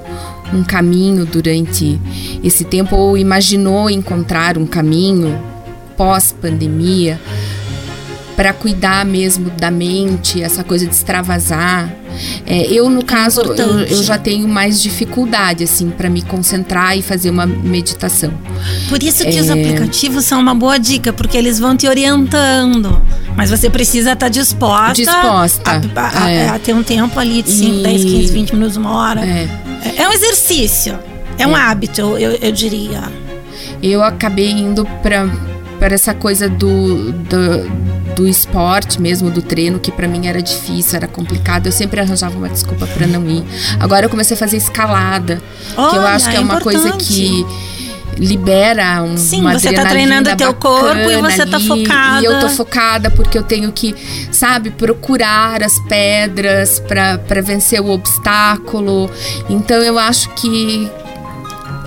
um 0.51 0.63
caminho 0.63 1.27
durante 1.27 2.01
esse 2.43 2.63
tempo 2.63 2.95
ou 2.95 3.15
imaginou 3.15 3.87
encontrar 3.87 4.57
um 4.57 4.65
caminho 4.65 5.39
pós-pandemia 5.95 7.21
para 8.39 8.53
cuidar 8.53 9.05
mesmo 9.05 9.49
da 9.49 9.69
mente, 9.69 10.41
essa 10.41 10.63
coisa 10.63 10.85
de 10.87 10.95
extravasar. 10.95 11.93
É, 12.47 12.71
eu, 12.71 12.89
no 12.89 13.03
caso, 13.03 13.41
eu, 13.41 13.81
eu, 13.81 14.01
já 14.01 14.17
tenho 14.17 14.47
mais 14.47 14.81
dificuldade, 14.81 15.65
assim, 15.65 15.89
para 15.89 16.09
me 16.09 16.21
concentrar 16.21 16.97
e 16.97 17.01
fazer 17.01 17.31
uma 17.31 17.45
meditação. 17.45 18.31
Por 18.87 19.03
isso 19.03 19.25
que 19.25 19.37
é... 19.37 19.41
os 19.41 19.49
aplicativos 19.49 20.23
são 20.23 20.39
uma 20.39 20.55
boa 20.55 20.79
dica, 20.79 21.11
porque 21.11 21.37
eles 21.37 21.59
vão 21.59 21.75
te 21.75 21.85
orientando. 21.85 23.01
Mas 23.35 23.49
você 23.49 23.69
precisa 23.69 24.13
estar 24.13 24.27
tá 24.27 24.29
disposta, 24.29 24.93
disposta 24.93 25.81
a, 25.97 26.23
a, 26.23 26.31
é. 26.31 26.47
a, 26.47 26.57
ter 26.57 26.73
um 26.73 26.81
tempo 26.81 27.19
ali 27.19 27.41
de 27.41 27.51
5, 27.51 27.83
10, 27.83 28.03
15, 28.05 28.33
20 28.33 28.53
minutos, 28.53 28.77
uma 28.77 28.95
hora. 28.95 29.19
É, 29.19 29.49
é 29.97 30.07
um 30.07 30.13
exercício, 30.13 30.97
é, 31.37 31.45
um 31.45 31.57
é. 31.57 31.59
hábito, 31.59 31.99
eu, 31.99 32.31
eu 32.41 32.51
diria. 32.53 33.03
Eu 33.83 34.01
acabei 34.01 34.49
indo 34.49 34.85
para 35.03 35.27
para 35.79 35.95
essa 35.95 36.13
coisa 36.13 36.49
do, 36.49 37.13
do, 37.13 38.08
do, 38.19 38.27
esporte 38.27 39.01
mesmo, 39.01 39.31
do 39.31 39.41
treino, 39.41 39.79
que 39.79 39.91
para 39.91 40.07
mim 40.07 40.27
era 40.27 40.41
difícil, 40.41 40.97
era 40.97 41.07
complicado. 41.07 41.67
Eu 41.67 41.71
sempre 41.71 42.01
arranjava 42.01 42.37
uma 42.37 42.49
desculpa 42.49 42.85
para 42.85 43.07
não 43.07 43.25
ir. 43.29 43.43
Agora 43.79 44.05
eu 44.05 44.09
comecei 44.09 44.35
a 44.35 44.37
fazer 44.37 44.57
escalada, 44.57 45.41
Olha, 45.77 45.89
que 45.89 45.95
eu 45.95 46.05
acho 46.05 46.29
que 46.29 46.35
é, 46.35 46.39
é 46.39 46.41
uma 46.41 46.59
coisa 46.59 46.91
que 46.97 47.45
libera 48.17 49.01
um, 49.01 49.15
Sim, 49.15 49.41
uma 49.41 49.57
você 49.57 49.71
tá 49.71 49.85
treinando 49.85 50.35
teu 50.35 50.53
corpo 50.53 51.09
e 51.09 51.21
você 51.21 51.45
tá 51.45 51.55
ali, 51.55 51.67
tá 51.67 51.75
focada. 51.75 52.21
E 52.21 52.25
eu 52.25 52.39
tô 52.41 52.49
focada 52.49 53.09
porque 53.09 53.37
eu 53.37 53.43
tenho 53.43 53.71
que, 53.71 53.95
sabe, 54.31 54.71
procurar 54.71 55.63
as 55.63 55.79
pedras 55.87 56.81
para 56.81 57.41
vencer 57.41 57.79
o 57.79 57.89
obstáculo. 57.89 59.09
Então 59.49 59.77
eu 59.77 59.97
acho 59.97 60.29
que 60.35 60.91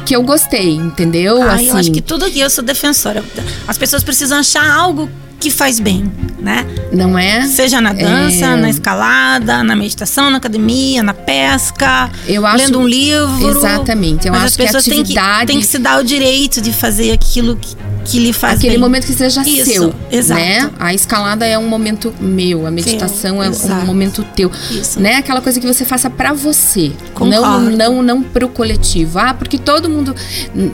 que 0.07 0.17
eu 0.17 0.23
gostei, 0.23 0.75
entendeu? 0.75 1.41
Assim. 1.43 1.69
eu 1.69 1.77
acho 1.77 1.93
que 1.93 2.01
tudo 2.01 2.29
que 2.31 2.41
eu 2.41 2.51
sou 2.51 2.65
defensora. 2.65 3.23
As 3.69 3.79
pessoas 3.79 4.03
precisam 4.03 4.39
achar 4.39 4.69
algo 4.69 5.09
que 5.43 5.51
faz 5.51 5.81
bem, 5.81 6.05
né? 6.39 6.65
Não 6.93 7.19
é? 7.19 7.45
Seja 7.49 7.81
na 7.81 7.93
dança, 7.93 8.47
é... 8.47 8.57
na 8.57 8.71
escalada, 8.71 9.65
na 9.65 9.75
meditação, 9.75 10.31
na 10.31 10.39
academia, 10.39 11.03
na 11.03 11.13
pesca, 11.13 12.09
eu 12.29 12.47
acho... 12.47 12.59
lendo 12.59 12.79
um 12.79 12.87
livro. 12.87 13.51
Exatamente. 13.51 14.29
Eu 14.29 14.33
Mas 14.33 14.45
acho 14.45 14.53
as 14.53 14.57
pessoas 14.57 14.85
que 14.85 14.91
a 14.93 15.01
atividade... 15.01 15.39
têm, 15.39 15.41
que, 15.41 15.47
têm 15.47 15.61
que 15.61 15.67
se 15.67 15.79
dar 15.79 15.99
o 15.99 16.05
direito 16.05 16.61
de 16.61 16.73
fazer 16.73 17.11
aquilo 17.11 17.57
que 17.57 17.75
que 18.05 18.19
lhe 18.19 18.33
faz 18.33 18.59
Aquele 18.59 18.73
bem. 18.73 18.81
momento 18.81 19.07
que 19.07 19.13
seja 19.13 19.43
Isso, 19.43 19.65
seu, 19.65 19.95
exato. 20.11 20.41
né? 20.41 20.71
A 20.79 20.93
escalada 20.95 21.47
é 21.47 21.57
um 21.59 21.69
momento 21.69 22.13
meu, 22.21 22.67
a 22.67 22.71
meditação 22.71 23.43
é 23.43 23.49
exato. 23.49 23.83
um 23.83 23.87
momento 23.87 24.25
teu, 24.35 24.51
Isso. 24.71 25.01
né? 25.01 25.17
Aquela 25.17 25.41
coisa 25.41 25.61
que 25.61 25.67
você 25.67 25.85
faça 25.85 26.11
para 26.11 26.33
você, 26.33 26.93
Concordo. 27.15 27.71
não 27.71 27.71
não 27.71 28.03
não 28.03 28.23
pro 28.23 28.49
coletivo. 28.49 29.19
Ah, 29.19 29.35
porque 29.35 29.59
todo 29.59 29.89
mundo 29.89 30.15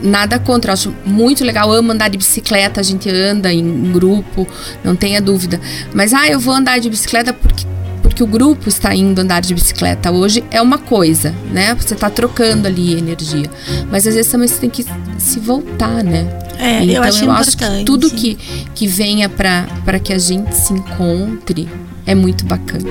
nada 0.03 0.39
contra, 0.39 0.71
eu 0.71 0.75
acho 0.75 0.95
muito 1.05 1.45
legal, 1.45 1.71
amo 1.73 1.93
andar 1.93 2.09
de 2.09 2.19
bicicleta, 2.19 2.81
a 2.81 2.85
gente 2.85 3.09
anda 3.11 3.53
em 3.53 3.93
grupo, 3.93 4.47
não 4.85 4.97
tenha 4.97 5.21
dúvida. 5.21 5.61
Mas 5.93 6.13
ah, 6.13 6.29
eu 6.29 6.41
vou 6.41 6.55
andar 6.55 6.79
de 6.79 6.89
bicicleta 6.91 7.33
porque 7.33 7.67
porque 8.19 8.23
o 8.23 8.27
grupo 8.27 8.69
está 8.69 8.95
indo 8.95 9.21
andar 9.21 9.41
de 9.41 9.55
bicicleta 9.55 10.11
hoje 10.11 10.43
é 10.51 10.63
uma 10.63 10.79
coisa, 10.79 11.35
né? 11.53 11.75
Você 11.75 11.95
está 11.95 12.09
trocando 12.09 12.67
ali 12.67 12.97
energia. 12.97 13.51
Mas 13.91 14.07
às 14.07 14.15
vezes 14.15 14.31
também 14.31 14.49
você 14.49 14.59
tem 14.59 14.71
que 14.71 14.85
se 15.19 15.39
voltar, 15.39 16.03
né? 16.03 16.27
É, 16.59 16.83
então 16.83 16.97
eu 16.97 17.03
acho, 17.03 17.25
eu 17.25 17.31
acho 17.31 17.57
que 17.57 17.85
tudo 17.85 18.11
que, 18.11 18.37
que 18.75 18.87
venha 18.87 19.29
para 19.29 19.99
que 20.03 20.13
a 20.13 20.19
gente 20.19 20.53
se 20.57 20.73
encontre 20.73 21.69
é 22.07 22.15
muito 22.15 22.45
bacana. 22.45 22.89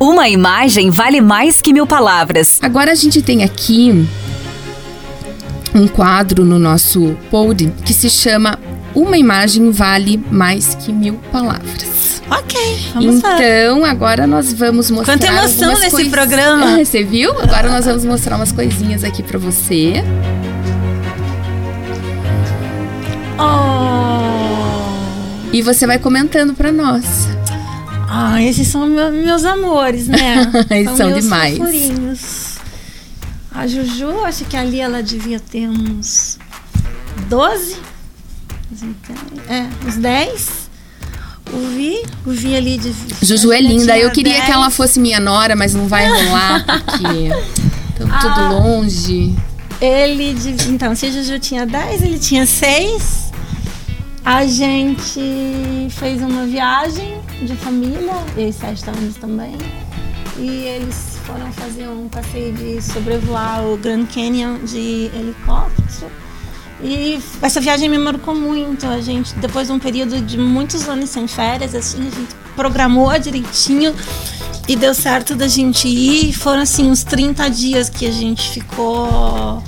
Uma 0.00 0.28
imagem 0.28 0.90
vale 0.90 1.20
mais 1.20 1.60
que 1.62 1.72
mil 1.72 1.86
palavras. 1.86 2.58
Agora 2.60 2.92
a 2.92 2.94
gente 2.94 3.22
tem 3.22 3.44
aqui 3.44 4.06
um 5.74 5.86
quadro 5.86 6.44
no 6.44 6.58
nosso 6.58 7.16
pod 7.30 7.72
que 7.84 7.92
se 7.92 8.08
chama 8.10 8.58
Uma 8.94 9.18
imagem 9.18 9.70
vale 9.70 10.22
mais 10.30 10.74
que 10.76 10.92
mil 10.92 11.14
palavras. 11.32 12.22
Ok, 12.30 12.56
vamos 12.94 13.16
Então, 13.16 13.80
lá. 13.80 13.90
agora 13.90 14.26
nós 14.26 14.52
vamos 14.52 14.90
mostrar. 14.90 15.14
Quanta 15.14 15.26
emoção 15.26 15.74
nesse 15.78 15.90
cois... 15.90 16.08
programa! 16.08 16.78
Você 16.84 17.02
viu? 17.04 17.30
Agora 17.40 17.68
nós 17.70 17.84
vamos 17.84 18.04
mostrar 18.04 18.36
umas 18.36 18.52
coisinhas 18.52 19.04
aqui 19.04 19.22
para 19.22 19.38
você. 19.38 20.02
Oh. 23.38 25.50
E 25.52 25.62
você 25.62 25.86
vai 25.86 25.98
comentando 25.98 26.54
para 26.54 26.72
nós. 26.72 27.28
Ah, 28.08 28.42
esses 28.42 28.68
são 28.68 28.86
meus 28.86 29.44
amores, 29.44 30.08
né? 30.08 30.50
Eles 30.70 30.88
são, 30.90 31.10
são 31.10 31.20
demais. 31.20 31.58
Fofurinhos. 31.58 32.54
A 33.52 33.66
Juju, 33.66 34.24
acho 34.24 34.44
que 34.44 34.56
ali 34.56 34.80
ela 34.80 35.02
devia 35.02 35.38
ter 35.38 35.68
uns 35.68 36.38
12. 37.28 37.76
É, 39.48 39.68
uns 39.86 39.96
10. 39.96 40.70
O 41.52 41.58
Vi, 41.68 42.02
o 42.26 42.30
Vi 42.30 42.56
ali 42.56 42.78
de. 42.78 42.94
Juju 43.22 43.52
é 43.52 43.60
linda. 43.60 43.96
Eu 43.98 44.10
queria 44.10 44.34
10. 44.34 44.44
que 44.46 44.50
ela 44.50 44.70
fosse 44.70 44.98
minha 44.98 45.20
nora, 45.20 45.54
mas 45.54 45.74
não 45.74 45.86
vai 45.86 46.08
rolar 46.08 46.64
porque 46.84 47.30
estamos 47.90 48.14
ah, 48.14 48.18
tudo 48.18 48.54
longe. 48.54 49.34
Ele. 49.80 50.34
Então, 50.68 50.94
se 50.94 51.12
Juju 51.12 51.38
tinha 51.38 51.66
10, 51.66 52.02
ele 52.02 52.18
tinha 52.18 52.46
6. 52.46 53.24
A 54.24 54.46
gente 54.46 55.20
fez 55.90 56.22
uma 56.22 56.46
viagem 56.46 57.20
de 57.42 57.54
família, 57.56 58.14
e 58.38 58.50
sete 58.50 58.88
anos 58.88 59.16
também. 59.16 59.54
E 60.38 60.48
eles 60.48 61.18
foram 61.24 61.52
fazer 61.52 61.88
um 61.88 62.08
passeio 62.08 62.54
de 62.54 62.80
sobrevoar 62.80 63.62
o 63.66 63.76
Grand 63.76 64.06
Canyon 64.06 64.64
de 64.64 65.10
helicóptero. 65.14 66.10
E 66.84 67.18
essa 67.40 67.62
viagem 67.62 67.88
me 67.88 67.96
marcou 67.96 68.34
muito. 68.34 68.86
A 68.86 69.00
gente, 69.00 69.34
depois 69.36 69.68
de 69.68 69.72
um 69.72 69.78
período 69.78 70.20
de 70.20 70.36
muitos 70.36 70.86
anos 70.86 71.08
sem 71.08 71.26
férias, 71.26 71.74
assim, 71.74 72.06
a 72.06 72.10
gente 72.10 72.34
programou 72.54 73.18
direitinho 73.18 73.94
e 74.68 74.76
deu 74.76 74.94
certo 74.94 75.34
da 75.34 75.48
gente 75.48 75.88
ir. 75.88 76.34
Foram 76.34 76.60
assim 76.60 76.90
uns 76.90 77.02
30 77.02 77.48
dias 77.48 77.88
que 77.88 78.06
a 78.06 78.12
gente 78.12 78.50
ficou 78.50 79.62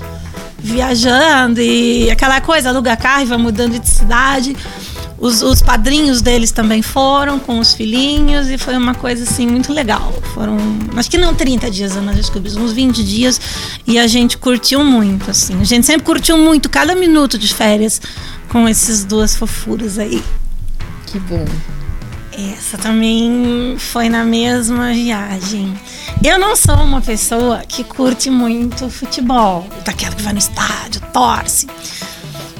viajando 0.59 1.59
e 1.59 2.09
aquela 2.11 2.39
coisa, 2.39 2.69
aluga 2.69 2.95
carro 2.95 3.23
e 3.23 3.25
vai 3.25 3.37
mudando 3.39 3.79
de 3.79 3.89
cidade. 3.89 4.55
Os, 5.19 5.41
os, 5.41 5.61
padrinhos 5.61 6.21
deles 6.21 6.51
também 6.51 6.81
foram 6.81 7.39
com 7.39 7.59
os 7.59 7.73
filhinhos 7.73 8.49
e 8.49 8.57
foi 8.57 8.77
uma 8.77 8.93
coisa 8.93 9.23
assim 9.23 9.47
muito 9.47 9.73
legal. 9.73 10.13
Foram, 10.33 10.57
acho 10.95 11.09
que 11.09 11.17
não 11.17 11.33
30 11.33 11.71
dias, 11.71 11.95
nós 11.95 12.15
descobrimos, 12.15 12.55
uns 12.55 12.71
20 12.71 13.03
dias 13.03 13.41
e 13.87 13.97
a 13.97 14.05
gente 14.05 14.37
curtiu 14.37 14.83
muito, 14.83 15.31
assim. 15.31 15.59
A 15.59 15.63
gente 15.63 15.85
sempre 15.85 16.05
curtiu 16.05 16.37
muito 16.37 16.69
cada 16.69 16.93
minuto 16.93 17.37
de 17.37 17.51
férias 17.53 17.99
com 18.49 18.69
esses 18.69 19.03
duas 19.03 19.35
fofuras 19.35 19.97
aí. 19.97 20.23
Que 21.07 21.19
bom. 21.19 21.45
Essa 22.37 22.77
também 22.77 23.75
foi 23.79 24.09
na 24.09 24.23
mesma 24.23 24.93
viagem. 24.93 25.73
Eu 26.23 26.37
não 26.37 26.55
sou 26.55 26.75
uma 26.75 27.01
pessoa 27.01 27.63
que 27.67 27.83
curte 27.83 28.29
muito 28.29 28.87
futebol, 28.91 29.67
daquela 29.83 30.13
que 30.13 30.21
vai 30.21 30.33
no 30.33 30.39
estádio, 30.39 31.01
torce. 31.11 31.65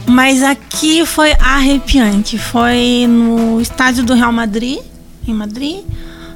Mas 0.07 0.41
aqui 0.41 1.05
foi 1.05 1.33
arrepiante. 1.33 2.37
Foi 2.37 3.05
no 3.07 3.59
estádio 3.59 4.03
do 4.03 4.13
Real 4.13 4.31
Madrid, 4.31 4.79
em 5.27 5.33
Madrid. 5.33 5.83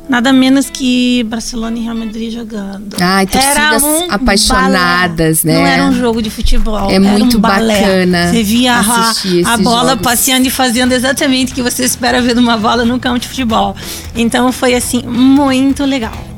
Nada 0.10 0.34
menos 0.34 0.70
que 0.70 1.24
Barcelona 1.24 1.78
e 1.78 1.84
Real 1.84 1.96
Madrid 1.96 2.34
jogando. 2.34 2.98
Ai, 3.00 3.26
torcidas 3.26 3.82
um 3.82 4.12
apaixonadas, 4.12 5.44
balé. 5.44 5.56
né? 5.56 5.60
Não 5.62 5.68
era 5.68 5.86
um 5.86 5.94
jogo 5.94 6.22
de 6.22 6.30
futebol. 6.30 6.92
É 6.92 7.00
muito 7.00 7.38
um 7.38 7.40
bacana. 7.40 8.28
Você 8.30 8.44
via 8.44 8.74
a, 8.74 9.54
a 9.54 9.58
bola 9.58 9.92
jogos. 9.92 10.04
passeando 10.04 10.46
e 10.46 10.50
fazendo 10.50 10.92
exatamente 10.92 11.54
o 11.54 11.56
que 11.56 11.62
você 11.62 11.86
espera 11.86 12.22
ver 12.22 12.34
de 12.34 12.42
uma 12.42 12.58
bola 12.58 12.84
no 12.84 13.00
campo 13.00 13.20
de 13.20 13.28
futebol. 13.30 13.74
Então 14.14 14.52
foi 14.52 14.74
assim, 14.74 15.02
muito 15.04 15.86
legal. 15.86 16.31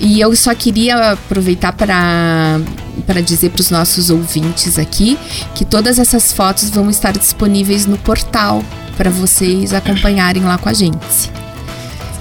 E 0.00 0.18
eu 0.18 0.34
só 0.34 0.54
queria 0.54 1.12
aproveitar 1.12 1.72
para 1.72 2.58
para 3.06 3.20
dizer 3.20 3.50
para 3.50 3.60
os 3.60 3.70
nossos 3.70 4.10
ouvintes 4.10 4.78
aqui 4.78 5.18
que 5.54 5.64
todas 5.64 5.98
essas 5.98 6.32
fotos 6.32 6.70
vão 6.70 6.90
estar 6.90 7.12
disponíveis 7.12 7.86
no 7.86 7.96
portal 7.98 8.62
para 8.96 9.10
vocês 9.10 9.72
acompanharem 9.72 10.42
lá 10.42 10.58
com 10.58 10.68
a 10.68 10.72
gente. 10.74 11.30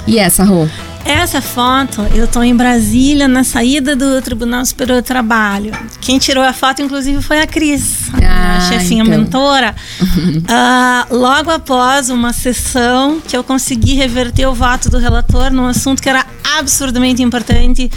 E 0.06 0.20
essa, 0.20 0.44
Rô? 0.44 0.68
Essa 1.06 1.42
foto, 1.42 2.02
eu 2.14 2.26
estou 2.26 2.44
em 2.44 2.56
Brasília, 2.56 3.28
na 3.28 3.44
saída 3.44 3.96
do 3.96 4.22
Tribunal 4.22 4.64
Superior 4.66 5.02
do 5.02 5.06
Trabalho. 5.06 5.72
Quem 6.02 6.20
tirou 6.20 6.44
a 6.44 6.54
foto, 6.54 6.82
inclusive, 6.82 7.22
foi 7.22 7.42
a 7.42 7.48
Cris, 7.48 8.10
ah, 8.22 8.58
a 8.58 8.62
chefinha 8.62 9.04
então. 9.04 9.18
mentora. 9.18 9.76
uh, 10.02 11.14
logo 11.16 11.50
após 11.50 12.10
uma 12.10 12.34
sessão 12.34 13.20
que 13.20 13.36
eu 13.36 13.44
consegui 13.44 13.96
reverter 13.96 14.46
o 14.48 14.54
voto 14.54 14.90
do 14.90 14.98
relator 14.98 15.52
num 15.52 15.66
assunto 15.66 16.02
que 16.02 16.10
era 16.10 16.26
absurdamente 16.58 17.22
importante 17.24 17.90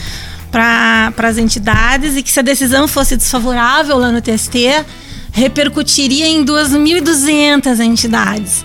para 0.50 1.12
as 1.18 1.38
entidades 1.38 2.16
e 2.16 2.22
que 2.22 2.30
se 2.30 2.38
a 2.38 2.42
decisão 2.42 2.86
fosse 2.86 3.16
desfavorável 3.16 3.96
lá 3.98 4.12
no 4.12 4.20
TST, 4.20 4.84
repercutiria 5.32 6.26
em 6.26 6.44
2.200 6.44 7.80
entidades. 7.80 8.62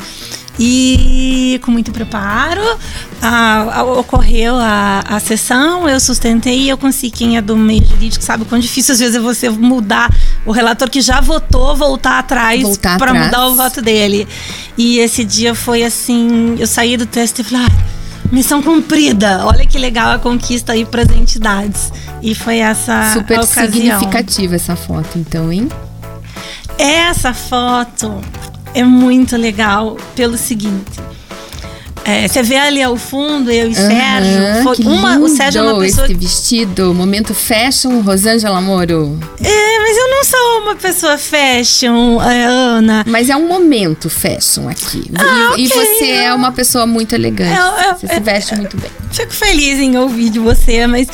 E 0.60 1.60
com 1.64 1.72
muito 1.72 1.92
preparo, 1.92 2.62
a, 3.22 3.80
a, 3.80 3.84
ocorreu 3.84 4.56
a, 4.56 5.04
a 5.08 5.20
sessão, 5.20 5.88
eu 5.88 6.00
sustentei, 6.00 6.72
eu 6.72 6.78
consegui, 6.78 7.12
quem 7.12 7.38
é 7.38 7.42
do 7.42 7.56
meio 7.56 7.86
jurídico 7.86 8.24
sabe 8.24 8.46
quão 8.46 8.60
difícil 8.60 8.94
às 8.94 9.00
vezes 9.00 9.16
é 9.16 9.20
você 9.20 9.50
mudar 9.50 10.12
o 10.46 10.52
relator 10.52 10.90
que 10.90 11.02
já 11.02 11.22
votou, 11.22 11.76
voltar 11.76 12.20
atrás 12.20 12.78
para 12.98 13.14
mudar 13.14 13.48
o 13.48 13.56
voto 13.56 13.82
dele. 13.82 14.28
E 14.78 15.00
esse 15.00 15.24
dia 15.24 15.54
foi 15.54 15.84
assim, 15.84 16.56
eu 16.60 16.68
saí 16.68 16.98
do 16.98 17.06
teste 17.06 17.42
e 17.42 17.44
falei, 17.44 17.68
ah, 17.68 17.98
missão 18.32 18.62
cumprida. 18.62 19.46
Olha 19.46 19.66
que 19.66 19.78
legal 19.78 20.12
a 20.12 20.20
conquista 20.20 20.74
aí 20.74 20.86
para 20.86 21.04
as 21.04 21.10
entidades. 21.10 21.92
E 22.22 22.34
foi 22.34 22.60
essa 22.60 23.14
Super 23.14 23.44
significativa 23.44 24.56
essa 24.56 24.76
foto, 24.76 25.18
então, 25.18 25.52
hein? 25.52 25.70
Essa 26.78 27.34
foto 27.34 28.22
é 28.74 28.84
muito 28.84 29.36
legal 29.36 29.98
pelo 30.16 30.38
seguinte. 30.38 31.08
É, 32.08 32.26
você 32.26 32.42
vê 32.42 32.56
ali 32.56 32.82
ao 32.82 32.96
fundo, 32.96 33.52
eu 33.52 33.66
e 33.66 33.68
uhum, 33.68 33.74
Sérgio. 33.74 34.64
Foi 34.64 34.78
uma, 34.86 35.20
o 35.20 35.28
Sérgio 35.28 35.60
é 35.60 35.64
uma 35.64 35.80
pessoa. 35.82 36.06
Esse 36.06 36.14
vestido, 36.14 36.94
momento 36.94 37.34
fashion, 37.34 38.00
Rosângela 38.00 38.62
Moro. 38.62 39.20
É, 39.44 39.80
mas 39.80 39.98
eu 39.98 40.10
não 40.10 40.24
sou 40.24 40.62
uma 40.62 40.76
pessoa 40.78 41.18
fashion, 41.18 42.18
Ana. 42.22 43.04
Mas 43.06 43.30
é 43.30 43.36
um 43.36 43.46
momento 43.50 44.10
fashion 44.10 44.70
aqui. 44.70 45.12
Ah, 45.18 45.58
e, 45.58 45.66
okay. 45.66 45.66
e 45.66 45.68
você 45.68 46.12
é 46.12 46.34
uma 46.34 46.54
pessoa 46.54 46.88
muito 46.88 47.14
elegante. 47.14 47.60
Eu, 47.60 47.90
eu, 47.90 47.96
você 47.96 48.08
se 48.08 48.20
veste 48.22 48.54
eu, 48.54 48.60
muito 48.60 48.78
bem. 48.78 48.90
Fico 49.12 49.34
feliz 49.34 49.78
em 49.78 49.98
ouvir 49.98 50.30
de 50.30 50.40
você, 50.40 50.88
mas 50.88 51.10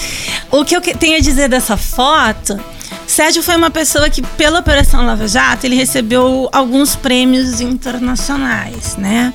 o 0.51 0.63
que 0.63 0.75
eu 0.75 0.81
tenho 0.81 1.17
a 1.17 1.19
dizer 1.19 1.49
dessa 1.49 1.75
foto 1.75 2.59
Sérgio 3.07 3.43
foi 3.43 3.55
uma 3.55 3.69
pessoa 3.69 4.09
que, 4.09 4.21
pela 4.21 4.59
Operação 4.59 5.05
Lava 5.05 5.27
Jato, 5.27 5.65
ele 5.65 5.75
recebeu 5.75 6.49
alguns 6.51 6.95
prêmios 6.95 7.61
internacionais, 7.61 8.95
né? 8.97 9.33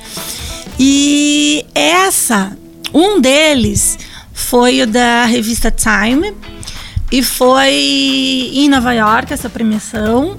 E 0.77 1.65
essa, 1.73 2.57
um 2.93 3.19
deles 3.19 3.97
foi 4.33 4.81
o 4.81 4.87
da 4.87 5.25
revista 5.25 5.71
Time 5.71 6.33
e 7.11 7.21
foi 7.23 7.73
em 8.53 8.69
Nova 8.69 8.93
York 8.93 9.33
essa 9.33 9.49
premiação 9.49 10.35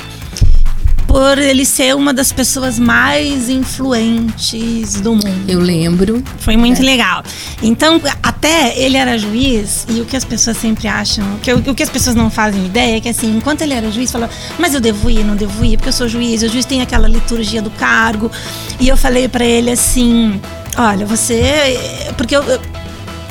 por 1.11 1.39
ele 1.39 1.65
ser 1.65 1.97
uma 1.97 2.15
das 2.15 2.31
pessoas 2.31 2.79
mais 2.79 3.49
influentes 3.49 5.01
do 5.01 5.13
mundo. 5.13 5.43
Eu 5.49 5.59
lembro. 5.59 6.23
Foi 6.39 6.57
muito 6.57 6.83
é. 6.83 6.85
legal. 6.85 7.25
Então, 7.61 8.01
até 8.23 8.79
ele 8.79 8.97
era 8.97 9.19
juiz, 9.19 9.85
e 9.89 10.01
o 10.01 10.05
que 10.05 10.17
as 10.17 10.25
pessoas 10.25 10.57
sempre 10.57 10.87
acham, 10.87 11.25
que 11.43 11.53
o 11.53 11.75
que 11.75 11.83
as 11.83 11.91
pessoas 11.91 12.15
não 12.15 12.31
fazem 12.31 12.65
ideia 12.65 12.99
é 12.99 13.01
que 13.01 13.09
assim, 13.09 13.37
enquanto 13.37 13.63
ele 13.63 13.75
era 13.75 13.91
juiz, 13.91 14.13
falou, 14.13 14.29
mas 14.57 14.73
eu 14.73 14.81
devo 14.81 15.11
ir, 15.11 15.25
não 15.25 15.35
devo 15.35 15.65
ir, 15.65 15.77
porque 15.79 15.89
eu 15.89 15.93
sou 15.93 16.07
juiz, 16.07 16.45
o 16.45 16.49
juiz 16.49 16.65
tem 16.65 16.81
aquela 16.81 17.09
liturgia 17.09 17.61
do 17.61 17.71
cargo. 17.71 18.31
E 18.79 18.87
eu 18.87 18.97
falei 18.97 19.27
para 19.27 19.45
ele 19.45 19.73
assim: 19.73 20.41
olha, 20.77 21.05
você. 21.05 21.77
Porque 22.17 22.37
eu, 22.37 22.45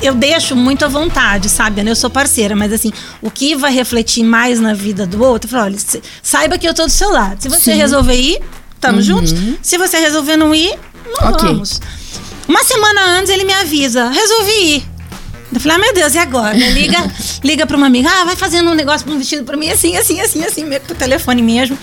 eu 0.02 0.14
deixo 0.14 0.56
muito 0.56 0.84
à 0.84 0.88
vontade, 0.88 1.48
sabe? 1.48 1.86
Eu 1.88 1.96
sou 1.96 2.10
parceira, 2.10 2.56
mas 2.56 2.72
assim, 2.72 2.92
o 3.20 3.30
que 3.30 3.54
vai 3.54 3.72
refletir 3.72 4.24
mais 4.24 4.60
na 4.60 4.74
vida 4.74 5.06
do 5.06 5.22
outro, 5.22 5.46
eu 5.46 5.50
falo, 5.50 5.64
olha, 5.64 5.78
saiba 6.22 6.58
que 6.58 6.68
eu 6.68 6.74
tô 6.74 6.84
do 6.84 6.90
seu 6.90 7.10
lado. 7.10 7.40
Se 7.40 7.48
você 7.48 7.72
Sim. 7.72 7.78
resolver 7.78 8.14
ir, 8.14 8.40
tamo 8.80 8.98
uhum. 8.98 9.02
juntos. 9.02 9.34
Se 9.62 9.76
você 9.78 9.98
resolver 9.98 10.36
não 10.36 10.54
ir, 10.54 10.78
não 11.20 11.30
okay. 11.30 11.48
vamos. 11.48 11.80
Uma 12.48 12.64
semana 12.64 13.18
antes 13.18 13.30
ele 13.30 13.44
me 13.44 13.52
avisa, 13.52 14.08
resolvi 14.08 14.76
ir. 14.76 14.90
Eu 15.52 15.60
falei, 15.60 15.76
ah, 15.76 15.80
meu 15.80 15.94
Deus, 15.94 16.14
e 16.14 16.18
agora? 16.18 16.56
Liga, 16.56 16.98
liga 17.42 17.66
pra 17.66 17.76
uma 17.76 17.86
amiga, 17.86 18.08
ah, 18.08 18.24
vai 18.24 18.36
fazendo 18.36 18.70
um 18.70 18.74
negócio, 18.74 19.10
um 19.10 19.18
vestido 19.18 19.44
pra 19.44 19.56
mim, 19.56 19.68
assim, 19.68 19.96
assim, 19.96 20.20
assim, 20.20 20.44
assim, 20.44 20.64
pro 20.86 20.94
telefone 20.94 21.42
mesmo. 21.42 21.76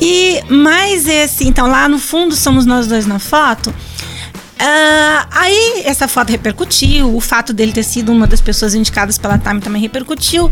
E, 0.00 0.42
mas 0.48 1.08
esse, 1.08 1.44
então 1.44 1.66
lá 1.66 1.88
no 1.88 1.98
fundo 1.98 2.36
somos 2.36 2.66
nós 2.66 2.86
dois 2.86 3.06
na 3.06 3.18
foto. 3.18 3.74
Uh, 4.56 5.26
aí 5.32 5.82
essa 5.84 6.08
foto 6.08 6.30
repercutiu, 6.30 7.14
o 7.14 7.20
fato 7.20 7.52
dele 7.52 7.72
ter 7.72 7.82
sido 7.82 8.10
uma 8.10 8.26
das 8.26 8.40
pessoas 8.40 8.74
indicadas 8.74 9.18
pela 9.18 9.38
Time 9.38 9.60
também 9.60 9.82
repercutiu. 9.82 10.50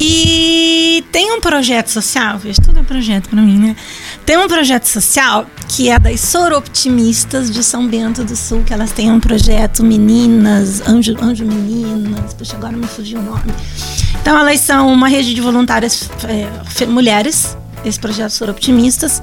E 0.00 1.04
tem 1.10 1.32
um 1.32 1.40
projeto 1.40 1.88
social, 1.88 2.38
veja, 2.38 2.60
tudo 2.62 2.78
é 2.78 2.82
projeto 2.84 3.28
para 3.28 3.42
mim, 3.42 3.58
né? 3.58 3.76
Tem 4.24 4.36
um 4.36 4.46
projeto 4.46 4.84
social 4.84 5.46
que 5.68 5.90
é 5.90 5.98
das 5.98 6.20
Soroptimistas 6.20 7.50
de 7.50 7.64
São 7.64 7.88
Bento 7.88 8.22
do 8.22 8.36
Sul, 8.36 8.62
que 8.62 8.72
elas 8.72 8.92
têm 8.92 9.10
um 9.10 9.18
projeto 9.18 9.82
Meninas, 9.82 10.86
Anjo, 10.86 11.16
Anjo 11.20 11.44
Meninas, 11.44 12.32
puxa, 12.34 12.56
agora 12.56 12.76
me 12.76 12.86
fugiu 12.86 13.18
o 13.18 13.22
nome. 13.22 13.52
Então 14.20 14.38
elas 14.38 14.60
são 14.60 14.92
uma 14.92 15.08
rede 15.08 15.34
de 15.34 15.40
voluntárias 15.40 16.08
é, 16.28 16.86
mulheres, 16.86 17.56
esse 17.84 17.98
projeto 17.98 18.30
Soroptimistas, 18.30 19.20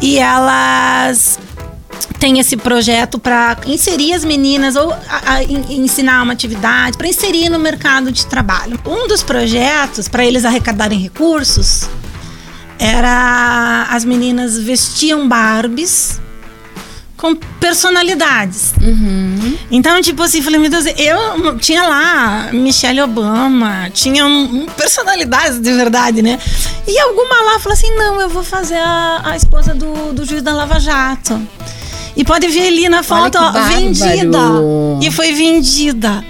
e 0.00 0.18
elas 0.18 1.38
tem 2.18 2.38
esse 2.38 2.56
projeto 2.56 3.18
para 3.18 3.58
inserir 3.66 4.12
as 4.12 4.24
meninas 4.24 4.76
ou 4.76 4.92
a, 4.92 5.34
a, 5.34 5.44
ensinar 5.44 6.22
uma 6.22 6.32
atividade, 6.32 6.96
para 6.96 7.08
inserir 7.08 7.48
no 7.48 7.58
mercado 7.58 8.10
de 8.10 8.26
trabalho. 8.26 8.78
Um 8.86 9.06
dos 9.08 9.22
projetos 9.22 10.08
para 10.08 10.24
eles 10.24 10.44
arrecadarem 10.44 10.98
recursos 10.98 11.88
era 12.78 13.86
as 13.90 14.04
meninas 14.04 14.58
vestiam 14.58 15.28
Barbies 15.28 16.20
com 17.16 17.34
personalidades. 17.34 18.74
Uhum. 18.80 19.56
Então, 19.70 20.00
tipo 20.02 20.22
assim, 20.22 20.42
falei, 20.42 20.60
meu 20.60 20.70
Deus, 20.70 20.84
eu 20.98 21.58
tinha 21.58 21.82
lá 21.82 22.50
Michelle 22.52 23.00
Obama, 23.00 23.90
tinha 23.92 24.26
um, 24.26 24.66
personalidades 24.66 25.60
de 25.60 25.72
verdade, 25.72 26.20
né? 26.20 26.38
E 26.86 26.98
alguma 27.00 27.42
lá 27.42 27.58
falou 27.58 27.72
assim: 27.72 27.94
não, 27.94 28.20
eu 28.20 28.28
vou 28.28 28.44
fazer 28.44 28.78
a, 28.78 29.22
a 29.24 29.36
esposa 29.36 29.74
do, 29.74 30.12
do 30.12 30.24
juiz 30.24 30.42
da 30.42 30.52
Lava 30.52 30.78
Jato. 30.78 31.40
E 32.16 32.24
pode 32.24 32.48
ver 32.48 32.68
ali 32.68 32.88
na 32.88 33.02
foto, 33.02 33.36
ó, 33.38 33.52
vendida. 33.68 34.38
E 35.02 35.10
foi 35.10 35.32
vendida. 35.32 36.24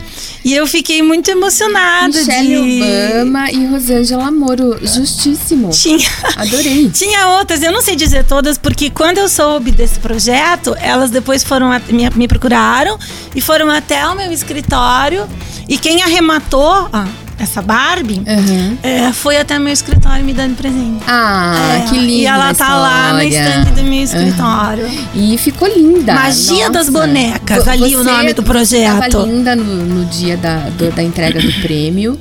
E 0.47 0.55
eu 0.55 0.65
fiquei 0.65 1.03
muito 1.03 1.29
emocionada. 1.29 2.17
Michelle 2.17 2.79
de... 2.79 3.21
Obama 3.21 3.51
e 3.51 3.67
Rosângela 3.67 4.31
Moro, 4.31 4.79
justíssimo. 4.81 5.71
Tinha. 5.71 6.09
Adorei. 6.37 6.89
Tinha 6.95 7.31
outras, 7.31 7.65
eu 7.65 7.73
não 7.73 7.83
sei 7.83 7.97
dizer 7.97 8.25
todas, 8.25 8.57
porque 8.57 8.89
quando 8.89 9.19
eu 9.19 9.29
soube 9.29 9.73
desse 9.73 9.99
projeto, 9.99 10.77
elas 10.79 11.11
depois 11.11 11.43
foram 11.43 11.71
me, 11.89 12.09
me 12.15 12.29
procuraram 12.29 12.97
e 13.35 13.41
foram 13.41 13.69
até 13.69 14.07
o 14.07 14.15
meu 14.15 14.31
escritório. 14.31 15.29
E 15.69 15.77
quem 15.79 16.01
arrematou, 16.03 16.89
ó, 16.93 17.26
essa 17.39 17.61
Barbie, 17.61 18.23
uhum. 18.27 18.79
é, 18.83 19.13
foi 19.13 19.37
até 19.37 19.59
meu 19.59 19.73
escritório 19.73 20.25
me 20.25 20.33
dando 20.33 20.57
presente. 20.57 21.05
Ah, 21.07 21.55
é, 21.75 21.89
que 21.89 21.99
linda. 21.99 22.13
E 22.13 22.27
ela 22.27 22.55
tá 22.55 22.77
lá 22.77 23.13
na 23.13 23.25
estante 23.25 23.73
do 23.73 23.83
meu 23.83 24.03
escritório. 24.03 24.87
Uhum. 24.87 25.33
E 25.33 25.39
ficou 25.39 25.69
linda. 25.69 26.15
Magia 26.15 26.69
Nossa. 26.69 26.71
das 26.71 26.89
bonecas, 26.89 27.65
Você 27.65 27.71
ali 27.71 27.95
o 27.95 28.03
nome 28.03 28.33
do 28.33 28.43
projeto. 28.43 29.11
Tava 29.11 29.27
linda 29.27 29.55
no, 29.55 29.85
no 29.85 30.05
dia 30.07 30.37
da, 30.37 30.69
do, 30.71 30.91
da 30.91 31.03
entrega 31.03 31.41
do 31.41 31.53
prêmio. 31.61 32.19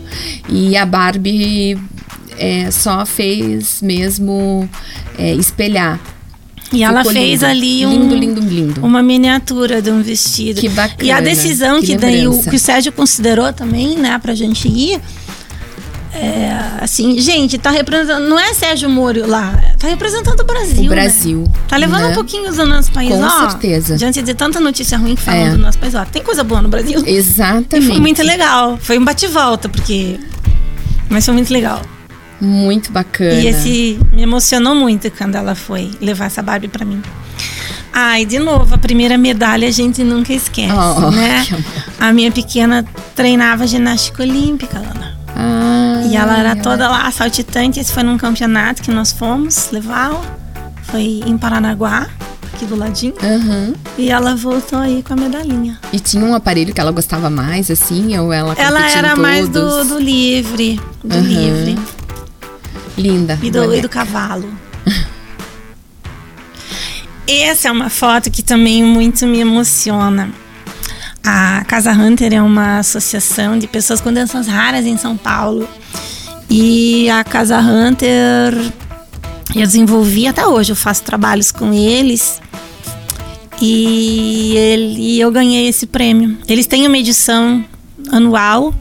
E 0.50 0.76
a 0.76 0.86
Barbie 0.86 1.78
é, 2.38 2.70
só 2.72 3.06
fez 3.06 3.82
mesmo 3.82 4.70
é, 5.18 5.34
espelhar 5.34 6.00
e 6.72 6.84
ela 6.84 7.04
fez 7.04 7.42
lindo. 7.42 7.46
ali 7.46 7.86
um, 7.86 7.92
lindo, 7.92 8.16
lindo, 8.16 8.42
lindo. 8.42 8.86
uma 8.86 9.02
miniatura 9.04 9.82
de 9.82 9.92
um 9.92 10.02
vestido. 10.02 10.60
Que 10.60 10.70
bacana. 10.70 11.04
E 11.04 11.12
a 11.12 11.20
decisão 11.20 11.80
que, 11.80 11.88
que 11.88 11.98
daí 11.98 12.28
o, 12.28 12.42
que 12.42 12.56
o 12.56 12.60
Sérgio 12.60 12.92
considerou 12.92 13.52
também, 13.54 13.98
né, 13.98 14.18
pra 14.20 14.34
gente 14.34 14.68
ir. 14.68 15.00
É, 16.14 16.80
assim, 16.80 17.20
gente, 17.20 17.58
tá 17.58 17.70
representando. 17.70 18.26
Não 18.28 18.40
é 18.40 18.54
Sérgio 18.54 18.90
Moro 18.90 19.28
lá, 19.28 19.62
tá 19.78 19.88
representando 19.90 20.40
o 20.40 20.46
Brasil. 20.46 20.86
O 20.86 20.90
né? 20.90 20.90
Brasil. 20.90 21.40
Né? 21.40 21.54
Tá 21.68 21.76
levando 21.76 22.04
né? 22.04 22.08
um 22.08 22.14
pouquinho 22.14 22.54
do 22.54 22.66
nosso 22.66 22.90
país, 22.92 23.10
Com 23.10 23.22
ó. 23.22 23.50
certeza. 23.50 23.98
Diante 23.98 24.22
de 24.22 24.34
tanta 24.34 24.62
notícia 24.62 24.98
ruim 24.98 25.18
falando 25.18 25.48
é. 25.48 25.52
do 25.52 25.58
nosso 25.58 25.78
país, 25.78 25.94
ó. 25.94 26.06
Tem 26.06 26.24
coisa 26.24 26.42
boa 26.42 26.62
no 26.62 26.70
Brasil. 26.70 27.04
Exatamente. 27.06 27.76
E 27.76 27.82
foi 27.82 28.00
muito 28.00 28.24
legal. 28.24 28.78
Foi 28.82 28.98
um 28.98 29.04
bate-volta, 29.04 29.68
porque. 29.68 30.18
Mas 31.10 31.26
foi 31.26 31.34
muito 31.34 31.52
legal. 31.52 31.82
Muito 32.40 32.92
bacana. 32.92 33.34
E 33.34 33.48
esse 33.48 34.00
me 34.12 34.22
emocionou 34.22 34.76
muito 34.76 35.10
quando 35.12 35.36
ela 35.36 35.56
foi 35.56 35.92
levar 36.02 36.26
essa 36.26 36.42
Barbie 36.42 36.68
para 36.68 36.86
mim. 36.86 37.02
Ai, 37.94 38.26
de 38.26 38.40
novo, 38.40 38.76
a 38.76 38.78
primeira 38.78 39.18
medalha 39.18 39.68
a 39.68 39.72
gente 39.72 40.04
nunca 40.04 40.34
esquece, 40.34 40.74
oh, 40.74 41.12
né? 41.12 41.48
A 41.98 42.12
minha 42.12 42.30
pequena 42.30 42.86
treinava 43.16 43.66
ginástica 43.66 44.22
olímpica, 44.22 44.78
Ana. 44.78 45.18
Ah, 45.34 46.04
e 46.06 46.16
ela 46.16 46.38
era 46.38 46.56
toda 46.58 46.90
lá 46.90 47.10
saltitante. 47.12 47.80
Esse 47.80 47.94
foi 47.94 48.04
num 48.04 48.18
campeonato 48.18 48.82
que 48.82 48.92
nós 48.92 49.14
fomos 49.14 49.70
levá-la. 49.72 50.22
Foi 50.84 51.22
em 51.26 51.38
Paranaguá, 51.38 52.08
aqui 52.54 52.66
do 52.66 52.76
ladinho. 52.76 53.14
Uhum. 53.22 53.74
E 53.98 54.10
ela 54.10 54.36
voltou 54.36 54.80
aí 54.80 55.04
com 55.04 55.14
a 55.14 55.16
medalhinha. 55.16 55.80
E 55.92 56.00
tinha 56.00 56.24
um 56.24 56.34
aparelho 56.34 56.74
que 56.74 56.82
ela 56.82 56.92
gostava 56.92 57.30
mais, 57.30 57.70
assim? 57.70 58.18
Ou 58.18 58.32
ela 58.32 58.56
Ela 58.58 58.90
era 58.90 59.16
mais 59.16 59.50
do, 59.50 59.84
do 59.84 60.00
livre. 60.00 60.80
Do 61.04 61.16
uhum. 61.16 61.22
livre. 61.22 61.78
Linda. 62.98 63.40
E 63.42 63.52
do, 63.52 63.82
do 63.82 63.90
cavalo. 63.90 64.50
Essa 67.28 67.70
é 67.70 67.72
uma 67.72 67.90
foto 67.90 68.30
que 68.30 68.44
também 68.44 68.84
muito 68.84 69.26
me 69.26 69.40
emociona. 69.40 70.30
A 71.24 71.66
Casa 71.66 71.92
Hunter 71.92 72.34
é 72.34 72.42
uma 72.42 72.80
associação 72.80 73.58
de 73.58 73.68
pessoas 73.68 74.00
com 74.00 74.14
doenças 74.14 74.48
raras 74.48 74.86
em 74.86 74.96
São 74.96 75.18
Paulo. 75.18 75.68
E 76.50 77.10
a 77.10 77.24
Casa 77.24 77.58
Hunter 77.58 78.54
eu 79.56 79.62
desenvolvi 79.62 80.28
até 80.28 80.46
hoje, 80.46 80.72
eu 80.72 80.76
faço 80.76 81.04
trabalhos 81.04 81.52
com 81.52 81.74
eles. 81.74 82.42
E 83.62 84.54
ele, 84.56 85.20
eu 85.20 85.32
ganhei 85.32 85.68
esse 85.68 85.86
prêmio. 85.86 86.38
Eles 86.48 86.68
têm 86.68 86.86
uma 86.88 86.98
edição 86.98 87.64
anual. 88.12 88.76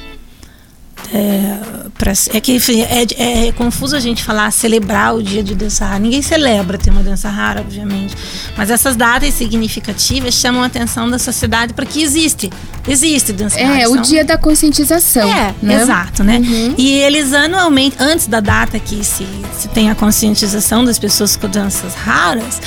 É, 1.13 1.84
pra, 1.97 2.13
é 2.33 2.41
que 2.41 2.53
enfim, 2.55 2.83
é, 2.83 3.07
é, 3.17 3.47
é, 3.49 3.53
confuso 3.53 3.95
a 3.97 4.01
gente 4.01 4.23
falar 4.23 4.51
celebrar 4.51 5.15
o 5.15 5.23
dia 5.23 5.43
de 5.43 5.55
dança 5.55 5.85
rara. 5.87 5.99
Ninguém 5.99 6.23
celebra 6.23 6.77
ter 6.77 6.91
uma 6.91 7.03
dança 7.03 7.29
rara, 7.29 7.61
obviamente. 7.61 8.15
Mas 8.57 8.71
essas 8.71 8.97
datas 8.97 9.33
significativas 9.35 10.35
chamam 10.35 10.63
a 10.63 10.67
atenção 10.67 11.09
da 11.09 11.19
sociedade 11.19 11.73
para 11.73 11.87
que 11.87 12.03
existe. 12.03 12.51
Existe 12.87 13.33
dança 13.33 13.59
É, 13.59 13.65
rara. 13.65 13.89
o 13.91 13.95
São- 13.95 14.03
dia 14.03 14.25
da 14.25 14.37
conscientização. 14.37 15.29
é, 15.29 15.55
né? 15.63 15.81
exato, 15.83 16.23
né? 16.25 16.39
Uhum. 16.39 16.75
E 16.77 16.91
eles 16.93 17.33
anualmente, 17.33 17.97
antes 17.99 18.27
da 18.27 18.41
data 18.41 18.79
que 18.79 19.03
se, 19.05 19.27
se 19.59 19.69
tem 19.69 19.91
a 19.91 19.95
conscientização 19.95 20.85
das 20.85 20.99
pessoas 20.99 21.37
com 21.37 21.49
doenças 21.49 21.95
raras, 21.95 22.61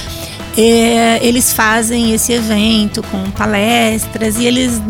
é, 0.58 1.20
eles 1.22 1.54
fazem 1.54 2.14
esse 2.14 2.32
evento 2.34 3.04
com 3.04 3.30
palestras 3.32 4.38
e 4.38 4.46
eles 4.46 4.82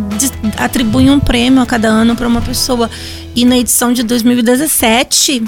atribuem 0.58 1.10
um 1.12 1.20
prêmio 1.20 1.62
a 1.62 1.66
cada 1.66 1.90
ano 1.90 2.16
para 2.16 2.28
uma 2.28 2.42
pessoa. 2.42 2.90
E 3.38 3.46
na 3.46 3.56
edição 3.58 3.94
de 3.94 4.02
2017 4.02 5.44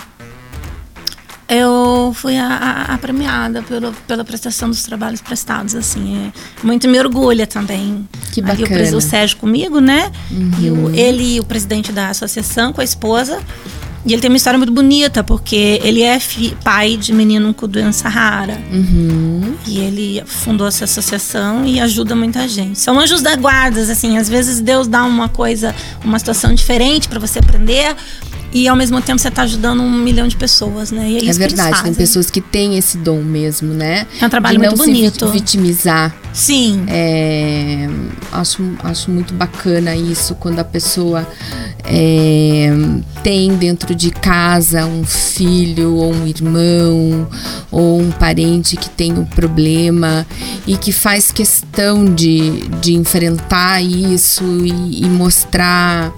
eu 1.47 2.11
fui 2.15 2.37
a, 2.37 2.45
a- 2.47 2.93
a 2.93 2.97
premiada 2.99 3.63
pelo, 3.63 3.91
pela 4.07 4.23
prestação 4.23 4.69
dos 4.69 4.83
trabalhos 4.83 5.19
prestados, 5.19 5.73
assim, 5.73 6.27
é, 6.27 6.31
muito 6.63 6.87
me 6.87 6.99
orgulha 6.99 7.47
também. 7.47 8.07
Que 8.31 8.39
o, 8.39 8.43
bacana. 8.43 8.67
pres- 8.67 8.93
o 8.93 9.01
Sérgio 9.01 9.37
comigo, 9.37 9.79
né? 9.79 10.11
E 10.61 10.69
o- 10.69 10.91
ele 10.93 11.37
e 11.37 11.39
o 11.39 11.43
presidente 11.43 11.91
da 11.91 12.09
associação 12.09 12.71
com 12.71 12.81
a 12.81 12.83
esposa. 12.83 13.41
E 14.05 14.13
ele 14.13 14.21
tem 14.21 14.29
uma 14.29 14.37
história 14.37 14.57
muito 14.57 14.71
bonita, 14.71 15.23
porque 15.23 15.79
ele 15.83 16.01
é 16.01 16.17
pai 16.63 16.95
de 16.95 17.13
menino 17.13 17.53
com 17.53 17.67
doença 17.67 18.07
rara. 18.07 18.61
Uhum. 18.71 19.55
E 19.67 19.79
ele 19.79 20.23
fundou 20.25 20.67
essa 20.67 20.85
associação 20.85 21.65
e 21.65 21.79
ajuda 21.79 22.15
muita 22.15 22.47
gente. 22.47 22.79
São 22.79 22.99
anjos 22.99 23.21
da 23.21 23.35
guarda, 23.35 23.81
assim, 23.81 24.17
às 24.17 24.29
vezes 24.29 24.61
Deus 24.61 24.87
dá 24.87 25.03
uma 25.03 25.27
coisa, 25.27 25.75
uma 26.03 26.17
situação 26.17 26.53
diferente 26.53 27.07
para 27.07 27.19
você 27.19 27.39
aprender. 27.39 27.95
E 28.51 28.67
ao 28.67 28.75
mesmo 28.75 28.99
tempo 29.01 29.19
você 29.19 29.29
tá 29.29 29.43
ajudando 29.43 29.81
um 29.81 29.91
milhão 29.91 30.27
de 30.27 30.35
pessoas, 30.35 30.91
né? 30.91 31.11
É, 31.13 31.29
É 31.29 31.33
verdade, 31.33 31.83
tem 31.83 31.93
pessoas 31.93 32.31
que 32.31 32.41
têm 32.41 32.77
esse 32.77 32.97
dom 32.97 33.21
mesmo, 33.21 33.73
né? 33.73 34.07
É 34.19 34.25
um 34.25 34.29
trabalho 34.29 34.57
de 34.59 34.65
não 34.65 34.71
muito 34.75 34.83
se 34.85 34.91
vi- 34.91 34.97
bonito. 35.01 35.27
vitimizar. 35.29 36.15
Sim. 36.33 36.83
É, 36.87 37.87
acho, 38.31 38.63
acho 38.83 39.11
muito 39.11 39.33
bacana 39.33 39.95
isso 39.95 40.33
quando 40.35 40.59
a 40.59 40.63
pessoa 40.63 41.27
é, 41.83 42.69
tem 43.23 43.55
dentro 43.55 43.93
de 43.95 44.11
casa 44.11 44.85
um 44.85 45.03
filho 45.03 45.93
ou 45.95 46.13
um 46.13 46.27
irmão 46.27 47.27
ou 47.71 47.99
um 48.01 48.11
parente 48.11 48.75
que 48.77 48.89
tem 48.89 49.13
um 49.13 49.25
problema 49.25 50.25
e 50.67 50.77
que 50.77 50.91
faz 50.91 51.31
questão 51.31 52.05
de, 52.05 52.67
de 52.81 52.93
enfrentar 52.93 53.81
isso 53.83 54.43
e, 54.65 55.03
e 55.03 55.09
mostrar. 55.09 56.11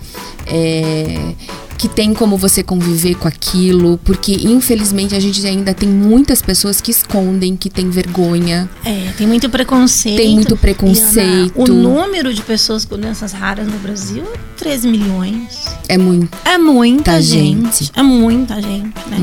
é, 0.47 1.33
que 1.81 1.89
tem 1.89 2.13
como 2.13 2.37
você 2.37 2.61
conviver 2.61 3.15
com 3.15 3.27
aquilo, 3.27 3.99
porque 4.03 4.33
infelizmente 4.33 5.15
a 5.15 5.19
gente 5.19 5.43
ainda 5.47 5.73
tem 5.73 5.89
muitas 5.89 6.39
pessoas 6.39 6.79
que 6.79 6.91
escondem, 6.91 7.55
que 7.55 7.71
têm 7.71 7.89
vergonha. 7.89 8.69
É, 8.85 9.11
tem 9.17 9.25
muito 9.25 9.49
preconceito. 9.49 10.17
Tem 10.17 10.35
muito 10.35 10.53
E, 10.53 10.57
preconceito. 10.59 11.59
Ana, 11.59 11.73
o 11.73 11.73
número 11.73 12.31
de 12.35 12.43
pessoas 12.43 12.85
com 12.85 12.99
doenças 12.99 13.31
raras 13.31 13.65
no 13.65 13.79
Brasil 13.79 14.23
é 14.31 14.37
13 14.57 14.87
milhões. 14.89 15.65
É 15.89 15.97
muito. 15.97 16.37
É 16.45 16.55
muita 16.55 17.13
Muita 17.13 17.19
gente. 17.23 17.85
gente. 17.85 17.91
Uhum. 17.97 17.99
É 17.99 18.03
muita 18.03 18.61
gente, 18.61 18.99
né? 19.09 19.17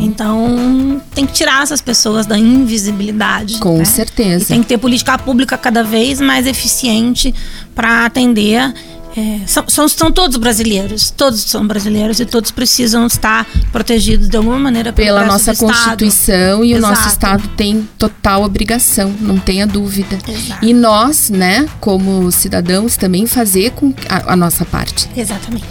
Então, 0.00 1.00
tem 1.14 1.24
que 1.24 1.32
tirar 1.32 1.62
essas 1.62 1.80
pessoas 1.80 2.26
da 2.26 2.36
invisibilidade. 2.36 3.58
Com 3.58 3.76
né? 3.76 3.84
E 3.84 3.86
certeza. 3.86 4.46
tem 4.46 4.62
que 4.62 4.66
ter 4.68 4.78
política 4.78 5.16
pública 5.16 5.56
cada 5.56 5.84
vez 5.84 6.20
mais 6.20 6.44
eficiente 6.44 7.32
para 7.72 8.04
atender. 8.06 8.74
É, 9.16 9.40
são, 9.46 9.64
são, 9.68 9.88
são 9.88 10.12
todos 10.12 10.36
brasileiros, 10.36 11.10
todos 11.10 11.40
são 11.42 11.66
brasileiros 11.66 12.20
e 12.20 12.26
todos 12.26 12.50
precisam 12.50 13.06
estar 13.06 13.46
protegidos 13.72 14.28
de 14.28 14.36
alguma 14.36 14.58
maneira 14.58 14.92
pelo 14.92 15.06
Pela 15.08 15.24
nossa 15.24 15.52
do 15.52 15.54
Estado. 15.54 15.72
Constituição 15.72 16.64
e 16.64 16.74
o 16.74 16.80
nosso 16.80 16.92
Exato. 17.02 17.08
Estado 17.08 17.48
tem 17.56 17.88
total 17.98 18.44
obrigação, 18.44 19.12
não 19.20 19.38
tenha 19.38 19.66
dúvida. 19.66 20.18
Exato. 20.28 20.64
E 20.64 20.72
nós, 20.72 21.30
né, 21.30 21.68
como 21.80 22.30
cidadãos, 22.30 22.96
também 22.96 23.26
fazer 23.26 23.70
com 23.72 23.92
a, 24.08 24.32
a 24.32 24.36
nossa 24.36 24.64
parte 24.64 25.08
Exatamente. 25.16 25.64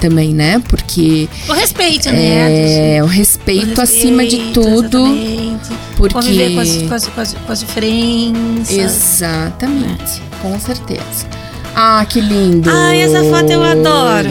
também, 0.00 0.34
né? 0.34 0.62
Porque 0.68 1.28
O 1.48 1.52
respeito, 1.52 2.10
né? 2.10 2.96
é 2.96 3.02
o 3.02 3.06
respeito, 3.06 3.78
o 3.78 3.82
acima 3.82 4.24
de 4.26 4.36
respeito, 4.36 4.60
tudo, 4.60 4.98
exatamente. 4.98 5.68
porque 5.96 6.14
Conviver 6.14 6.54
com, 6.54 6.60
as, 6.60 7.06
com, 7.06 7.20
as, 7.20 7.34
com 7.34 7.52
as 7.52 7.60
diferenças. 7.60 8.76
exatamente, 8.76 10.22
com 10.42 10.58
certeza. 10.60 11.26
Ah, 11.74 12.04
que 12.08 12.20
lindo. 12.20 12.70
Ai, 12.70 13.00
essa 13.00 13.22
foto 13.24 13.50
eu 13.50 13.62
adoro. 13.62 14.28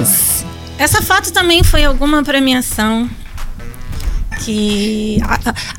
Essa 0.78 1.02
foto 1.02 1.32
também 1.32 1.64
foi 1.64 1.84
alguma 1.84 2.24
premiação 2.24 3.10
que 4.40 5.20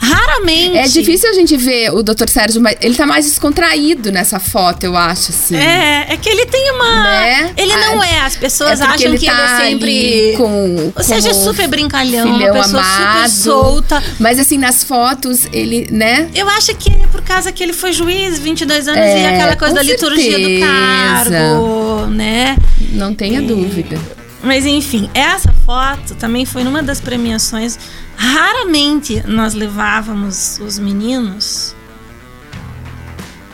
raramente. 0.01 0.79
É 0.79 0.87
difícil 0.87 1.31
a 1.31 1.33
gente 1.33 1.57
ver 1.57 1.91
o 1.93 2.03
Dr. 2.03 2.29
Sérgio, 2.29 2.61
mas 2.61 2.77
ele 2.81 2.95
tá 2.95 3.07
mais 3.07 3.25
descontraído 3.25 4.13
nessa 4.13 4.39
foto, 4.39 4.85
eu 4.85 4.97
acho, 4.97 5.31
assim. 5.31 5.57
É, 5.57 6.07
é 6.11 6.17
que 6.17 6.29
ele 6.29 6.47
tem 6.47 6.71
uma. 6.73 7.03
Né? 7.03 7.53
Ele 7.57 7.75
não 7.75 8.01
Ah, 8.01 8.07
é, 8.07 8.21
as 8.21 8.37
pessoas 8.37 8.81
é 8.81 8.85
acham 8.85 9.07
ele 9.09 9.19
que 9.19 9.27
tá 9.27 9.33
ele 9.33 9.43
é 9.43 9.71
sempre. 9.71 10.35
com, 10.37 10.93
Ou 10.97 11.03
seja, 11.03 11.35
super 11.35 11.67
brincalhão, 11.69 12.27
uma 12.29 12.53
pessoa 12.53 12.83
amado. 12.83 13.29
super 13.31 13.43
solta. 13.43 14.03
Mas 14.19 14.39
assim, 14.39 14.59
nas 14.59 14.85
fotos, 14.85 15.47
ele, 15.53 15.89
né? 15.91 16.29
Eu 16.35 16.49
acho 16.51 16.75
que 16.75 16.91
é 16.93 17.07
por 17.11 17.23
causa 17.23 17.51
que 17.53 17.63
ele 17.63 17.73
foi 17.73 17.93
juiz, 17.93 18.39
22 18.39 18.89
anos, 18.89 19.01
É, 19.01 19.23
e 19.23 19.27
aquela 19.27 19.57
coisa 19.57 19.75
da 19.75 19.83
liturgia 19.83 20.39
do 20.39 20.45
certeza. 20.45 20.67
cargo, 20.67 22.07
né? 22.07 22.57
Não 22.93 23.15
tenha 23.15 23.41
dúvida. 23.43 23.99
Mas 24.43 24.67
enfim, 24.67 25.09
essa 25.15 25.53
foto 25.65 26.15
também 26.17 26.45
foi 26.45 26.65
numa 26.65 26.83
das 26.83 27.01
premiações. 27.01 27.79
Raramente 28.17 29.23
nós 29.27 29.55
levávamos 29.55 30.59
os 30.59 30.79
meninos 30.79 31.75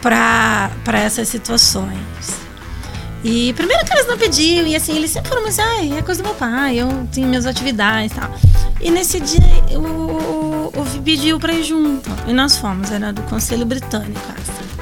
para 0.01 0.70
essas 0.95 1.28
situações. 1.28 2.49
E 3.22 3.53
primeiro 3.55 3.84
que 3.84 3.93
eles 3.93 4.07
não 4.07 4.16
pediam, 4.16 4.66
e 4.66 4.76
assim, 4.76 4.97
eles 4.97 5.11
sempre 5.11 5.28
falaram 5.28 5.49
assim, 5.49 5.61
ai, 5.61 5.99
é 5.99 6.03
coisa 6.03 6.22
do 6.22 6.26
meu 6.26 6.36
pai, 6.36 6.76
eu 6.76 7.09
tenho 7.12 7.26
minhas 7.26 7.47
atividades 7.47 8.12
e 8.12 8.14
tal. 8.14 8.30
E 8.80 8.91
nesse 8.91 9.18
dia 9.18 9.41
o, 9.76 9.82
o, 9.82 10.66
o 10.68 11.03
pediu 11.03 11.39
pra 11.39 11.53
ir 11.53 11.64
junto. 11.64 12.09
E 12.26 12.32
nós 12.32 12.57
fomos, 12.57 12.91
era 12.93 13.12
do 13.12 13.22
Conselho 13.22 13.66
Britânico 13.66 14.20
essa. 14.41 14.78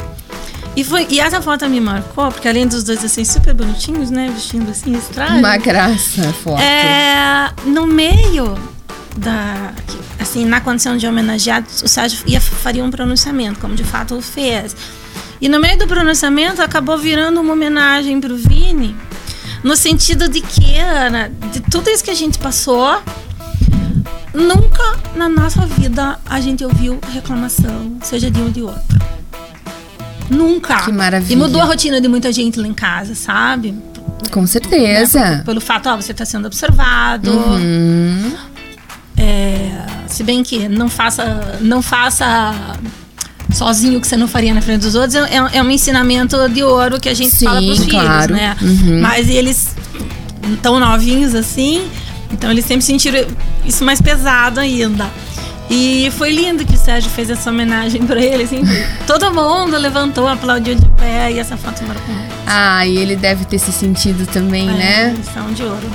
E, 0.77 0.85
foi, 0.85 1.07
e 1.09 1.19
essa 1.19 1.41
foto 1.41 1.67
me 1.71 1.81
marcou, 1.81 2.31
porque 2.31 2.47
além 2.47 2.69
dos 2.69 2.85
dois 2.85 3.03
assim, 3.03 3.25
super 3.25 3.55
bonitinhos, 3.55 4.11
né? 4.11 4.31
Vestindo 4.33 4.71
assim, 4.71 4.93
estranho. 4.93 5.39
Uma 5.39 5.57
graça 5.57 6.29
a 6.29 6.33
foto. 6.35 6.61
É, 6.61 7.51
no 7.65 7.87
meio 7.87 8.55
da. 9.17 9.73
Assim, 10.21 10.45
na 10.45 10.61
condição 10.61 10.97
de 10.99 11.07
homenageado, 11.07 11.67
o 11.83 11.89
Sérgio 11.89 12.23
ia, 12.27 12.41
faria 12.41 12.85
um 12.85 12.91
pronunciamento, 12.91 13.59
como 13.59 13.75
de 13.75 13.85
fato 13.85 14.17
o 14.17 14.21
fez. 14.23 14.77
E 15.41 15.49
no 15.49 15.59
meio 15.59 15.79
do 15.79 15.87
pronunciamento 15.87 16.61
acabou 16.61 16.99
virando 16.99 17.41
uma 17.41 17.55
homenagem 17.55 18.21
pro 18.21 18.37
Vini, 18.37 18.95
no 19.63 19.77
sentido 19.77 20.29
de 20.29 20.41
que, 20.41 20.79
Ana, 20.79 21.31
de 21.53 21.61
tudo 21.61 21.89
isso 21.89 22.05
que 22.05 22.11
a 22.11 22.15
gente 22.15 22.39
passou, 22.39 23.03
nunca 24.35 24.99
na 25.15 25.29
nossa 25.29 25.65
vida 25.67 26.19
a 26.27 26.41
gente 26.41 26.65
ouviu 26.65 26.99
reclamação, 27.13 27.99
seja 28.03 28.31
de 28.31 28.41
um 28.41 28.45
ou 28.45 28.51
de 28.51 28.63
outro. 28.63 28.97
Nunca. 30.31 30.83
Que 30.83 30.93
maravilha. 30.93 31.33
E 31.33 31.37
mudou 31.37 31.61
a 31.61 31.65
rotina 31.65 32.01
de 32.01 32.09
muita 32.09 32.33
gente 32.33 32.59
lá 32.59 32.67
em 32.67 32.75
casa, 32.75 33.15
sabe? 33.15 33.75
Com 34.31 34.47
certeza. 34.47 35.43
Pelo 35.45 35.61
fato, 35.61 35.89
ó, 35.89 35.97
você 35.97 36.13
está 36.13 36.25
sendo 36.25 36.47
observado. 36.47 37.31
Uhum. 37.31 38.33
É, 39.17 39.87
se 40.09 40.23
bem 40.23 40.43
que 40.43 40.69
não 40.69 40.89
faça, 40.89 41.59
não 41.61 41.81
faça 41.81 42.55
sozinho 43.53 43.99
o 43.99 44.01
que 44.01 44.07
você 44.07 44.17
não 44.17 44.29
faria 44.29 44.53
na 44.53 44.61
frente 44.61 44.83
dos 44.83 44.95
outros, 44.95 45.15
é, 45.15 45.59
é 45.59 45.63
um 45.63 45.71
ensinamento 45.71 46.37
de 46.49 46.63
ouro 46.63 47.01
que 47.01 47.09
a 47.09 47.15
gente 47.15 47.35
Sim, 47.35 47.47
fala 47.47 47.63
pros 47.63 47.87
claro. 47.87 48.23
filhos, 48.23 48.41
né? 48.41 48.57
Uhum. 48.61 49.01
Mas 49.01 49.29
eles 49.29 49.75
tão 50.63 50.79
novinhos 50.79 51.35
assim, 51.35 51.89
então 52.31 52.51
eles 52.51 52.65
sempre 52.65 52.85
sentiram 52.85 53.27
isso 53.65 53.85
mais 53.85 54.01
pesado 54.01 54.61
ainda. 54.61 55.09
E 55.69 56.11
foi 56.13 56.31
lindo 56.31 56.65
que 56.65 56.75
o 56.75 56.79
Sérgio 56.79 57.11
fez 57.11 57.29
essa 57.29 57.51
homenagem 57.51 58.07
pra 58.07 58.21
ele, 58.21 58.45
assim. 58.45 58.63
Todo 59.07 59.33
mundo 59.33 59.77
levantou, 59.77 60.29
aplaudiu 60.29 60.75
de 60.77 60.87
pé 60.91 61.33
e 61.33 61.39
essa 61.39 61.57
foto 61.57 61.83
marcou 61.85 62.15
muito. 62.15 62.33
Ah, 62.47 62.87
e 62.87 62.97
ele 62.97 63.17
deve 63.17 63.45
ter 63.45 63.59
se 63.59 63.73
sentido 63.73 64.27
também, 64.27 64.69
É, 64.69 64.73
né? 64.73 65.15
lição 65.17 65.53
de 65.53 65.63
ouro. 65.65 65.91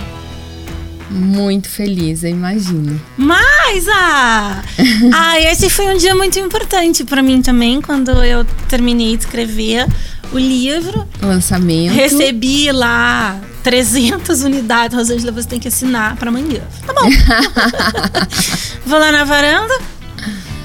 Muito 1.09 1.69
feliz, 1.69 2.23
eu 2.23 2.29
imagino. 2.31 2.99
Mas, 3.17 3.85
ah, 3.89 4.61
ah, 5.13 5.39
esse 5.41 5.69
foi 5.69 5.93
um 5.93 5.97
dia 5.97 6.15
muito 6.15 6.39
importante 6.39 7.03
pra 7.03 7.21
mim 7.21 7.41
também, 7.41 7.81
quando 7.81 8.11
eu 8.23 8.45
terminei 8.69 9.15
de 9.17 9.23
escrever 9.23 9.87
o 10.31 10.37
livro. 10.39 11.05
Lançamento. 11.21 11.93
Recebi 11.93 12.71
lá 12.71 13.37
300 13.63 14.41
unidades. 14.43 14.95
Rosângela, 14.97 15.31
você 15.31 15.47
tem 15.47 15.59
que 15.59 15.67
assinar 15.67 16.15
pra 16.15 16.29
amanhã. 16.29 16.61
Tá 16.85 16.93
bom. 16.93 17.09
Vou 18.85 18.99
lá 18.99 19.11
na 19.11 19.23
varanda, 19.23 19.73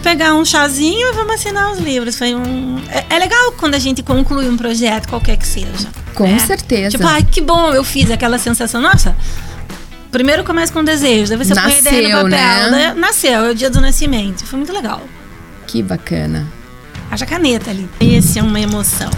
pegar 0.03 0.35
um 0.35 0.45
chazinho 0.45 1.09
e 1.09 1.13
vamos 1.13 1.35
assinar 1.35 1.73
os 1.73 1.79
livros. 1.79 2.17
Foi 2.17 2.35
um. 2.35 2.81
É, 2.89 3.17
é 3.17 3.19
legal 3.19 3.53
quando 3.53 3.75
a 3.75 3.79
gente 3.79 4.03
conclui 4.03 4.49
um 4.49 4.57
projeto, 4.57 5.09
qualquer 5.09 5.37
que 5.37 5.47
seja. 5.47 5.89
Com 6.15 6.27
né? 6.27 6.39
certeza. 6.39 6.91
Tipo, 6.91 7.07
ai, 7.07 7.23
que 7.23 7.41
bom, 7.41 7.73
eu 7.73 7.85
fiz 7.85 8.11
aquela 8.11 8.39
sensação. 8.39 8.81
Nossa, 8.81 9.15
primeiro 10.11 10.45
começa 10.45 10.73
com 10.73 10.83
desejo, 10.83 11.29
daí 11.29 11.39
você 11.39 11.55
põe 11.55 11.73
a 11.75 11.79
ideia 11.79 12.03
no 12.23 12.29
Nasceu, 12.29 12.31
papel. 12.31 12.71
né? 12.71 12.91
daí 12.93 13.01
Nasceu, 13.01 13.45
é 13.45 13.51
o 13.51 13.55
dia 13.55 13.69
do 13.69 13.81
nascimento. 13.81 14.45
Foi 14.47 14.57
muito 14.59 14.73
legal. 14.73 15.03
Que 15.67 15.83
bacana. 15.83 16.47
Haja 17.11 17.27
caneta 17.27 17.71
ali. 17.71 17.89
Esse 18.01 18.39
é 18.39 18.43
uma 18.43 18.61
emoção. 18.61 19.11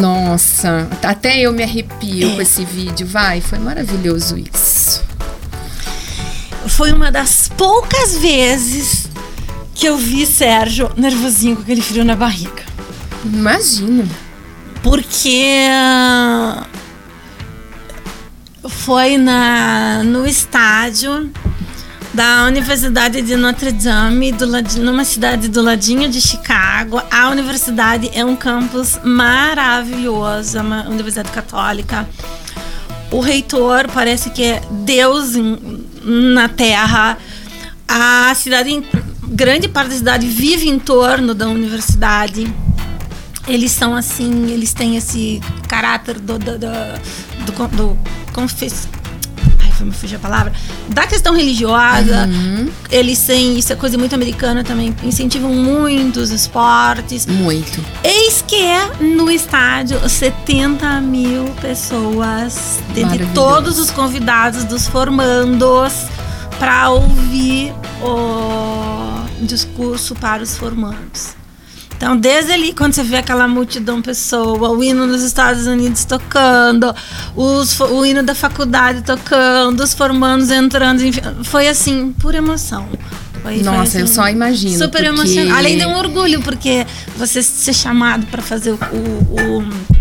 Nossa, 0.00 0.88
até 1.02 1.40
eu 1.40 1.52
me 1.52 1.62
arrepio 1.62 2.30
É. 2.32 2.34
com 2.34 2.40
esse 2.42 2.64
vídeo. 2.64 3.06
Vai, 3.06 3.40
foi 3.40 3.58
maravilhoso 3.58 4.36
isso. 4.38 5.02
Foi 6.66 6.92
uma 6.92 7.10
das 7.10 7.48
poucas 7.48 8.16
vezes 8.18 9.08
que 9.74 9.86
eu 9.86 9.96
vi 9.96 10.26
Sérgio 10.26 10.90
nervosinho 10.96 11.56
com 11.56 11.62
aquele 11.62 11.80
frio 11.80 12.04
na 12.04 12.14
barriga. 12.14 12.62
Imagino. 13.24 14.08
Porque 14.82 15.66
ah, 15.70 16.66
foi 18.68 19.16
na, 19.16 20.02
no 20.04 20.26
estádio 20.26 21.32
da 22.18 22.46
Universidade 22.46 23.22
de 23.22 23.36
Notre 23.36 23.70
Dame, 23.70 24.32
do 24.32 24.44
ladi- 24.44 24.80
numa 24.80 25.04
cidade 25.04 25.46
do 25.46 25.62
ladinho 25.62 26.08
de 26.08 26.20
Chicago. 26.20 27.00
A 27.08 27.28
universidade 27.28 28.10
é 28.12 28.24
um 28.24 28.34
campus 28.34 28.98
maravilhoso, 29.04 30.58
é 30.58 30.60
uma 30.60 30.88
universidade 30.88 31.30
católica. 31.30 32.08
O 33.12 33.20
reitor 33.20 33.86
parece 33.94 34.30
que 34.30 34.42
é 34.42 34.60
Deus 34.84 35.36
em- 35.36 35.86
na 36.34 36.48
Terra. 36.48 37.16
A 37.86 38.34
cidade, 38.34 38.82
grande 39.22 39.68
parte 39.68 39.90
da 39.90 39.94
cidade 39.96 40.26
vive 40.26 40.68
em 40.68 40.80
torno 40.80 41.36
da 41.36 41.46
universidade 41.48 42.52
eles 43.46 43.70
são 43.72 43.94
assim, 43.96 44.50
eles 44.50 44.74
têm 44.74 44.96
esse 44.96 45.40
caráter 45.68 46.18
do 46.18 46.36
do, 46.36 46.58
do, 46.58 46.68
do, 47.46 47.68
do. 47.76 47.98
Me 49.84 49.92
fugir 49.92 50.16
a 50.16 50.18
palavra. 50.18 50.52
Da 50.88 51.06
questão 51.06 51.34
religiosa, 51.34 52.28
eles 52.90 53.20
têm, 53.20 53.58
isso 53.58 53.72
é 53.72 53.76
coisa 53.76 53.96
muito 53.96 54.14
americana 54.14 54.64
também, 54.64 54.94
incentivam 55.02 55.52
muito 55.52 56.20
os 56.20 56.30
esportes. 56.30 57.26
Muito. 57.26 57.84
Eis 58.02 58.42
que 58.46 58.62
é 58.62 58.90
no 59.00 59.30
estádio 59.30 60.08
70 60.08 61.00
mil 61.00 61.44
pessoas, 61.60 62.80
dentre 62.94 63.26
todos 63.34 63.78
os 63.78 63.90
convidados 63.90 64.64
dos 64.64 64.86
formandos, 64.88 65.92
para 66.58 66.90
ouvir 66.90 67.72
o 68.02 69.24
discurso 69.44 70.14
para 70.14 70.42
os 70.42 70.56
formandos. 70.56 71.37
Então, 71.98 72.16
desde 72.16 72.52
ali, 72.52 72.72
quando 72.72 72.92
você 72.94 73.02
vê 73.02 73.16
aquela 73.16 73.48
multidão 73.48 74.00
pessoa, 74.00 74.70
o 74.70 74.82
hino 74.84 75.04
dos 75.08 75.20
Estados 75.20 75.66
Unidos 75.66 76.04
tocando, 76.04 76.94
os, 77.34 77.78
o 77.80 78.06
hino 78.06 78.22
da 78.22 78.36
faculdade 78.36 79.02
tocando, 79.02 79.82
os 79.82 79.92
formandos 79.94 80.48
entrando, 80.48 81.02
enfim, 81.04 81.20
foi 81.42 81.66
assim, 81.66 82.12
pura 82.20 82.38
emoção. 82.38 82.86
Foi- 83.42 83.54
foi, 83.54 83.62
Nossa, 83.64 83.98
eu 83.98 84.04
assim, 84.04 84.14
só 84.14 84.28
imagino. 84.28 84.78
Super 84.78 84.90
porque- 84.90 85.06
emocionante. 85.06 85.52
Além 85.58 85.76
de 85.76 85.86
um 85.86 85.96
orgulho, 85.96 86.40
porque 86.40 86.86
você 87.16 87.42
ser 87.42 87.72
chamado 87.74 88.26
para 88.26 88.42
fazer 88.42 88.70
o, 88.72 88.78
o, 88.92 89.58
o 89.60 89.97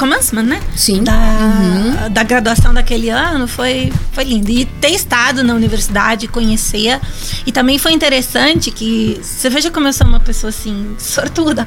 commencement, 0.00 0.42
né? 0.42 0.60
Sim. 0.74 1.04
Da, 1.04 1.12
Uhum. 1.12 2.10
da 2.12 2.22
graduação 2.22 2.72
daquele 2.74 3.10
ano 3.10 3.46
foi, 3.46 3.92
foi 4.12 4.24
lindo. 4.24 4.50
E 4.50 4.64
ter 4.64 4.88
estado 4.90 5.44
na 5.44 5.54
universidade, 5.54 6.26
conhecer. 6.26 6.98
E 7.46 7.52
também 7.52 7.78
foi 7.78 7.92
interessante 7.92 8.70
que. 8.70 9.20
Você 9.22 9.48
veja 9.50 9.70
como 9.70 9.86
eu 9.86 9.92
sou 9.92 10.06
uma 10.06 10.18
pessoa 10.20 10.48
assim, 10.48 10.94
sortuda. 10.98 11.66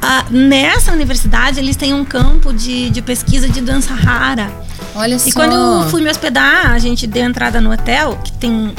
Ah, 0.00 0.24
nessa 0.30 0.92
universidade, 0.92 1.58
eles 1.58 1.74
têm 1.76 1.94
um 1.94 2.04
campo 2.04 2.52
de, 2.52 2.90
de 2.90 3.00
pesquisa 3.02 3.48
de 3.48 3.60
dança 3.60 3.94
rara. 3.94 4.52
Olha 4.94 5.18
só. 5.18 5.28
E 5.28 5.32
quando 5.32 5.54
eu 5.54 5.88
fui 5.88 6.02
me 6.02 6.10
hospedar, 6.10 6.70
a 6.72 6.78
gente 6.78 7.06
deu 7.06 7.24
entrada 7.24 7.60
no 7.60 7.72
hotel, 7.72 8.18
que 8.22 8.32
tem 8.32 8.50
um- 8.50 8.74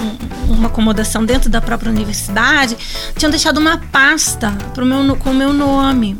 um- 0.47 0.53
uma 0.53 0.67
acomodação 0.67 1.25
dentro 1.25 1.49
da 1.49 1.59
própria 1.59 1.89
universidade, 1.91 2.77
tinham 3.17 3.31
deixado 3.31 3.57
uma 3.57 3.77
pasta 3.91 4.51
pro 4.75 4.85
meu, 4.85 5.15
com 5.15 5.31
o 5.31 5.33
meu 5.33 5.51
nome. 5.51 6.17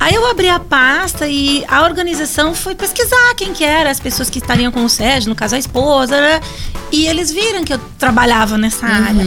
Aí 0.00 0.14
eu 0.14 0.26
abri 0.30 0.48
a 0.48 0.60
pasta 0.60 1.26
e 1.26 1.64
a 1.68 1.82
organização 1.82 2.54
foi 2.54 2.74
pesquisar 2.74 3.34
quem 3.36 3.52
que 3.52 3.64
era, 3.64 3.90
as 3.90 4.00
pessoas 4.00 4.30
que 4.30 4.38
estariam 4.38 4.70
com 4.70 4.84
o 4.84 4.88
Sérgio, 4.88 5.28
no 5.28 5.34
caso 5.34 5.54
a 5.54 5.58
esposa, 5.58 6.20
né? 6.20 6.40
e 6.90 7.06
eles 7.06 7.30
viram 7.30 7.64
que 7.64 7.72
eu 7.72 7.78
trabalhava 7.98 8.56
nessa 8.56 8.86
área. 8.86 9.22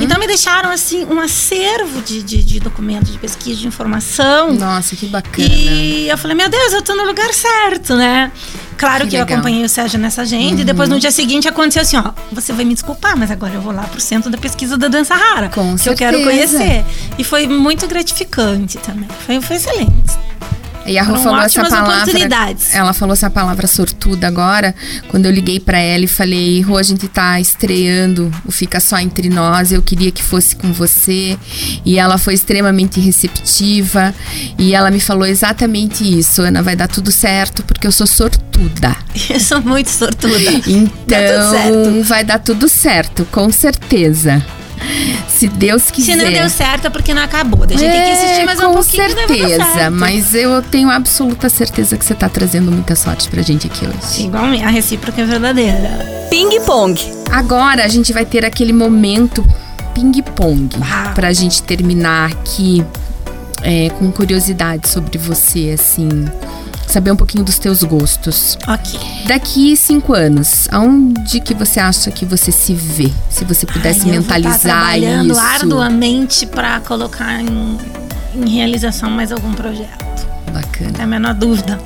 Então 0.00 0.18
me 0.18 0.26
deixaram 0.26 0.70
assim 0.70 1.04
um 1.04 1.20
acervo 1.20 2.00
de, 2.02 2.22
de, 2.22 2.42
de 2.42 2.60
documentos 2.60 3.12
de 3.12 3.18
pesquisa, 3.18 3.60
de 3.60 3.66
informação. 3.66 4.52
Nossa, 4.52 4.96
que 4.96 5.06
bacana. 5.06 5.48
E 5.48 6.08
eu 6.08 6.18
falei, 6.18 6.36
meu 6.36 6.48
Deus, 6.48 6.72
eu 6.72 6.82
tô 6.82 6.94
no 6.94 7.04
lugar 7.04 7.32
certo, 7.32 7.94
né? 7.94 8.32
Claro 8.76 9.04
Que 9.04 9.10
que, 9.10 9.16
eu 9.16 9.22
acompanhei 9.22 9.64
o 9.64 9.68
Sérgio 9.68 9.98
nessa 10.00 10.22
agenda 10.22 10.62
e 10.62 10.64
depois 10.64 10.88
no 10.88 10.98
dia 10.98 11.12
seguinte 11.12 11.46
aconteceu 11.46 11.82
assim, 11.82 11.96
ó, 11.96 12.10
você 12.32 12.52
vai 12.52 12.64
me 12.64 12.74
desculpar, 12.74 13.16
mas 13.16 13.30
agora 13.30 13.54
eu 13.54 13.60
vou 13.60 13.72
lá 13.72 13.84
pro 13.84 14.00
centro 14.00 14.30
da 14.30 14.36
pesquisa 14.36 14.76
da 14.76 14.88
dança 14.88 15.14
rara, 15.14 15.48
Com 15.48 15.76
que 15.76 15.88
eu 15.88 15.94
quero 15.94 16.18
certeza. 16.18 16.58
conhecer. 16.58 16.84
E 17.16 17.22
foi 17.22 17.46
muito 17.46 17.86
gratificante 17.86 18.78
também. 18.78 19.08
Foi, 19.24 19.40
foi 19.40 19.56
excelente. 19.56 20.03
E 20.86 20.98
a 20.98 21.02
Rô 21.02 21.16
falou 21.16 21.40
essa 21.40 21.64
palavra. 21.64 22.12
Ela 22.72 22.92
falou 22.92 23.14
essa 23.14 23.30
palavra 23.30 23.66
sortuda 23.66 24.26
agora, 24.26 24.74
quando 25.08 25.26
eu 25.26 25.32
liguei 25.32 25.58
pra 25.58 25.78
ela 25.78 26.04
e 26.04 26.08
falei: 26.08 26.60
Rô, 26.60 26.76
a 26.76 26.82
gente 26.82 27.08
tá 27.08 27.40
estreando 27.40 28.30
o 28.44 28.52
Fica 28.52 28.78
Só 28.80 28.98
Entre 28.98 29.28
Nós, 29.28 29.72
eu 29.72 29.80
queria 29.80 30.12
que 30.12 30.22
fosse 30.22 30.54
com 30.54 30.72
você. 30.72 31.38
E 31.84 31.98
ela 31.98 32.18
foi 32.18 32.34
extremamente 32.34 33.00
receptiva. 33.00 34.14
E 34.58 34.74
ela 34.74 34.90
me 34.90 35.00
falou 35.00 35.26
exatamente 35.26 36.04
isso: 36.18 36.42
Ana, 36.42 36.62
vai 36.62 36.76
dar 36.76 36.88
tudo 36.88 37.10
certo, 37.10 37.62
porque 37.62 37.86
eu 37.86 37.92
sou 37.92 38.06
sortuda. 38.06 38.44
Eu 39.30 39.40
sou 39.40 39.60
muito 39.62 39.90
sortuda. 39.90 40.36
Então, 40.66 42.02
vai 42.04 42.22
dar 42.22 42.38
tudo 42.38 42.68
certo, 42.68 43.26
com 43.32 43.50
certeza. 43.50 44.44
Se 45.28 45.48
Deus 45.48 45.90
quiser. 45.90 46.12
Se 46.12 46.24
não 46.24 46.32
deu 46.32 46.48
certo 46.48 46.86
é 46.86 46.90
porque 46.90 47.12
não 47.12 47.22
acabou. 47.22 47.64
A 47.64 47.66
gente 47.66 47.80
tem 47.80 47.90
que 47.90 48.10
insistir 48.12 48.44
mais 48.44 48.58
um 48.60 48.66
com 48.68 48.72
pouquinho 48.74 49.02
vai 49.02 49.26
dar 49.26 49.36
certeza, 49.36 49.90
mas 49.90 50.34
eu 50.34 50.62
tenho 50.62 50.90
absoluta 50.90 51.48
certeza 51.48 51.96
que 51.96 52.04
você 52.04 52.14
tá 52.14 52.28
trazendo 52.28 52.70
muita 52.70 52.94
sorte 52.94 53.28
pra 53.28 53.42
gente 53.42 53.66
aqui 53.66 53.86
hoje. 53.86 54.24
Igualmente, 54.24 54.64
a 54.64 54.68
recíproca 54.68 55.20
é 55.22 55.24
verdadeira. 55.24 56.26
Ping 56.30 56.60
Pong. 56.60 57.00
Agora 57.30 57.84
a 57.84 57.88
gente 57.88 58.12
vai 58.12 58.24
ter 58.24 58.44
aquele 58.44 58.72
momento 58.72 59.44
ping-pong 59.94 60.68
Ah. 60.82 61.12
pra 61.14 61.32
gente 61.32 61.62
terminar 61.62 62.30
aqui 62.30 62.84
é, 63.62 63.88
com 63.98 64.10
curiosidade 64.12 64.88
sobre 64.88 65.16
você, 65.16 65.70
assim, 65.78 66.26
saber 66.86 67.10
um 67.10 67.16
pouquinho 67.16 67.44
dos 67.44 67.58
teus 67.58 67.82
gostos. 67.82 68.56
Ok. 68.68 69.00
Daqui 69.26 69.76
cinco 69.76 70.12
anos, 70.14 70.68
aonde 70.70 71.40
que 71.40 71.54
você 71.54 71.80
acha 71.80 72.10
que 72.10 72.24
você 72.24 72.52
se 72.52 72.74
vê? 72.74 73.10
Se 73.30 73.44
você 73.44 73.66
pudesse 73.66 74.00
Ai, 74.08 74.16
eu 74.16 74.22
tá 74.22 74.34
mentalizar 74.34 74.60
trabalhando 74.60 75.32
isso. 75.32 75.40
arduamente 75.40 76.46
para 76.46 76.80
colocar 76.80 77.40
em, 77.40 77.78
em 78.34 78.48
realização 78.48 79.10
mais 79.10 79.32
algum 79.32 79.52
projeto. 79.52 80.04
Bacana. 80.52 80.92
Não 80.92 81.00
é 81.00 81.02
a 81.02 81.06
menor 81.06 81.34
dúvida. 81.34 81.80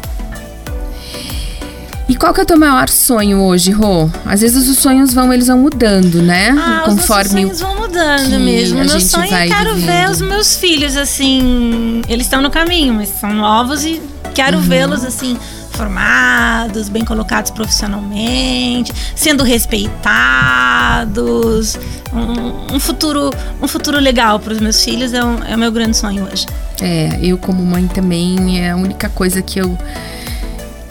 E 2.08 2.16
qual 2.16 2.32
que 2.32 2.40
é 2.40 2.42
o 2.42 2.46
teu 2.46 2.58
maior 2.58 2.88
sonho 2.88 3.38
hoje, 3.42 3.70
Rô? 3.70 4.08
Às 4.24 4.40
vezes 4.40 4.66
os 4.66 4.78
sonhos 4.78 5.12
vão, 5.12 5.30
eles 5.32 5.46
vão 5.48 5.58
mudando, 5.58 6.22
né? 6.22 6.54
Ah, 6.58 6.84
os 6.88 6.96
nossos 6.96 7.30
sonhos 7.30 7.60
vão 7.60 7.76
mudando 7.76 8.40
mesmo. 8.40 8.78
Meu 8.78 8.98
sonho 9.00 9.34
é 9.34 9.46
quero 9.46 9.74
ver 9.74 9.80
vivendo. 9.80 10.10
os 10.12 10.20
meus 10.22 10.56
filhos, 10.56 10.96
assim. 10.96 12.00
Eles 12.08 12.24
estão 12.26 12.40
no 12.40 12.50
caminho, 12.50 12.94
mas 12.94 13.10
são 13.10 13.34
novos 13.34 13.84
e 13.84 14.00
quero 14.34 14.56
Uhum. 14.56 14.62
vê-los, 14.62 15.04
assim, 15.04 15.36
formados, 15.72 16.88
bem 16.88 17.04
colocados 17.04 17.50
profissionalmente, 17.50 18.90
sendo 19.14 19.44
respeitados. 19.44 21.76
Um, 22.10 22.76
um 22.76 22.80
futuro, 22.80 23.30
um 23.60 23.68
futuro 23.68 23.98
legal 24.00 24.40
para 24.40 24.54
os 24.54 24.60
meus 24.60 24.82
filhos 24.82 25.12
é, 25.12 25.22
um- 25.22 25.44
é 25.44 25.54
o 25.54 25.58
meu 25.58 25.70
grande 25.70 25.94
sonho 25.96 26.24
hoje. 26.24 26.46
É, 26.80 27.18
eu 27.22 27.36
como 27.36 27.62
mãe 27.66 27.86
também 27.86 28.64
é 28.64 28.70
a 28.70 28.76
única 28.76 29.10
coisa 29.10 29.42
que 29.42 29.60
eu 29.60 29.76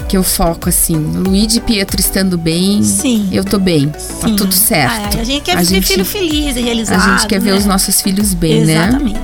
que 0.08 0.16
eu 0.18 0.24
foco 0.24 0.70
assim. 0.70 0.96
Luigi 0.96 1.58
e 1.58 1.62
Pietro 1.62 2.00
estando 2.00 2.38
bem, 2.38 2.82
Sim. 2.84 3.30
eu 3.32 3.44
tô 3.44 3.60
bem. 3.60 3.90
Tá 3.90 4.00
Sim. 4.28 4.36
tudo 4.36 4.54
certo. 4.54 5.18
Ah, 5.18 5.22
a 5.22 5.24
gente 5.24 5.42
quer 5.44 5.54
A 5.54 5.60
ver 5.60 5.66
gente- 5.66 5.88
filho 5.88 6.06
feliz 6.06 6.56
e 6.56 6.60
A 6.60 6.62
realizado. 6.64 7.20
gente 7.20 7.28
quer 7.28 7.40
ver 7.40 7.52
né? 7.52 7.58
os 7.58 7.66
nossos 7.66 8.02
filhos 8.02 8.34
bem, 8.34 8.66
né? 8.66 8.74
Exatamente. 8.88 9.20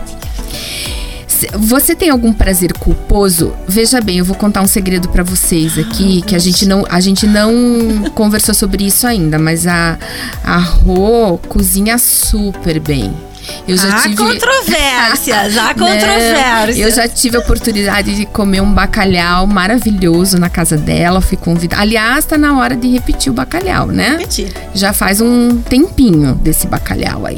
Você 1.58 1.94
tem 1.94 2.10
algum 2.10 2.32
prazer 2.32 2.72
culposo? 2.74 3.54
Veja 3.68 4.00
bem, 4.00 4.18
eu 4.20 4.26
vou 4.26 4.36
contar 4.36 4.62
um 4.62 4.68
segredo 4.68 5.10
pra 5.10 5.24
vocês 5.24 5.78
aqui, 5.78 6.22
que 6.22 6.36
a 6.36 6.40
gente 6.40 6.66
não, 6.66 6.86
a 6.90 7.02
gente 7.02 7.28
não 7.28 7.52
conversou 8.16 8.54
sobre 8.56 8.86
isso 8.86 9.06
ainda, 9.06 9.38
mas 9.38 9.68
a 9.68 9.98
a 10.44 10.58
Rô 10.58 11.38
cozinha 11.50 11.98
super 11.98 12.80
bem. 12.80 13.14
Eu 13.68 13.78
já 13.78 13.96
há 13.96 14.02
tive. 14.04 14.16
controvérsias, 14.18 15.58
há 15.58 15.74
Não, 15.76 15.88
controvérsias. 15.88 16.78
eu 16.78 16.92
já 16.92 17.08
tive 17.08 17.38
a 17.38 17.40
oportunidade 17.40 18.16
de 18.16 18.26
comer 18.26 18.62
um 18.62 18.72
bacalhau 18.74 19.46
maravilhoso 19.48 20.38
na 20.38 20.50
casa 20.50 20.78
dela. 20.78 21.22
Fui 21.22 21.38
convidada. 21.38 21.82
Aliás, 21.82 22.26
tá 22.26 22.38
na 22.38 22.58
hora 22.58 22.76
de 22.76 22.88
repetir 22.90 23.32
o 23.32 23.36
bacalhau, 23.36 23.88
né? 23.88 24.10
Repetir. 24.12 24.54
Já 24.74 24.94
faz 24.94 25.20
um 25.22 25.62
tempinho 25.62 26.36
desse 26.36 26.68
bacalhau 26.68 27.26
aí. 27.26 27.38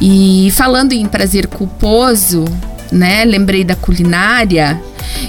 E 0.00 0.50
falando 0.56 0.92
em 0.92 1.06
prazer 1.06 1.46
culposo, 1.46 2.44
né? 2.92 3.24
Lembrei 3.24 3.64
da 3.64 3.74
culinária. 3.76 4.80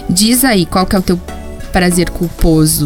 Diz 0.09 0.43
aí, 0.43 0.65
qual 0.65 0.85
que 0.85 0.95
é 0.95 0.99
o 0.99 1.01
teu 1.01 1.19
prazer 1.71 2.09
culposo? 2.09 2.85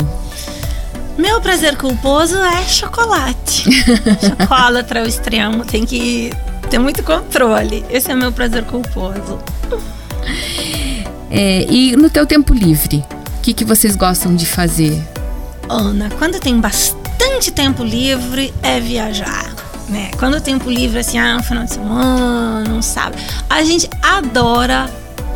Meu 1.17 1.41
prazer 1.41 1.75
culposo 1.75 2.37
é 2.37 2.63
chocolate. 2.63 3.65
Chocolate 4.39 4.97
ao 4.97 5.05
extremo, 5.05 5.65
tem 5.65 5.85
que 5.85 6.31
ter 6.69 6.79
muito 6.79 7.01
controle. 7.03 7.83
Esse 7.89 8.11
é 8.11 8.15
meu 8.15 8.31
prazer 8.31 8.63
culposo. 8.63 9.39
É, 11.31 11.65
e 11.69 11.95
no 11.95 12.09
teu 12.09 12.25
tempo 12.25 12.53
livre, 12.53 13.03
o 13.37 13.41
que, 13.41 13.53
que 13.53 13.65
vocês 13.65 13.95
gostam 13.95 14.35
de 14.35 14.45
fazer? 14.45 15.01
Ana, 15.67 16.09
quando 16.17 16.39
tem 16.39 16.59
bastante 16.59 17.51
tempo 17.51 17.83
livre, 17.83 18.53
é 18.61 18.79
viajar. 18.79 19.53
Né? 19.87 20.11
Quando 20.19 20.35
o 20.35 20.41
tempo 20.41 20.69
livre, 20.69 20.99
assim, 20.99 21.17
ah, 21.17 21.37
um 21.39 21.43
final 21.43 21.63
de 21.63 21.73
semana, 21.73 22.69
um 22.69 22.81
sábado. 22.81 23.17
A 23.49 23.63
gente 23.63 23.89
adora 24.01 24.89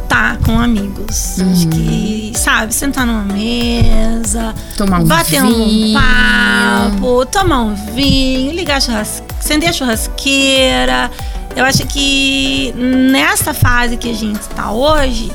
estar 0.03 0.37
com 0.39 0.59
amigos. 0.59 1.39
Acho 1.39 1.67
que, 1.69 2.33
sabe, 2.35 2.73
sentar 2.73 3.05
numa 3.05 3.23
mesa, 3.23 4.53
Tomar 4.77 4.99
um 4.99 5.05
bater 5.05 5.41
vinho. 5.41 5.97
um 5.97 6.01
papo, 6.01 7.25
tomar 7.25 7.61
um 7.61 7.75
vinho, 7.93 8.51
ligar 8.53 8.77
a 8.77 8.81
churras... 8.81 9.23
acender 9.39 9.69
a 9.69 9.73
churrasqueira. 9.73 11.11
Eu 11.55 11.65
acho 11.65 11.85
que 11.87 12.73
nessa 12.75 13.53
fase 13.53 13.97
que 13.97 14.09
a 14.09 14.13
gente 14.13 14.41
está 14.41 14.71
hoje, 14.71 15.31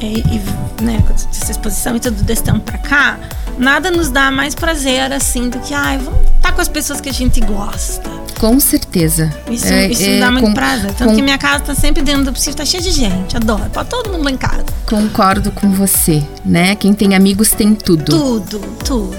e, 0.00 0.20
e, 0.20 0.82
né, 0.82 1.02
com 1.06 1.12
essa 1.12 1.50
exposição 1.50 1.96
e 1.96 2.00
tudo 2.00 2.22
desse 2.22 2.42
tempo 2.42 2.60
pra 2.60 2.78
cá, 2.78 3.18
nada 3.58 3.90
nos 3.90 4.10
dá 4.10 4.30
mais 4.30 4.54
prazer 4.54 5.12
assim 5.12 5.48
do 5.48 5.58
que, 5.60 5.74
ai, 5.74 5.98
vamos 5.98 6.20
estar 6.36 6.52
com 6.52 6.60
as 6.60 6.68
pessoas 6.68 7.00
que 7.00 7.08
a 7.08 7.12
gente 7.12 7.40
gosta. 7.40 8.23
Com 8.44 8.60
certeza. 8.60 9.32
Isso, 9.50 9.66
É, 9.66 9.88
isso 9.88 10.02
é, 10.02 10.06
me 10.14 10.20
dá 10.20 10.30
muito 10.30 10.44
com- 10.46 10.52
prazer. 10.52 10.92
Tanto 10.92 11.10
com- 11.10 11.16
que 11.16 11.22
minha 11.22 11.38
casa 11.38 11.64
tá 11.64 11.74
sempre 11.74 12.02
dentro 12.02 12.24
do 12.24 12.32
possível, 12.34 12.54
tá 12.54 12.64
cheia 12.66 12.82
de 12.82 12.90
gente, 12.90 13.34
adoro. 13.34 13.70
Pode 13.70 13.88
todo 13.88 14.10
mundo 14.12 14.22
lá 14.24 14.30
em 14.30 14.36
casa. 14.36 14.64
Concordo 14.86 15.50
com 15.50 15.70
você, 15.70 16.22
né? 16.44 16.74
Quem 16.74 16.92
tem 16.92 17.14
amigos 17.14 17.52
tem 17.52 17.74
tudo. 17.74 18.04
Tudo, 18.04 18.58
tudo. 18.84 19.16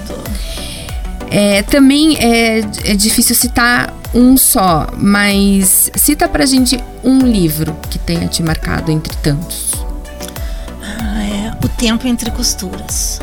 É, 1.28 1.62
também 1.64 2.16
é, 2.18 2.60
é 2.84 2.94
difícil 2.94 3.34
citar 3.34 3.92
um 4.14 4.36
só, 4.36 4.86
mas 4.96 5.90
cita 5.96 6.28
pra 6.28 6.46
gente 6.46 6.78
um 7.02 7.18
livro 7.18 7.76
que 7.90 7.98
tenha 7.98 8.28
te 8.28 8.44
marcado 8.44 8.92
entre 8.92 9.14
tantos. 9.16 9.72
Ah, 11.00 11.22
é 11.24 11.52
O 11.64 11.68
Tempo 11.68 12.06
Entre 12.06 12.30
Costuras. 12.30 13.18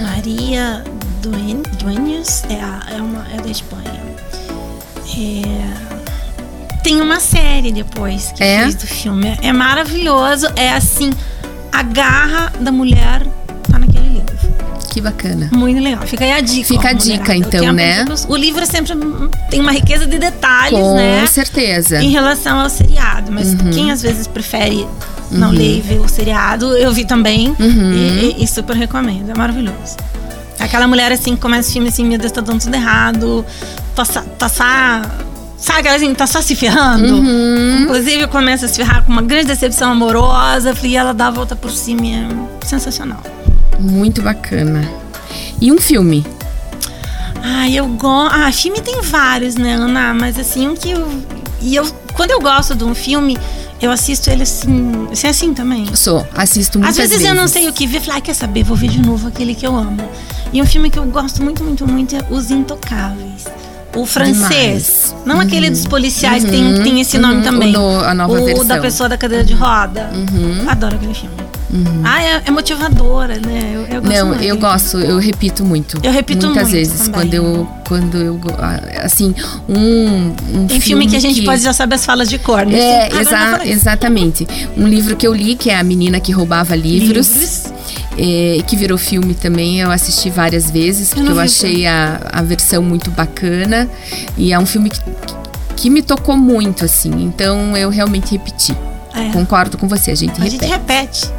Maria 0.00 0.84
Duen- 1.20 1.62
Dueñas 1.82 2.44
é, 2.48 2.60
a- 2.62 2.82
é, 2.96 3.02
uma, 3.02 3.26
é 3.34 3.40
da 3.42 3.48
Espanha. 3.50 3.96
É, 5.16 6.82
tem 6.82 7.00
uma 7.00 7.18
série 7.20 7.72
depois 7.72 8.32
que 8.32 8.42
É? 8.42 8.62
fez 8.62 8.74
do 8.74 8.86
filme. 8.86 9.36
É 9.42 9.52
maravilhoso. 9.52 10.46
É 10.56 10.70
assim, 10.72 11.10
a 11.72 11.82
garra 11.82 12.52
da 12.60 12.70
mulher 12.70 13.22
tá 13.70 13.78
naquele 13.78 14.08
livro. 14.08 14.36
Que 14.90 15.00
bacana. 15.00 15.50
Muito 15.52 15.80
legal. 15.82 16.06
Fica 16.06 16.24
aí 16.24 16.32
a 16.32 16.40
dica. 16.40 16.66
Fica 16.68 16.86
ó, 16.88 16.90
a 16.90 16.92
dica, 16.92 17.34
mulherada. 17.34 17.36
Então, 17.56 17.72
né? 17.72 17.96
Costuras. 18.04 18.26
O 18.28 18.36
livro 18.36 18.64
sempre 18.66 18.92
tem 19.50 19.60
uma 19.60 19.72
riqueza 19.72 20.06
de 20.06 20.18
detalhes, 20.18 20.78
Com 20.78 20.96
né? 20.96 21.26
certeza. 21.26 22.00
em 22.02 22.10
relação 22.10 22.60
ao 22.60 22.70
seriado. 22.70 23.30
Mas 23.32 23.48
Uhum. 23.52 23.70
quem 23.72 23.90
às 23.90 24.00
vezes 24.00 24.26
prefere 24.26 24.86
não 25.30 25.50
ler 25.50 25.78
e 25.78 25.80
ver 25.80 25.98
o 26.00 26.08
seriado, 26.08 26.76
eu 26.76 26.92
vi 26.92 27.04
também 27.04 27.48
Uhum. 27.58 27.92
e, 27.92 28.36
e- 28.38 28.44
e 28.44 28.46
super 28.46 28.76
recomendo. 28.76 29.30
É 29.30 29.34
maravilhoso. 29.36 29.96
Aquela 30.58 30.86
mulher 30.86 31.10
assim 31.12 31.34
que 31.34 31.40
começa 31.42 31.68
o 31.68 31.72
filme 31.72 31.88
assim, 31.88 32.04
meu 32.06 32.18
Deus, 32.18 32.32
tá 32.32 32.40
dando 32.40 32.60
tudo 32.62 32.74
errado. 32.74 33.44
Tá, 33.96 34.04
tá 34.04 34.48
só. 34.48 34.64
Sabe 35.58 35.80
aquela 35.80 35.96
assim, 35.96 36.14
tá 36.14 36.26
só 36.26 36.42
se 36.42 36.54
ferrando? 36.54 37.14
Uhum. 37.14 37.80
Inclusive 37.84 38.26
começa 38.26 38.66
a 38.66 38.68
se 38.68 38.76
ferrar 38.76 39.02
com 39.02 39.10
uma 39.10 39.22
grande 39.22 39.46
decepção 39.46 39.92
amorosa 39.92 40.74
e 40.82 40.94
ela 40.94 41.14
dá 41.14 41.28
a 41.28 41.30
volta 41.30 41.56
por 41.56 41.70
cima. 41.70 42.02
É 42.06 42.66
sensacional. 42.66 43.22
Muito 43.80 44.20
bacana. 44.20 44.86
E 45.60 45.72
um 45.72 45.78
filme? 45.78 46.24
Ai, 47.42 47.74
eu 47.74 47.86
gosto. 47.88 48.34
Ah, 48.34 48.52
filme 48.52 48.80
tem 48.80 49.00
vários, 49.00 49.56
né, 49.56 49.74
Ana? 49.74 50.12
Mas 50.12 50.38
assim, 50.38 50.68
um 50.68 50.74
que 50.74 50.90
eu. 50.90 51.08
E 51.62 51.74
eu. 51.74 51.86
Quando 52.12 52.32
eu 52.32 52.40
gosto 52.40 52.74
de 52.74 52.84
um 52.84 52.94
filme, 52.94 53.38
eu 53.80 53.90
assisto 53.90 54.30
ele 54.30 54.42
assim. 54.42 55.06
Você 55.08 55.26
é 55.26 55.30
assim 55.30 55.54
também? 55.54 55.86
Sou. 55.94 56.26
Assisto 56.34 56.78
muitas 56.78 56.98
Às 56.98 57.10
vezes, 57.10 57.24
eu 57.24 57.34
não 57.34 57.48
sei 57.48 57.68
o 57.68 57.72
que 57.72 57.86
ver, 57.86 58.00
falei, 58.00 58.18
ah, 58.18 58.20
quer 58.20 58.34
saber? 58.34 58.62
Vou 58.62 58.76
ver 58.76 58.88
de 58.88 59.00
novo 59.00 59.28
aquele 59.28 59.54
que 59.54 59.66
eu 59.66 59.74
amo. 59.74 60.06
E 60.52 60.60
um 60.60 60.66
filme 60.66 60.90
que 60.90 60.98
eu 60.98 61.04
gosto 61.04 61.42
muito, 61.42 61.62
muito, 61.62 61.86
muito 61.86 62.14
é 62.14 62.20
Os 62.30 62.50
Intocáveis. 62.50 63.44
O 63.96 64.06
francês. 64.06 65.06
Demais. 65.08 65.14
Não 65.24 65.40
aquele 65.40 65.70
dos 65.70 65.86
policiais 65.86 66.44
que 66.44 66.50
tem, 66.50 66.74
que 66.74 66.80
tem 66.82 67.00
esse 67.00 67.18
nome 67.18 67.36
uhum, 67.36 67.42
também. 67.42 67.76
o 67.76 67.80
no- 67.80 68.00
a 68.00 68.14
nova 68.14 68.32
o 68.40 68.44
versão. 68.44 68.66
da 68.66 68.78
pessoa 68.78 69.08
da 69.08 69.16
cadeira 69.16 69.42
de 69.44 69.54
roda. 69.54 70.10
Uhum. 70.14 70.68
Adoro 70.68 70.96
aquele 70.96 71.14
filme. 71.14 71.34
Ah, 72.04 72.22
é, 72.22 72.42
é 72.46 72.50
motivadora, 72.50 73.38
né? 73.40 73.72
Eu, 73.74 73.80
eu 73.96 74.02
gosto 74.02 74.14
Não, 74.16 74.26
muito. 74.28 74.42
eu 74.44 74.58
gosto, 74.58 74.98
eu 74.98 75.18
repito 75.18 75.64
muito. 75.64 75.98
Eu 76.02 76.12
repito 76.12 76.46
Muitas 76.46 76.64
muito 76.64 76.74
vezes. 76.74 76.98
também. 77.08 77.12
Quando 77.12 77.34
eu. 77.34 77.68
Quando 77.86 78.16
eu. 78.18 78.40
ah, 78.58 78.80
Assim, 79.04 79.34
um. 79.68 80.32
um 80.54 80.66
Tem 80.66 80.80
filme 80.80 81.06
que 81.06 81.16
a 81.16 81.20
gente 81.20 81.42
pode 81.42 81.62
já 81.62 81.72
saber 81.72 81.94
as 81.96 82.04
falas 82.04 82.28
de 82.28 82.38
cor, 82.38 82.64
né? 82.66 82.78
É, 82.78 83.06
Agora 83.06 83.20
exa- 83.20 83.60
eu 83.64 83.72
exatamente. 83.72 84.46
Um 84.76 84.86
livro 84.86 85.16
que 85.16 85.26
eu 85.26 85.34
li, 85.34 85.54
que 85.56 85.70
é 85.70 85.78
A 85.78 85.82
Menina 85.82 86.20
que 86.20 86.32
Roubava 86.32 86.74
Livros. 86.76 87.28
Livros. 87.28 87.62
é, 88.18 88.62
que 88.66 88.76
virou 88.76 88.96
filme 88.98 89.34
também, 89.34 89.80
eu 89.80 89.90
assisti 89.90 90.30
várias 90.30 90.70
vezes, 90.70 91.08
porque 91.12 91.28
eu, 91.28 91.34
vi 91.34 91.38
o 91.38 91.42
achei 91.42 91.86
a, 91.86 92.20
a 92.32 92.42
versão 92.42 92.82
muito 92.82 93.10
bacana. 93.10 93.88
E 94.38 94.52
é 94.52 94.58
um 94.58 94.66
filme 94.66 94.88
que, 94.90 95.00
que 95.76 95.90
me 95.90 96.02
tocou 96.02 96.36
muito, 96.36 96.84
assim. 96.84 97.10
Então 97.22 97.76
eu 97.76 97.90
realmente 97.90 98.32
repeti. 98.32 98.74
É. 99.14 99.30
Concordo 99.32 99.78
com 99.78 99.86
você, 99.88 100.10
a 100.10 100.14
gente 100.14 100.38
A 100.40 100.44
repete. 100.44 100.60
gente 100.62 100.70
repete. 100.70 101.30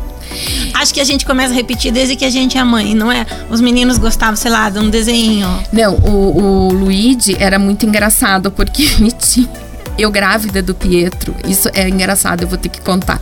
Acho 0.74 0.94
que 0.94 1.00
a 1.00 1.04
gente 1.04 1.26
começa 1.26 1.54
a 1.54 1.56
repetir 1.56 1.92
desde 1.92 2.16
que 2.16 2.26
a 2.26 2.30
gente 2.30 2.58
é 2.58 2.64
mãe, 2.64 2.94
não 2.94 3.12
é? 3.12 3.26
Os 3.50 3.62
meninos 3.62 3.98
gostavam, 3.98 4.36
sei 4.36 4.52
lá, 4.52 4.70
de 4.70 4.80
um 4.80 4.90
desenho. 4.90 5.48
Não, 5.72 5.96
o, 5.96 6.68
o 6.68 6.74
Luigi 6.74 7.36
era 7.40 7.58
muito 7.58 7.86
engraçado 7.86 8.52
porque 8.52 8.84
ele 9.00 9.12
tinha. 9.12 9.50
Eu 9.98 10.12
grávida 10.12 10.62
do 10.62 10.76
Pietro, 10.76 11.36
isso 11.48 11.70
é 11.74 11.90
engraçado, 11.90 12.44
eu 12.44 12.48
vou 12.48 12.58
ter 12.58 12.70
que 12.70 12.80
contar. 12.82 13.20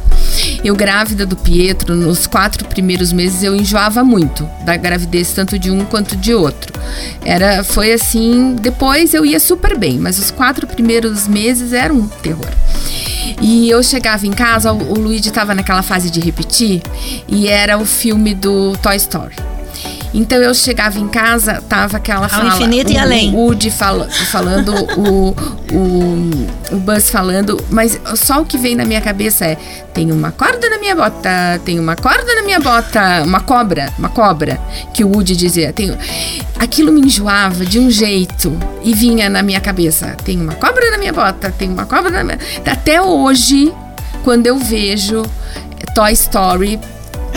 Eu 0.66 0.76
grávida 0.76 1.28
do 1.28 1.36
Pietro, 1.36 1.96
nos 1.96 2.26
quatro 2.26 2.68
primeiros 2.68 3.14
meses 3.14 3.44
eu 3.44 3.56
enjoava 3.56 4.04
muito 4.04 4.50
da 4.66 4.76
gravidez, 4.76 5.32
tanto 5.32 5.60
de 5.60 5.70
um 5.70 5.86
quanto 5.86 6.18
de 6.18 6.34
outro. 6.34 6.74
Era, 7.24 7.64
foi 7.64 7.94
assim, 7.94 8.56
depois 8.60 9.14
eu 9.14 9.24
ia 9.24 9.40
super 9.40 9.78
bem, 9.78 10.00
mas 10.00 10.18
os 10.18 10.32
quatro 10.32 10.66
primeiros 10.66 11.28
meses 11.28 11.72
era 11.72 11.94
um 11.94 12.08
terror. 12.08 12.50
E 13.40 13.70
eu 13.70 13.84
chegava 13.84 14.26
em 14.26 14.32
casa, 14.32 14.74
o, 14.74 14.94
o 14.94 15.00
Luigi 15.00 15.30
estava 15.30 15.54
naquela 15.54 15.84
fase 15.84 16.10
de 16.10 16.20
repetir, 16.20 16.82
e 17.28 17.48
era 17.48 17.78
o 17.78 17.86
filme 17.86 18.34
do 18.34 18.76
Toy 18.78 18.96
Story. 18.96 19.36
Então 20.16 20.38
eu 20.38 20.54
chegava 20.54 20.98
em 20.98 21.10
casa, 21.10 21.62
tava 21.68 21.98
aquela 21.98 22.30
fala. 22.30 22.56
infinito 22.56 22.90
o, 22.90 22.94
e 22.94 22.98
além. 22.98 23.34
O 23.34 23.38
Woody 23.38 23.70
fala, 23.70 24.10
falando, 24.32 24.74
o, 24.98 25.36
o, 25.74 26.32
o 26.72 26.78
Buzz 26.78 27.10
falando, 27.10 27.62
mas 27.70 28.00
só 28.16 28.42
o 28.42 28.46
que 28.46 28.58
vem 28.58 28.76
na 28.76 28.86
minha 28.86 29.02
cabeça 29.02 29.46
é: 29.46 29.58
tem 29.94 30.14
uma 30.14 30.32
corda 30.32 30.70
na 30.70 30.78
minha 30.78 30.96
bota, 30.96 31.60
tem 31.66 31.78
uma 31.78 31.98
corda 31.98 32.34
na 32.34 32.44
minha 32.44 32.62
bota, 32.62 33.24
uma 33.26 33.42
cobra, 33.42 33.92
uma 34.00 34.08
cobra, 34.08 34.58
que 34.94 35.04
o 35.04 35.10
Woody 35.10 35.36
dizia. 35.36 35.74
Tem, 35.74 35.94
aquilo 36.58 36.94
me 36.94 37.02
enjoava 37.02 37.66
de 37.66 37.78
um 37.78 37.92
jeito 37.92 38.58
e 38.84 38.94
vinha 38.94 39.30
na 39.30 39.44
minha 39.44 39.60
cabeça: 39.60 40.16
tem 40.24 40.40
uma 40.40 40.56
cobra 40.56 40.92
na 40.92 40.98
minha 40.98 41.12
bota, 41.12 41.52
tem 41.52 41.70
uma 41.70 41.86
cobra 41.86 42.10
na 42.10 42.24
minha. 42.24 42.40
Até 42.66 43.02
hoje, 43.02 43.74
quando 44.24 44.48
eu 44.48 44.58
vejo 44.58 45.24
Toy 45.94 46.14
Story 46.14 46.80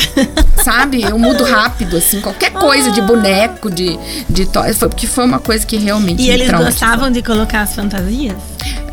sabe? 0.62 1.02
Eu 1.02 1.18
mudo 1.18 1.44
rápido, 1.44 1.96
assim, 1.96 2.20
qualquer 2.20 2.50
coisa 2.52 2.90
de 2.90 3.00
boneco, 3.00 3.70
de, 3.70 3.98
de 4.28 4.46
toy, 4.46 4.72
foi, 4.74 4.88
porque 4.88 5.06
foi 5.06 5.24
uma 5.24 5.38
coisa 5.38 5.64
que 5.66 5.76
realmente 5.76 6.22
E 6.22 6.30
eles 6.30 6.48
traumatizou. 6.48 6.86
gostavam 6.88 7.10
de 7.10 7.22
colocar 7.22 7.62
as 7.62 7.74
fantasias? 7.74 8.36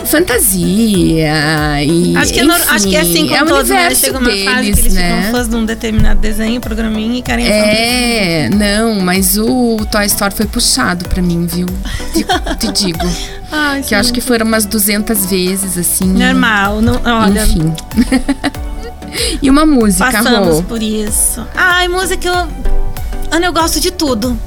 Fantasia 0.05 1.83
e 1.83 2.15
Acho 2.15 2.31
que, 2.33 2.39
é, 2.39 2.43
nor- 2.43 2.61
acho 2.69 2.87
que 2.87 2.95
é 2.95 3.01
assim 3.01 3.27
com 3.27 3.35
é 3.35 3.43
todos, 3.43 3.69
né? 3.69 3.75
universo 3.77 4.01
Chega 4.05 4.19
uma 4.19 4.29
fase 4.29 4.37
que 4.45 4.45
deles, 4.61 4.77
eles 4.79 4.93
né? 4.93 5.17
ficam 5.17 5.31
fãs 5.31 5.49
de 5.49 5.55
um 5.55 5.65
determinado 5.65 6.19
desenho, 6.19 6.61
programinha 6.61 7.19
e 7.19 7.21
querem 7.23 7.47
É, 7.47 8.49
não, 8.53 8.99
mas 9.01 9.35
o 9.37 9.77
Toy 9.91 10.05
Story 10.05 10.33
foi 10.35 10.45
puxado 10.45 11.09
pra 11.09 11.21
mim, 11.21 11.47
viu? 11.47 11.65
Te, 12.13 12.23
te 12.67 12.71
digo. 12.85 12.99
Ai, 13.51 13.81
Que 13.81 13.95
eu 13.95 13.99
acho 13.99 14.13
que 14.13 14.21
foram 14.21 14.45
umas 14.45 14.65
200 14.65 15.25
vezes, 15.25 15.77
assim. 15.77 16.05
Normal. 16.05 16.81
Não, 16.81 17.01
olha, 17.03 17.43
Enfim. 17.43 17.73
e 19.41 19.49
uma 19.49 19.65
música, 19.65 20.11
passamos 20.11 20.57
Rô. 20.57 20.63
por 20.63 20.81
isso. 20.81 21.45
Ai, 21.55 21.87
música, 21.87 22.27
eu... 22.27 22.35
Ana, 23.31 23.45
eu 23.45 23.53
gosto 23.53 23.79
de 23.79 23.91
tudo. 23.91 24.37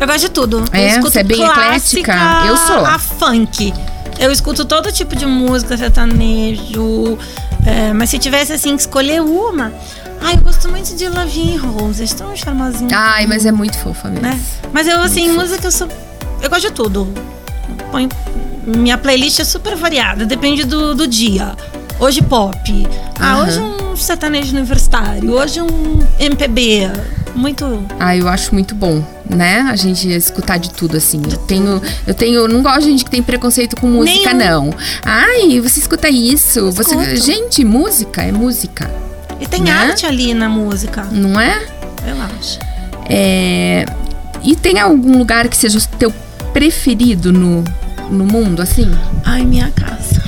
Eu 0.00 0.06
gosto 0.06 0.20
de 0.20 0.28
tudo. 0.30 0.64
É? 0.72 0.84
eu 0.84 0.88
escuto 0.90 1.10
Você 1.12 1.20
é 1.20 1.24
bem 1.24 1.38
clássica 1.38 2.12
eclética? 2.12 2.46
Eu 2.46 2.56
sou. 2.56 2.84
A 2.84 2.98
funk. 2.98 3.72
Eu 4.18 4.30
escuto 4.32 4.64
todo 4.64 4.90
tipo 4.92 5.14
de 5.16 5.24
música, 5.26 5.76
sertanejo. 5.76 7.18
é, 7.64 7.92
mas 7.92 8.10
se 8.10 8.18
tivesse 8.18 8.52
assim 8.52 8.74
que 8.76 8.82
escolher 8.82 9.20
uma. 9.22 9.72
Ai, 10.20 10.34
eu 10.34 10.40
gosto 10.40 10.68
muito 10.68 10.94
de 10.96 11.08
Lavinha 11.08 11.54
e 11.54 11.56
Roses, 11.56 12.12
tão 12.12 12.34
charmosinha. 12.36 12.90
Ai, 12.92 13.26
mas 13.26 13.46
é 13.46 13.52
muito 13.52 13.78
fofa 13.78 14.08
mesmo. 14.08 14.22
né? 14.26 14.40
Mas 14.72 14.88
eu, 14.88 15.00
assim, 15.00 15.30
música 15.30 15.66
eu 15.66 15.70
sou. 15.72 15.88
Eu 16.42 16.50
gosto 16.50 16.68
de 16.68 16.72
tudo. 16.72 17.12
Põe- 17.90 18.08
minha 18.66 18.98
playlist 18.98 19.38
é 19.40 19.44
super 19.44 19.76
variada, 19.76 20.26
depende 20.26 20.64
do, 20.64 20.94
do 20.94 21.06
dia. 21.06 21.56
Hoje 21.98 22.22
pop. 22.22 22.86
Ah, 23.18 23.34
Aham. 23.34 23.42
hoje 23.46 23.58
um 23.60 23.96
sertanejo 23.96 24.52
universitário. 24.56 25.32
Hoje 25.32 25.60
um 25.60 25.98
MPB. 26.18 26.90
Muito. 27.34 27.84
Ah, 27.98 28.16
eu 28.16 28.28
acho 28.28 28.52
muito 28.54 28.74
bom, 28.74 29.02
né? 29.28 29.60
A 29.70 29.76
gente 29.76 30.08
escutar 30.10 30.58
de 30.58 30.70
tudo, 30.70 30.96
assim. 30.96 31.20
Eu 31.30 31.36
tenho. 31.38 31.82
Eu 32.06 32.14
tenho. 32.14 32.34
eu 32.40 32.48
Não 32.48 32.62
gosto 32.62 32.82
de 32.82 32.90
gente 32.90 33.04
que 33.04 33.10
tem 33.10 33.22
preconceito 33.22 33.76
com 33.76 33.86
música, 33.88 34.32
Nenhum. 34.32 34.66
não. 34.66 34.74
Ai, 35.04 35.60
você 35.60 35.80
escuta 35.80 36.08
isso. 36.08 36.70
Você. 36.72 37.16
Gente, 37.16 37.64
música 37.64 38.22
é 38.22 38.32
música, 38.32 38.90
E 39.40 39.46
tem 39.46 39.62
Né? 39.62 39.70
arte 39.70 40.06
ali 40.06 40.34
na 40.34 40.48
música, 40.48 41.04
não 41.12 41.38
é? 41.40 41.62
eu 42.06 42.16
acho. 42.38 42.58
É. 43.08 43.84
E 44.42 44.54
tem 44.56 44.78
algum 44.78 45.18
lugar 45.18 45.48
que 45.48 45.56
seja 45.56 45.78
o 45.78 45.82
teu 45.98 46.12
preferido 46.52 47.32
no, 47.32 47.62
no 48.10 48.24
mundo, 48.24 48.62
assim? 48.62 48.88
Ai, 49.24 49.44
minha 49.44 49.70
casa. 49.72 50.22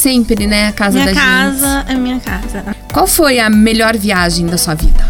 Sempre, 0.00 0.46
né? 0.46 0.68
A 0.68 0.72
casa 0.72 0.98
minha 0.98 1.04
da 1.04 1.12
gente. 1.12 1.22
casa 1.22 1.84
é 1.86 1.94
minha 1.94 2.20
casa. 2.20 2.64
Qual 2.90 3.06
foi 3.06 3.38
a 3.38 3.50
melhor 3.50 3.96
viagem 3.98 4.46
da 4.46 4.56
sua 4.56 4.74
vida? 4.74 5.04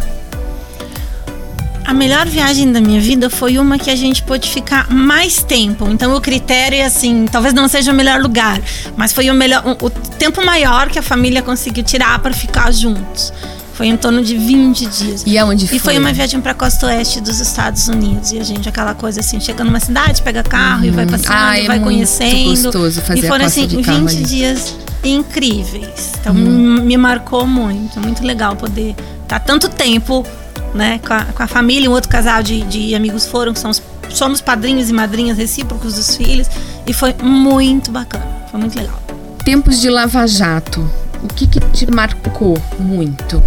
A 1.85 1.95
melhor 1.95 2.27
viagem 2.27 2.73
da 2.73 2.81
minha 2.81 3.01
vida 3.01 3.31
foi 3.31 3.57
uma 3.57 3.79
que 3.79 3.89
a 3.89 3.95
gente 3.95 4.21
pôde 4.25 4.51
ficar 4.51 4.91
mais 4.91 5.45
tempo. 5.45 5.89
Então 5.89 6.17
o 6.17 6.21
critério 6.21 6.77
é 6.77 6.85
assim, 6.85 7.27
talvez 7.31 7.55
não 7.55 7.69
seja 7.69 7.93
o 7.93 7.95
melhor 7.95 8.21
lugar, 8.21 8.61
mas 8.97 9.13
foi 9.13 9.31
o 9.31 9.35
melhor, 9.35 9.63
o, 9.65 9.87
o 9.87 9.91
tempo 9.91 10.45
maior 10.45 10.89
que 10.89 10.99
a 10.99 11.03
família 11.03 11.41
conseguiu 11.41 11.85
tirar 11.85 12.19
para 12.19 12.33
ficar 12.33 12.73
juntos. 12.73 13.33
Foi 13.81 13.87
em 13.87 13.97
torno 13.97 14.23
de 14.23 14.37
20 14.37 14.85
dias. 14.85 15.23
E 15.27 15.39
aonde 15.39 15.67
foi? 15.67 15.77
E 15.79 15.81
foi 15.81 15.99
uma 15.99 16.13
viagem 16.13 16.39
para 16.39 16.53
costa 16.53 16.85
oeste 16.85 17.19
dos 17.19 17.41
Estados 17.41 17.89
Unidos. 17.89 18.31
E 18.31 18.39
a 18.39 18.45
gente, 18.45 18.69
aquela 18.69 18.93
coisa 18.95 19.21
assim, 19.21 19.41
chega 19.41 19.65
numa 19.65 19.81
cidade, 19.81 20.21
pega 20.21 20.43
carro 20.43 20.85
e 20.85 20.91
vai 20.91 21.07
passeando, 21.07 21.33
Ah, 21.35 21.59
é 21.59 21.67
vai 21.67 21.79
muito 21.79 21.95
conhecendo. 21.95 22.51
gostoso 22.63 23.01
fazer 23.01 23.21
e 23.25 23.27
foram 23.27 23.47
assim, 23.47 23.67
de 23.67 23.77
20 23.77 23.85
carro 23.87 24.07
ali. 24.07 24.23
dias 24.23 24.75
incríveis. 25.03 26.13
Então 26.21 26.35
Uhum. 26.35 26.83
me 26.83 26.95
marcou 26.99 27.47
muito. 27.47 27.99
Muito 28.01 28.23
legal 28.23 28.55
poder 28.55 28.95
estar 29.23 29.39
tanto 29.41 29.67
tempo 29.71 30.27
né, 30.75 31.01
com 31.07 31.15
a, 31.15 31.25
com 31.25 31.43
a 31.43 31.47
família. 31.47 31.89
Um 31.89 31.95
outro 31.95 32.11
casal 32.11 32.43
de, 32.43 32.61
de 32.65 32.95
amigos 32.95 33.25
foram, 33.25 33.55
que 33.55 33.61
são 33.61 33.71
os- 33.71 33.81
somos 34.11 34.43
padrinhos 34.43 34.91
e 34.91 34.93
madrinhas 34.93 35.39
recíprocos 35.39 35.95
dos 35.95 36.17
filhos. 36.17 36.49
E 36.87 36.93
foi 36.93 37.15
muito 37.23 37.91
bacana. 37.91 38.27
Foi 38.51 38.61
muito 38.61 38.77
legal. 38.79 39.03
Tempos 39.43 39.81
de 39.81 39.89
Lava 39.89 40.27
Jato. 40.27 40.87
O 41.23 41.29
que, 41.29 41.47
que 41.47 41.61
te 41.61 41.91
marcou 41.91 42.57
muito? 42.79 43.43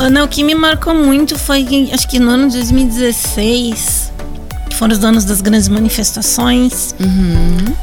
Ana, 0.00 0.24
o 0.24 0.28
que 0.28 0.42
me 0.42 0.54
marcou 0.54 0.94
muito 0.94 1.38
foi 1.38 1.62
que, 1.62 1.92
acho 1.92 2.08
que 2.08 2.18
no 2.18 2.30
ano 2.30 2.48
de 2.48 2.56
2016, 2.56 4.10
que 4.70 4.74
foram 4.74 4.94
os 4.94 5.04
anos 5.04 5.26
das 5.26 5.42
grandes 5.42 5.68
manifestações, 5.68 6.94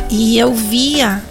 e 0.09 0.36
eu 0.39 0.51
via, 0.51 1.22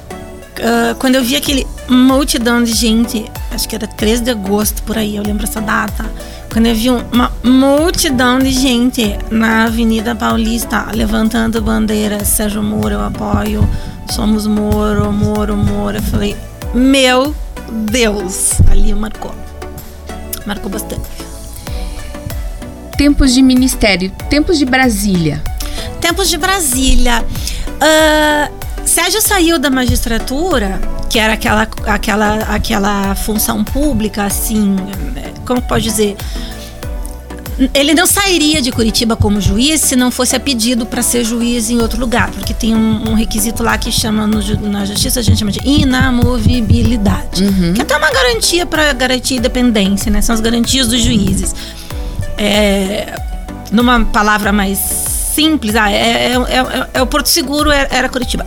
ah, 0.63 0.95
quando 0.97 1.17
eu 1.17 1.25
via 1.25 1.39
aquele 1.39 1.67
multidão 1.89 2.63
de 2.63 2.73
gente, 2.73 3.25
acho 3.51 3.69
que 3.69 3.75
era 3.75 3.89
13 3.89 4.23
de 4.23 4.31
agosto 4.31 4.81
por 4.85 4.97
aí, 4.97 5.17
eu 5.17 5.25
lembro 5.25 5.43
essa 5.43 5.61
data, 5.61 6.05
quando 6.53 6.67
eu 6.67 6.75
vi 6.77 6.89
uma 6.89 7.33
multidão 7.43 8.39
de 8.39 8.53
gente 8.53 9.19
na 9.29 9.65
Avenida 9.65 10.15
Paulista 10.15 10.87
levantando 10.95 11.61
bandeiras, 11.61 12.29
Sérgio 12.29 12.63
Moro, 12.63 12.95
eu 12.95 13.05
apoio, 13.05 13.69
somos 14.09 14.47
Moro, 14.47 15.13
Moro, 15.13 15.57
Moro, 15.57 15.97
eu 15.97 16.03
falei, 16.03 16.37
meu 16.73 17.35
Deus, 17.91 18.53
ali 18.71 18.95
marcou. 18.95 19.46
Marcou 20.47 20.71
bastante. 20.71 21.03
Tempos 22.97 23.35
de 23.35 23.43
ministério, 23.43 24.11
tempos 24.31 24.59
de 24.59 24.65
Brasília. 24.65 25.43
Tempos 26.01 26.29
de 26.31 26.39
Brasília. 26.39 27.25
Ah, 27.81 28.51
Sérgio 28.87 29.21
saiu 29.21 29.59
da 29.59 29.69
magistratura, 29.69 30.81
que 31.11 31.19
era 31.19 31.33
aquela, 31.35 31.69
aquela, 31.87 32.35
aquela 32.55 33.15
função 33.17 33.65
pública, 33.65 34.25
assim, 34.25 34.77
como 35.45 35.61
pode 35.61 35.85
dizer? 35.85 36.17
Ele 37.73 37.95
não 37.95 38.07
sairia 38.07 38.61
de 38.61 38.71
Curitiba 38.71 39.17
como 39.17 39.41
juiz 39.41 39.81
se 39.81 39.97
não 39.97 40.11
fosse 40.11 40.37
a 40.37 40.41
pedido 40.41 40.85
para 40.85 41.03
ser 41.03 41.25
juiz 41.25 41.71
em 41.71 41.81
outro 41.81 41.99
lugar, 41.99 42.31
porque 42.31 42.53
tem 42.53 42.75
um, 42.75 43.11
um 43.11 43.15
requisito 43.15 43.63
lá 43.63 43.79
que 43.79 43.91
chama 43.91 44.27
no 44.27 44.43
na 44.69 44.85
justiça 44.85 45.21
a 45.21 45.23
gente 45.23 45.39
chama 45.39 45.51
de 45.53 45.61
inamovibilidade, 45.67 47.43
que 47.75 47.81
é 47.81 47.83
até 47.83 47.97
uma 47.97 48.11
garantia 48.11 48.67
para 48.67 48.93
garantir 48.93 49.37
independência, 49.37 50.11
né? 50.11 50.21
São 50.21 50.35
as 50.35 50.41
garantias 50.41 50.89
dos 50.89 51.01
juízes. 51.03 51.55
É, 52.37 53.19
numa 53.73 54.05
palavra 54.05 54.53
mais 54.53 54.79
simples, 54.79 55.75
ah, 55.77 55.91
é, 55.91 56.33
é- 56.33 56.35
é- 56.35 56.89
é 56.95 57.03
o 57.03 57.07
Porto 57.07 57.29
Seguro 57.29 57.71
era, 57.71 58.09
Curitiba. 58.09 58.47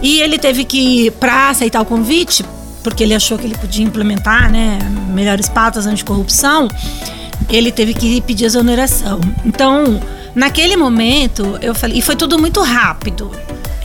E 0.00 0.20
ele 0.20 0.38
teve 0.38 0.64
que, 0.64 1.10
para 1.12 1.50
aceitar 1.50 1.80
o 1.80 1.84
convite, 1.84 2.44
porque 2.84 3.02
ele 3.02 3.14
achou 3.14 3.36
que 3.38 3.44
ele 3.46 3.56
podia 3.56 3.84
implementar, 3.84 4.50
né, 4.50 4.78
melhores 5.12 5.48
pautas 5.48 5.86
anticorrupção, 5.86 6.68
ele 7.48 7.70
teve 7.72 7.94
que 7.94 8.20
pedir 8.20 8.44
exoneração. 8.46 9.20
Então, 9.44 10.00
naquele 10.34 10.76
momento, 10.76 11.58
eu 11.62 11.74
falei, 11.74 11.98
e 11.98 12.02
foi 12.02 12.16
tudo 12.16 12.38
muito 12.38 12.60
rápido. 12.62 13.30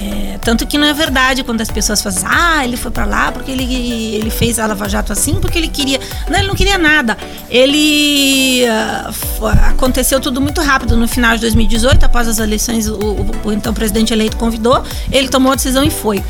É, 0.04 0.39
tanto 0.41 0.66
que 0.66 0.80
não 0.80 0.88
é 0.88 0.93
verdade 0.93 1.43
quando 1.43 1.62
as 1.62 1.70
pessoas 1.70 2.02
falam, 2.02 2.18
assim, 2.18 2.28
ah, 2.28 2.64
ele 2.66 2.76
foi 2.76 2.89
pra 2.89 3.06
lá 3.06 3.32
porque 3.32 3.52
ele, 3.52 4.16
ele 4.16 4.32
fez 4.32 4.58
a 4.58 4.66
Lava 4.66 4.89
Jato 4.89 5.14
assim, 5.14 5.36
porque 5.36 5.60
ele 5.60 5.68
queria. 5.68 5.99
Não, 6.28 6.39
ele 6.39 6.47
não 6.47 6.56
queria 6.56 6.76
nada. 6.80 7.16
Ele. 7.52 8.64
fo- 9.12 9.45
aconteceu 9.45 10.20
tudo 10.20 10.41
muito 10.41 10.60
rápido. 10.62 10.97
No 10.97 11.08
final 11.08 11.36
de 11.36 11.41
2018, 11.41 12.04
após 12.04 12.28
as 12.28 12.39
eleições, 12.39 12.88
o, 12.88 12.95
o- 12.95 13.32
o 13.45 13.52
então 13.54 13.74
presidente 13.74 14.12
eleito 14.12 14.38
convidou, 14.38 14.84
ele 15.12 15.30
tomou 15.30 15.52
a 15.52 15.56
decisão 15.56 15.84
e 15.84 15.91
foi. 15.91 16.24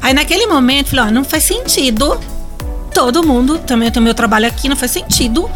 Aí 0.00 0.14
naquele 0.14 0.46
momento, 0.46 0.88
falei, 0.88 1.04
ó, 1.06 1.10
não 1.10 1.22
faz 1.24 1.44
sentido 1.44 2.18
todo 2.94 3.22
mundo, 3.22 3.58
também 3.58 3.88
eu 3.88 3.92
tenho 3.92 4.04
meu 4.04 4.14
trabalho 4.14 4.46
aqui, 4.46 4.68
não 4.68 4.76
faz 4.76 4.90
sentido 4.92 5.48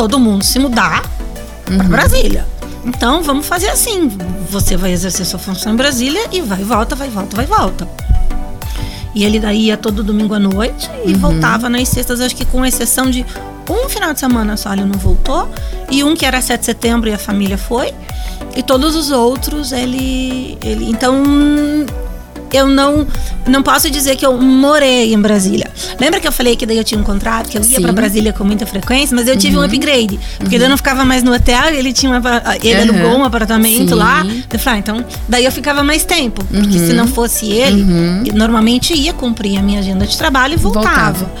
todo 0.00 0.18
mundo 0.18 0.42
se 0.42 0.58
mudar 0.58 1.02
para 1.66 1.84
Brasília. 1.84 2.46
Então 2.86 3.22
vamos 3.22 3.44
fazer 3.44 3.68
assim. 3.68 4.08
Você 4.48 4.74
vai 4.74 4.92
exercer 4.92 5.26
sua 5.26 5.38
função 5.38 5.74
em 5.74 5.76
Brasília 5.76 6.26
e 6.32 6.40
vai 6.40 6.62
e 6.62 6.64
volta, 6.64 6.96
vai 6.96 7.08
e 7.08 7.10
volta, 7.10 7.36
vai 7.36 7.44
e 7.44 7.48
volta. 7.48 7.86
E 9.14 9.24
ele 9.24 9.38
daí 9.38 9.66
ia 9.66 9.76
todo 9.76 10.02
domingo 10.02 10.32
à 10.32 10.38
noite 10.38 10.90
e 11.04 11.12
voltava 11.12 11.68
nas 11.68 11.86
sextas, 11.86 12.22
acho 12.22 12.34
que 12.34 12.46
com 12.46 12.64
exceção 12.64 13.10
de 13.10 13.26
um 13.68 13.90
final 13.90 14.14
de 14.14 14.20
semana 14.20 14.56
só 14.56 14.72
ele 14.72 14.86
não 14.86 14.98
voltou. 14.98 15.50
E 15.90 16.02
um 16.02 16.16
que 16.16 16.24
era 16.24 16.40
7 16.40 16.60
de 16.60 16.64
setembro 16.64 17.10
e 17.10 17.12
a 17.12 17.18
família 17.18 17.58
foi. 17.58 17.92
E 18.56 18.62
todos 18.62 18.96
os 18.96 19.10
outros 19.10 19.70
ele. 19.70 20.56
ele 20.64 20.86
então 20.88 21.22
eu 22.56 22.66
não 22.66 23.06
não 23.46 23.62
posso 23.62 23.90
dizer 23.90 24.16
que 24.16 24.24
eu 24.24 24.36
morei 24.40 25.12
em 25.14 25.18
Brasília. 25.20 25.70
Lembra 25.98 26.20
que 26.20 26.28
eu 26.28 26.32
falei 26.32 26.54
que 26.56 26.64
daí 26.66 26.76
eu 26.76 26.84
tinha 26.84 27.00
um 27.00 27.04
contrato, 27.04 27.48
que 27.48 27.56
eu 27.58 27.62
ia. 27.64 27.76
Uhum. 27.78 27.82
pra 27.82 27.92
Brasília 27.92 28.32
com 28.32 28.44
muita 28.44 28.66
frequência, 28.66 29.14
mas 29.16 29.26
eu 29.26 29.36
tive 29.36 29.56
um 29.56 29.62
upgrade. 29.62 30.18
Porque 30.38 30.58
daí 30.58 30.66
eu 30.66 30.70
não 30.70 30.76
ficava 30.76 31.04
mais 31.04 31.22
no 31.22 31.32
hotel, 31.34 31.68
ele 31.74 31.92
tinha 31.92 32.12
um, 32.12 32.16
apa- 32.16 32.42
ele 32.62 32.90
Uhum. 32.90 32.98
alugou 33.00 33.18
um 33.20 33.24
apartamento 33.24 33.88
Sim. 33.90 33.94
lá. 33.94 34.24
Eu 34.52 34.58
falei, 34.58 34.76
ah, 34.76 34.78
então, 34.78 35.04
daí 35.28 35.44
eu 35.44 35.52
ficava 35.52 35.82
mais 35.82 36.04
tempo. 36.04 36.44
Porque 36.44 36.78
se 36.78 36.92
não 36.92 37.06
fosse 37.06 37.46
ele, 37.50 37.84
eu 38.26 38.34
normalmente 38.34 38.92
ia 38.94 39.12
cumprir 39.12 39.58
a 39.58 39.62
minha 39.62 39.78
agenda 39.80 40.06
de 40.06 40.16
trabalho 40.16 40.54
e 40.54 40.56
voltava. 40.56 41.12
Voltava. 41.12 41.32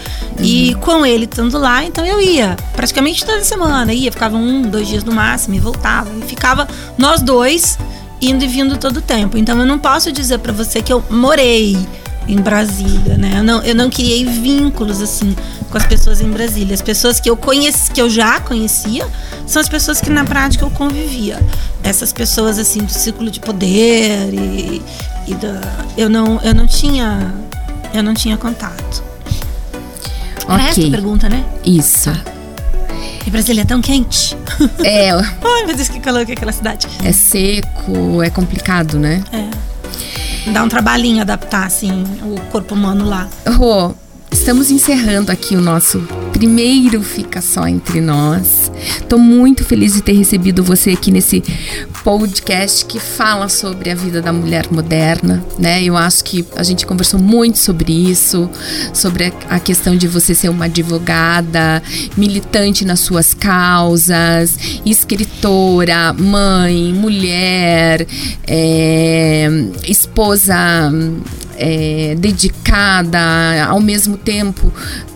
E 0.42 0.74
com 0.80 1.04
ele 1.04 1.24
estando 1.26 1.58
lá, 1.58 1.84
então 1.84 2.04
eu 2.06 2.20
ia. 2.20 2.56
Praticamente 2.74 3.24
toda 3.24 3.44
semana. 3.44 3.92
Ia, 3.92 4.10
ficava 4.10 4.36
um, 4.36 4.62
dois 4.62 4.88
dias 4.88 5.04
no 5.04 5.12
máximo 5.12 5.54
e 5.54 5.58
voltava. 5.60 6.08
E 6.18 6.26
ficava 6.26 6.66
nós 6.96 7.20
dois 7.20 7.78
indo 8.20 8.44
e 8.44 8.48
vindo 8.48 8.76
todo 8.76 8.98
o 8.98 9.02
tempo. 9.02 9.36
Então 9.38 9.58
eu 9.58 9.66
não 9.66 9.78
posso 9.78 10.12
dizer 10.12 10.38
pra 10.38 10.52
você 10.52 10.82
que 10.82 10.92
eu 10.92 11.02
morei 11.10 11.76
em 12.28 12.36
Brasília, 12.36 13.16
né? 13.16 13.34
Eu 13.38 13.42
não, 13.42 13.62
eu 13.62 13.74
não 13.74 13.90
criei 13.90 14.24
vínculos 14.24 15.00
assim 15.00 15.34
com 15.70 15.76
as 15.78 15.86
pessoas 15.86 16.20
em 16.20 16.30
Brasília. 16.30 16.74
As 16.74 16.82
pessoas 16.82 17.18
que 17.18 17.28
eu 17.28 17.36
conheci, 17.36 17.90
que 17.90 18.00
eu 18.00 18.08
já 18.10 18.38
conhecia, 18.40 19.06
são 19.46 19.60
as 19.60 19.68
pessoas 19.68 20.00
que 20.00 20.10
na 20.10 20.24
prática 20.24 20.64
eu 20.64 20.70
convivia. 20.70 21.40
Essas 21.82 22.12
pessoas 22.12 22.58
assim 22.58 22.80
do 22.84 22.92
círculo 22.92 23.30
de 23.30 23.40
poder 23.40 24.32
e, 24.32 24.82
e 25.26 25.34
da, 25.34 25.60
eu 25.96 26.08
não 26.08 26.40
eu 26.42 26.54
não 26.54 26.66
tinha 26.66 27.34
eu 27.92 28.02
não 28.02 28.14
tinha 28.14 28.36
contato. 28.36 29.02
Era 30.48 30.62
essa 30.68 30.80
Ok. 30.80 30.90
pergunta, 30.90 31.28
né? 31.28 31.44
Isso. 31.64 32.10
E 33.26 33.30
Brasília 33.30 33.62
é 33.62 33.64
tão 33.64 33.80
quente. 33.80 34.36
É, 34.84 35.10
Ai, 35.42 35.64
meu 35.66 35.74
Deus, 35.76 35.88
que 35.88 36.00
calor 36.00 36.24
que 36.24 36.32
é 36.32 36.34
aquela 36.34 36.52
cidade. 36.52 36.86
é 37.04 37.12
seco, 37.12 38.22
é 38.22 38.30
complicado, 38.30 38.98
né? 38.98 39.22
Dá 40.52 40.62
um 40.62 40.68
trabalhinho 40.68 41.20
adaptar, 41.20 41.66
assim, 41.66 42.04
o 42.22 42.40
corpo 42.50 42.74
humano 42.74 43.04
lá. 43.08 43.28
Rô, 43.46 43.94
estamos 44.32 44.70
encerrando 44.70 45.30
aqui 45.30 45.54
o 45.54 45.60
nosso 45.60 46.00
primeiro 46.32 47.02
Fica 47.02 47.40
Só 47.40 47.66
Entre 47.68 48.00
Nós. 48.00 48.70
Tô 49.08 49.18
muito 49.18 49.64
feliz 49.64 49.92
de 49.92 50.02
ter 50.02 50.12
recebido 50.12 50.64
você 50.64 50.90
aqui 50.90 51.10
nesse 51.10 51.42
podcast 52.02 52.84
que 52.86 52.98
fala 52.98 53.48
sobre 53.48 53.90
a 53.90 53.94
vida 53.94 54.22
da 54.22 54.32
mulher 54.32 54.66
moderna, 54.70 55.44
né? 55.58 55.82
Eu 55.82 55.96
acho 55.96 56.24
que 56.24 56.44
a 56.56 56.62
gente 56.62 56.86
conversou 56.86 57.20
muito 57.20 57.58
sobre 57.58 57.92
isso, 57.92 58.48
sobre 58.94 59.32
a 59.48 59.60
questão 59.60 59.94
de 59.94 60.08
você 60.08 60.34
ser 60.34 60.48
uma 60.48 60.64
advogada, 60.64 61.82
militante 62.16 62.84
nas 62.84 63.00
suas 63.00 63.34
causas, 63.34 64.56
escritora, 64.84 66.12
mãe, 66.14 66.92
mulher, 66.94 68.06
é, 68.46 69.48
esposa 69.86 71.02
é, 71.60 72.16
dedicada, 72.18 73.20
ao 73.68 73.80
mesmo 73.80 74.16
tempo 74.16 74.72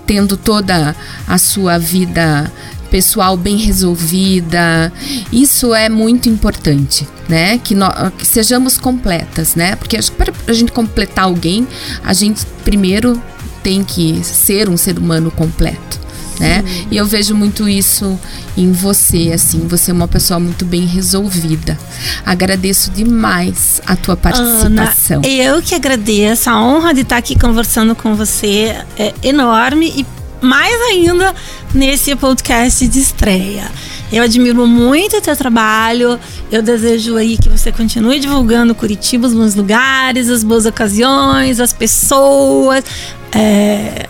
tendo 0.07 0.37
toda 0.37 0.95
a 1.27 1.39
sua 1.39 1.79
vida 1.79 2.53
pessoal 2.91 3.37
bem 3.37 3.57
resolvida. 3.57 4.93
Isso 5.33 5.75
é 5.75 5.89
muito 5.89 6.29
importante, 6.29 7.09
né? 7.29 7.59
Que, 7.59 7.75
nós, 7.75 8.13
que 8.17 8.27
sejamos 8.27 8.79
completas, 8.79 9.57
né? 9.57 9.75
Porque 9.75 9.99
para 10.17 10.33
a 10.47 10.53
gente 10.53 10.71
completar 10.71 11.25
alguém, 11.25 11.67
a 12.05 12.13
gente 12.13 12.45
primeiro 12.65 13.21
tem 13.63 13.83
que 13.83 14.23
ser 14.23 14.69
um 14.69 14.77
ser 14.77 14.99
humano 14.99 15.31
completo 15.31 16.04
né? 16.39 16.65
E 16.91 16.97
eu 16.97 17.07
vejo 17.07 17.35
muito 17.35 17.69
isso 17.69 18.19
em 18.57 18.73
você, 18.73 19.33
assim, 19.35 19.67
você 19.69 19.91
é 19.91 19.95
uma 19.95 20.09
pessoa 20.09 20.39
muito 20.39 20.65
bem 20.65 20.87
resolvida. 20.87 21.79
Agradeço 22.25 22.91
demais 22.91 23.81
a 23.87 23.97
tua 23.97 24.17
participação. 24.17 25.19
Ana, 25.19 25.29
eu 25.29 25.63
que 25.63 25.75
agradeço, 25.75 26.51
a 26.51 26.61
honra 26.61 26.95
de 26.95 27.01
estar 27.01 27.17
aqui 27.17 27.39
conversando 27.39 27.95
com 27.95 28.15
você 28.15 28.77
é 28.99 29.13
enorme 29.23 29.93
e 29.97 30.07
mais 30.45 30.75
ainda 30.91 31.35
nesse 31.73 32.15
podcast 32.15 32.87
de 32.87 33.01
estreia. 33.01 33.65
Eu 34.13 34.23
admiro 34.23 34.67
muito 34.67 35.17
o 35.17 35.21
teu 35.21 35.35
trabalho. 35.35 36.21
Eu 36.53 36.63
desejo 36.63 37.17
aí 37.17 37.37
que 37.37 37.49
você 37.49 37.73
continue 37.73 38.21
divulgando 38.21 38.75
Curitiba, 38.75 39.27
os 39.27 39.35
bons 39.35 39.55
lugares, 39.55 40.29
as 40.29 40.45
boas 40.45 40.67
ocasiões, 40.67 41.59
as 41.59 41.73
pessoas. 41.73 42.85
É, 43.33 44.09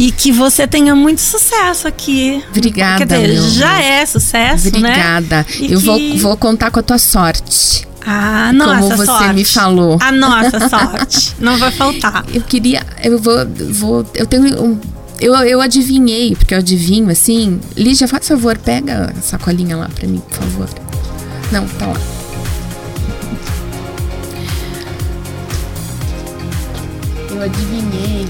e 0.00 0.10
que 0.10 0.32
você 0.32 0.66
tenha 0.66 0.94
muito 0.94 1.20
sucesso 1.20 1.86
aqui. 1.86 2.42
Obrigada. 2.48 3.04
Quer 3.04 3.28
dizer, 3.28 3.50
já 3.50 3.82
é 3.82 4.06
sucesso, 4.06 4.68
Obrigada. 4.68 4.88
né? 4.88 5.44
Obrigada. 5.44 5.46
Eu 5.60 5.78
que... 5.78 5.84
vou, 5.84 6.16
vou 6.16 6.36
contar 6.38 6.70
com 6.70 6.80
a 6.80 6.82
tua 6.82 6.96
sorte. 6.96 7.86
Ah, 8.06 8.50
nossa 8.54 8.80
Como 8.80 8.96
você 8.96 9.04
sorte. 9.04 9.34
me 9.34 9.44
falou. 9.44 9.98
A 10.00 10.10
nossa 10.10 10.58
sorte. 10.70 11.36
Não 11.38 11.58
vai 11.58 11.70
faltar. 11.70 12.24
Eu 12.32 12.40
queria. 12.40 12.82
Eu 13.04 13.18
vou. 13.18 13.46
vou 13.72 14.06
eu 14.14 14.24
tenho 14.24 14.64
um. 14.64 14.80
Eu, 15.20 15.34
eu 15.34 15.60
adivinhei, 15.60 16.34
porque 16.34 16.54
eu 16.54 16.58
adivinho 16.58 17.10
assim. 17.10 17.60
Lígia, 17.76 18.08
faz 18.08 18.26
favor, 18.26 18.56
pega 18.56 19.12
a 19.18 19.20
sacolinha 19.20 19.76
lá 19.76 19.90
pra 19.94 20.08
mim, 20.08 20.22
por 20.30 20.38
favor. 20.38 20.68
Não, 21.52 21.66
tá 21.68 21.88
lá. 21.88 22.00
Eu 27.30 27.42
adivinhei 27.42 28.26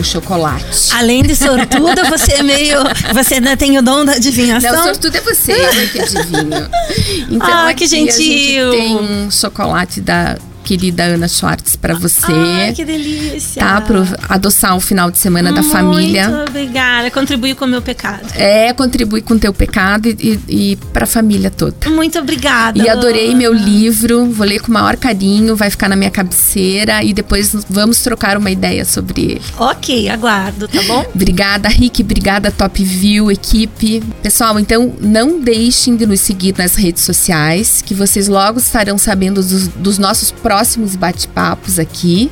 o 0.00 0.04
chocolate. 0.04 0.92
Além 0.94 1.22
de 1.22 1.36
sortuda, 1.36 2.04
você 2.04 2.32
é 2.32 2.42
meio. 2.42 2.78
Você 3.12 3.34
ainda 3.34 3.56
tem 3.56 3.78
o 3.78 3.82
dom 3.82 4.04
da 4.04 4.12
adivinhação? 4.12 4.72
Não, 4.72 4.84
sortuda 4.84 5.18
é 5.18 5.20
você, 5.20 5.52
eu 5.52 5.88
que 5.88 6.00
adivinho. 6.00 6.70
Então, 7.30 7.48
ah, 7.68 7.74
que 7.74 7.86
gentil. 7.86 8.68
A 8.68 8.72
gente 8.72 8.82
tem 8.82 8.96
um 8.96 9.30
chocolate 9.30 10.00
da 10.00 10.36
querida 10.70 11.02
Ana 11.02 11.26
Schwartz, 11.26 11.74
para 11.74 11.94
você. 11.94 12.30
Ai, 12.30 12.72
que 12.72 12.84
delícia. 12.84 13.60
Tá? 13.60 13.80
Pro 13.80 14.06
adoçar 14.28 14.76
o 14.76 14.80
final 14.80 15.10
de 15.10 15.18
semana 15.18 15.50
Muito 15.50 15.66
da 15.66 15.72
família. 15.72 16.28
Muito 16.28 16.48
obrigada. 16.50 17.10
Contribui 17.10 17.56
com 17.56 17.64
o 17.64 17.68
meu 17.68 17.82
pecado. 17.82 18.20
É, 18.36 18.72
contribui 18.72 19.20
com 19.20 19.34
o 19.34 19.38
teu 19.38 19.52
pecado 19.52 20.06
e, 20.06 20.16
e, 20.20 20.72
e 20.72 20.76
pra 20.92 21.06
família 21.06 21.50
toda. 21.50 21.90
Muito 21.90 22.20
obrigada. 22.20 22.78
E 22.78 22.88
adorei 22.88 23.34
meu 23.34 23.52
livro. 23.52 24.26
Vou 24.26 24.46
ler 24.46 24.60
com 24.60 24.68
o 24.68 24.74
maior 24.74 24.96
carinho. 24.96 25.56
Vai 25.56 25.70
ficar 25.70 25.88
na 25.88 25.96
minha 25.96 26.10
cabeceira 26.10 27.02
e 27.02 27.12
depois 27.12 27.52
vamos 27.68 28.00
trocar 28.00 28.36
uma 28.36 28.50
ideia 28.50 28.84
sobre 28.84 29.22
ele. 29.22 29.42
Ok, 29.58 30.08
aguardo, 30.08 30.68
tá 30.68 30.82
bom? 30.84 31.04
obrigada, 31.12 31.68
Rick. 31.68 32.02
Obrigada, 32.02 32.52
Top 32.52 32.80
View, 32.80 33.28
equipe. 33.28 34.00
Pessoal, 34.22 34.56
então 34.60 34.94
não 35.00 35.40
deixem 35.40 35.96
de 35.96 36.06
nos 36.06 36.20
seguir 36.20 36.54
nas 36.56 36.76
redes 36.76 37.02
sociais, 37.02 37.82
que 37.84 37.92
vocês 37.92 38.28
logo 38.28 38.60
estarão 38.60 38.96
sabendo 38.96 39.42
dos, 39.42 39.66
dos 39.66 39.98
nossos 39.98 40.30
próximos 40.30 40.59
próximos 40.60 40.94
bate-papos 40.94 41.78
aqui. 41.78 42.30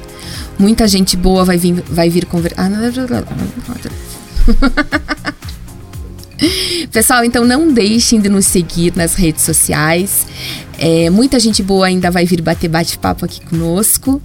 Muita 0.59 0.87
gente 0.87 1.17
boa 1.17 1.47
vai 1.47 1.57
vir, 1.57 1.83
vai 1.89 2.11
vir 2.11 2.27
conversar. 2.27 2.69
Pessoal, 6.93 7.25
então 7.25 7.45
não 7.45 7.73
deixem 7.73 8.21
de 8.21 8.29
nos 8.29 8.45
seguir 8.45 8.93
nas 8.95 9.15
redes 9.15 9.45
sociais. 9.45 10.27
É, 10.79 11.09
muita 11.09 11.41
gente 11.41 11.63
boa 11.63 11.87
ainda 11.87 12.11
vai 12.11 12.27
vir 12.27 12.43
bater 12.43 12.69
bate-papo 12.69 13.25
aqui 13.25 13.41
conosco. 13.47 14.21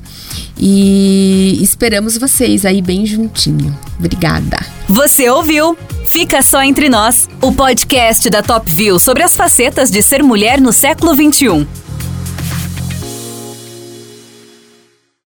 E 0.57 1.57
esperamos 1.61 2.17
vocês 2.17 2.65
aí 2.65 2.81
bem 2.81 3.05
juntinho. 3.05 3.73
Obrigada. 3.97 4.57
Você 4.87 5.29
ouviu? 5.29 5.77
Fica 6.03 6.43
só 6.43 6.61
entre 6.61 6.89
nós 6.89 7.29
o 7.41 7.53
podcast 7.53 8.29
da 8.29 8.43
Top 8.43 8.69
View 8.69 8.99
sobre 8.99 9.23
as 9.23 9.37
facetas 9.37 9.89
de 9.89 10.03
ser 10.03 10.21
mulher 10.21 10.59
no 10.59 10.73
século 10.73 11.15
XXI. 11.15 11.65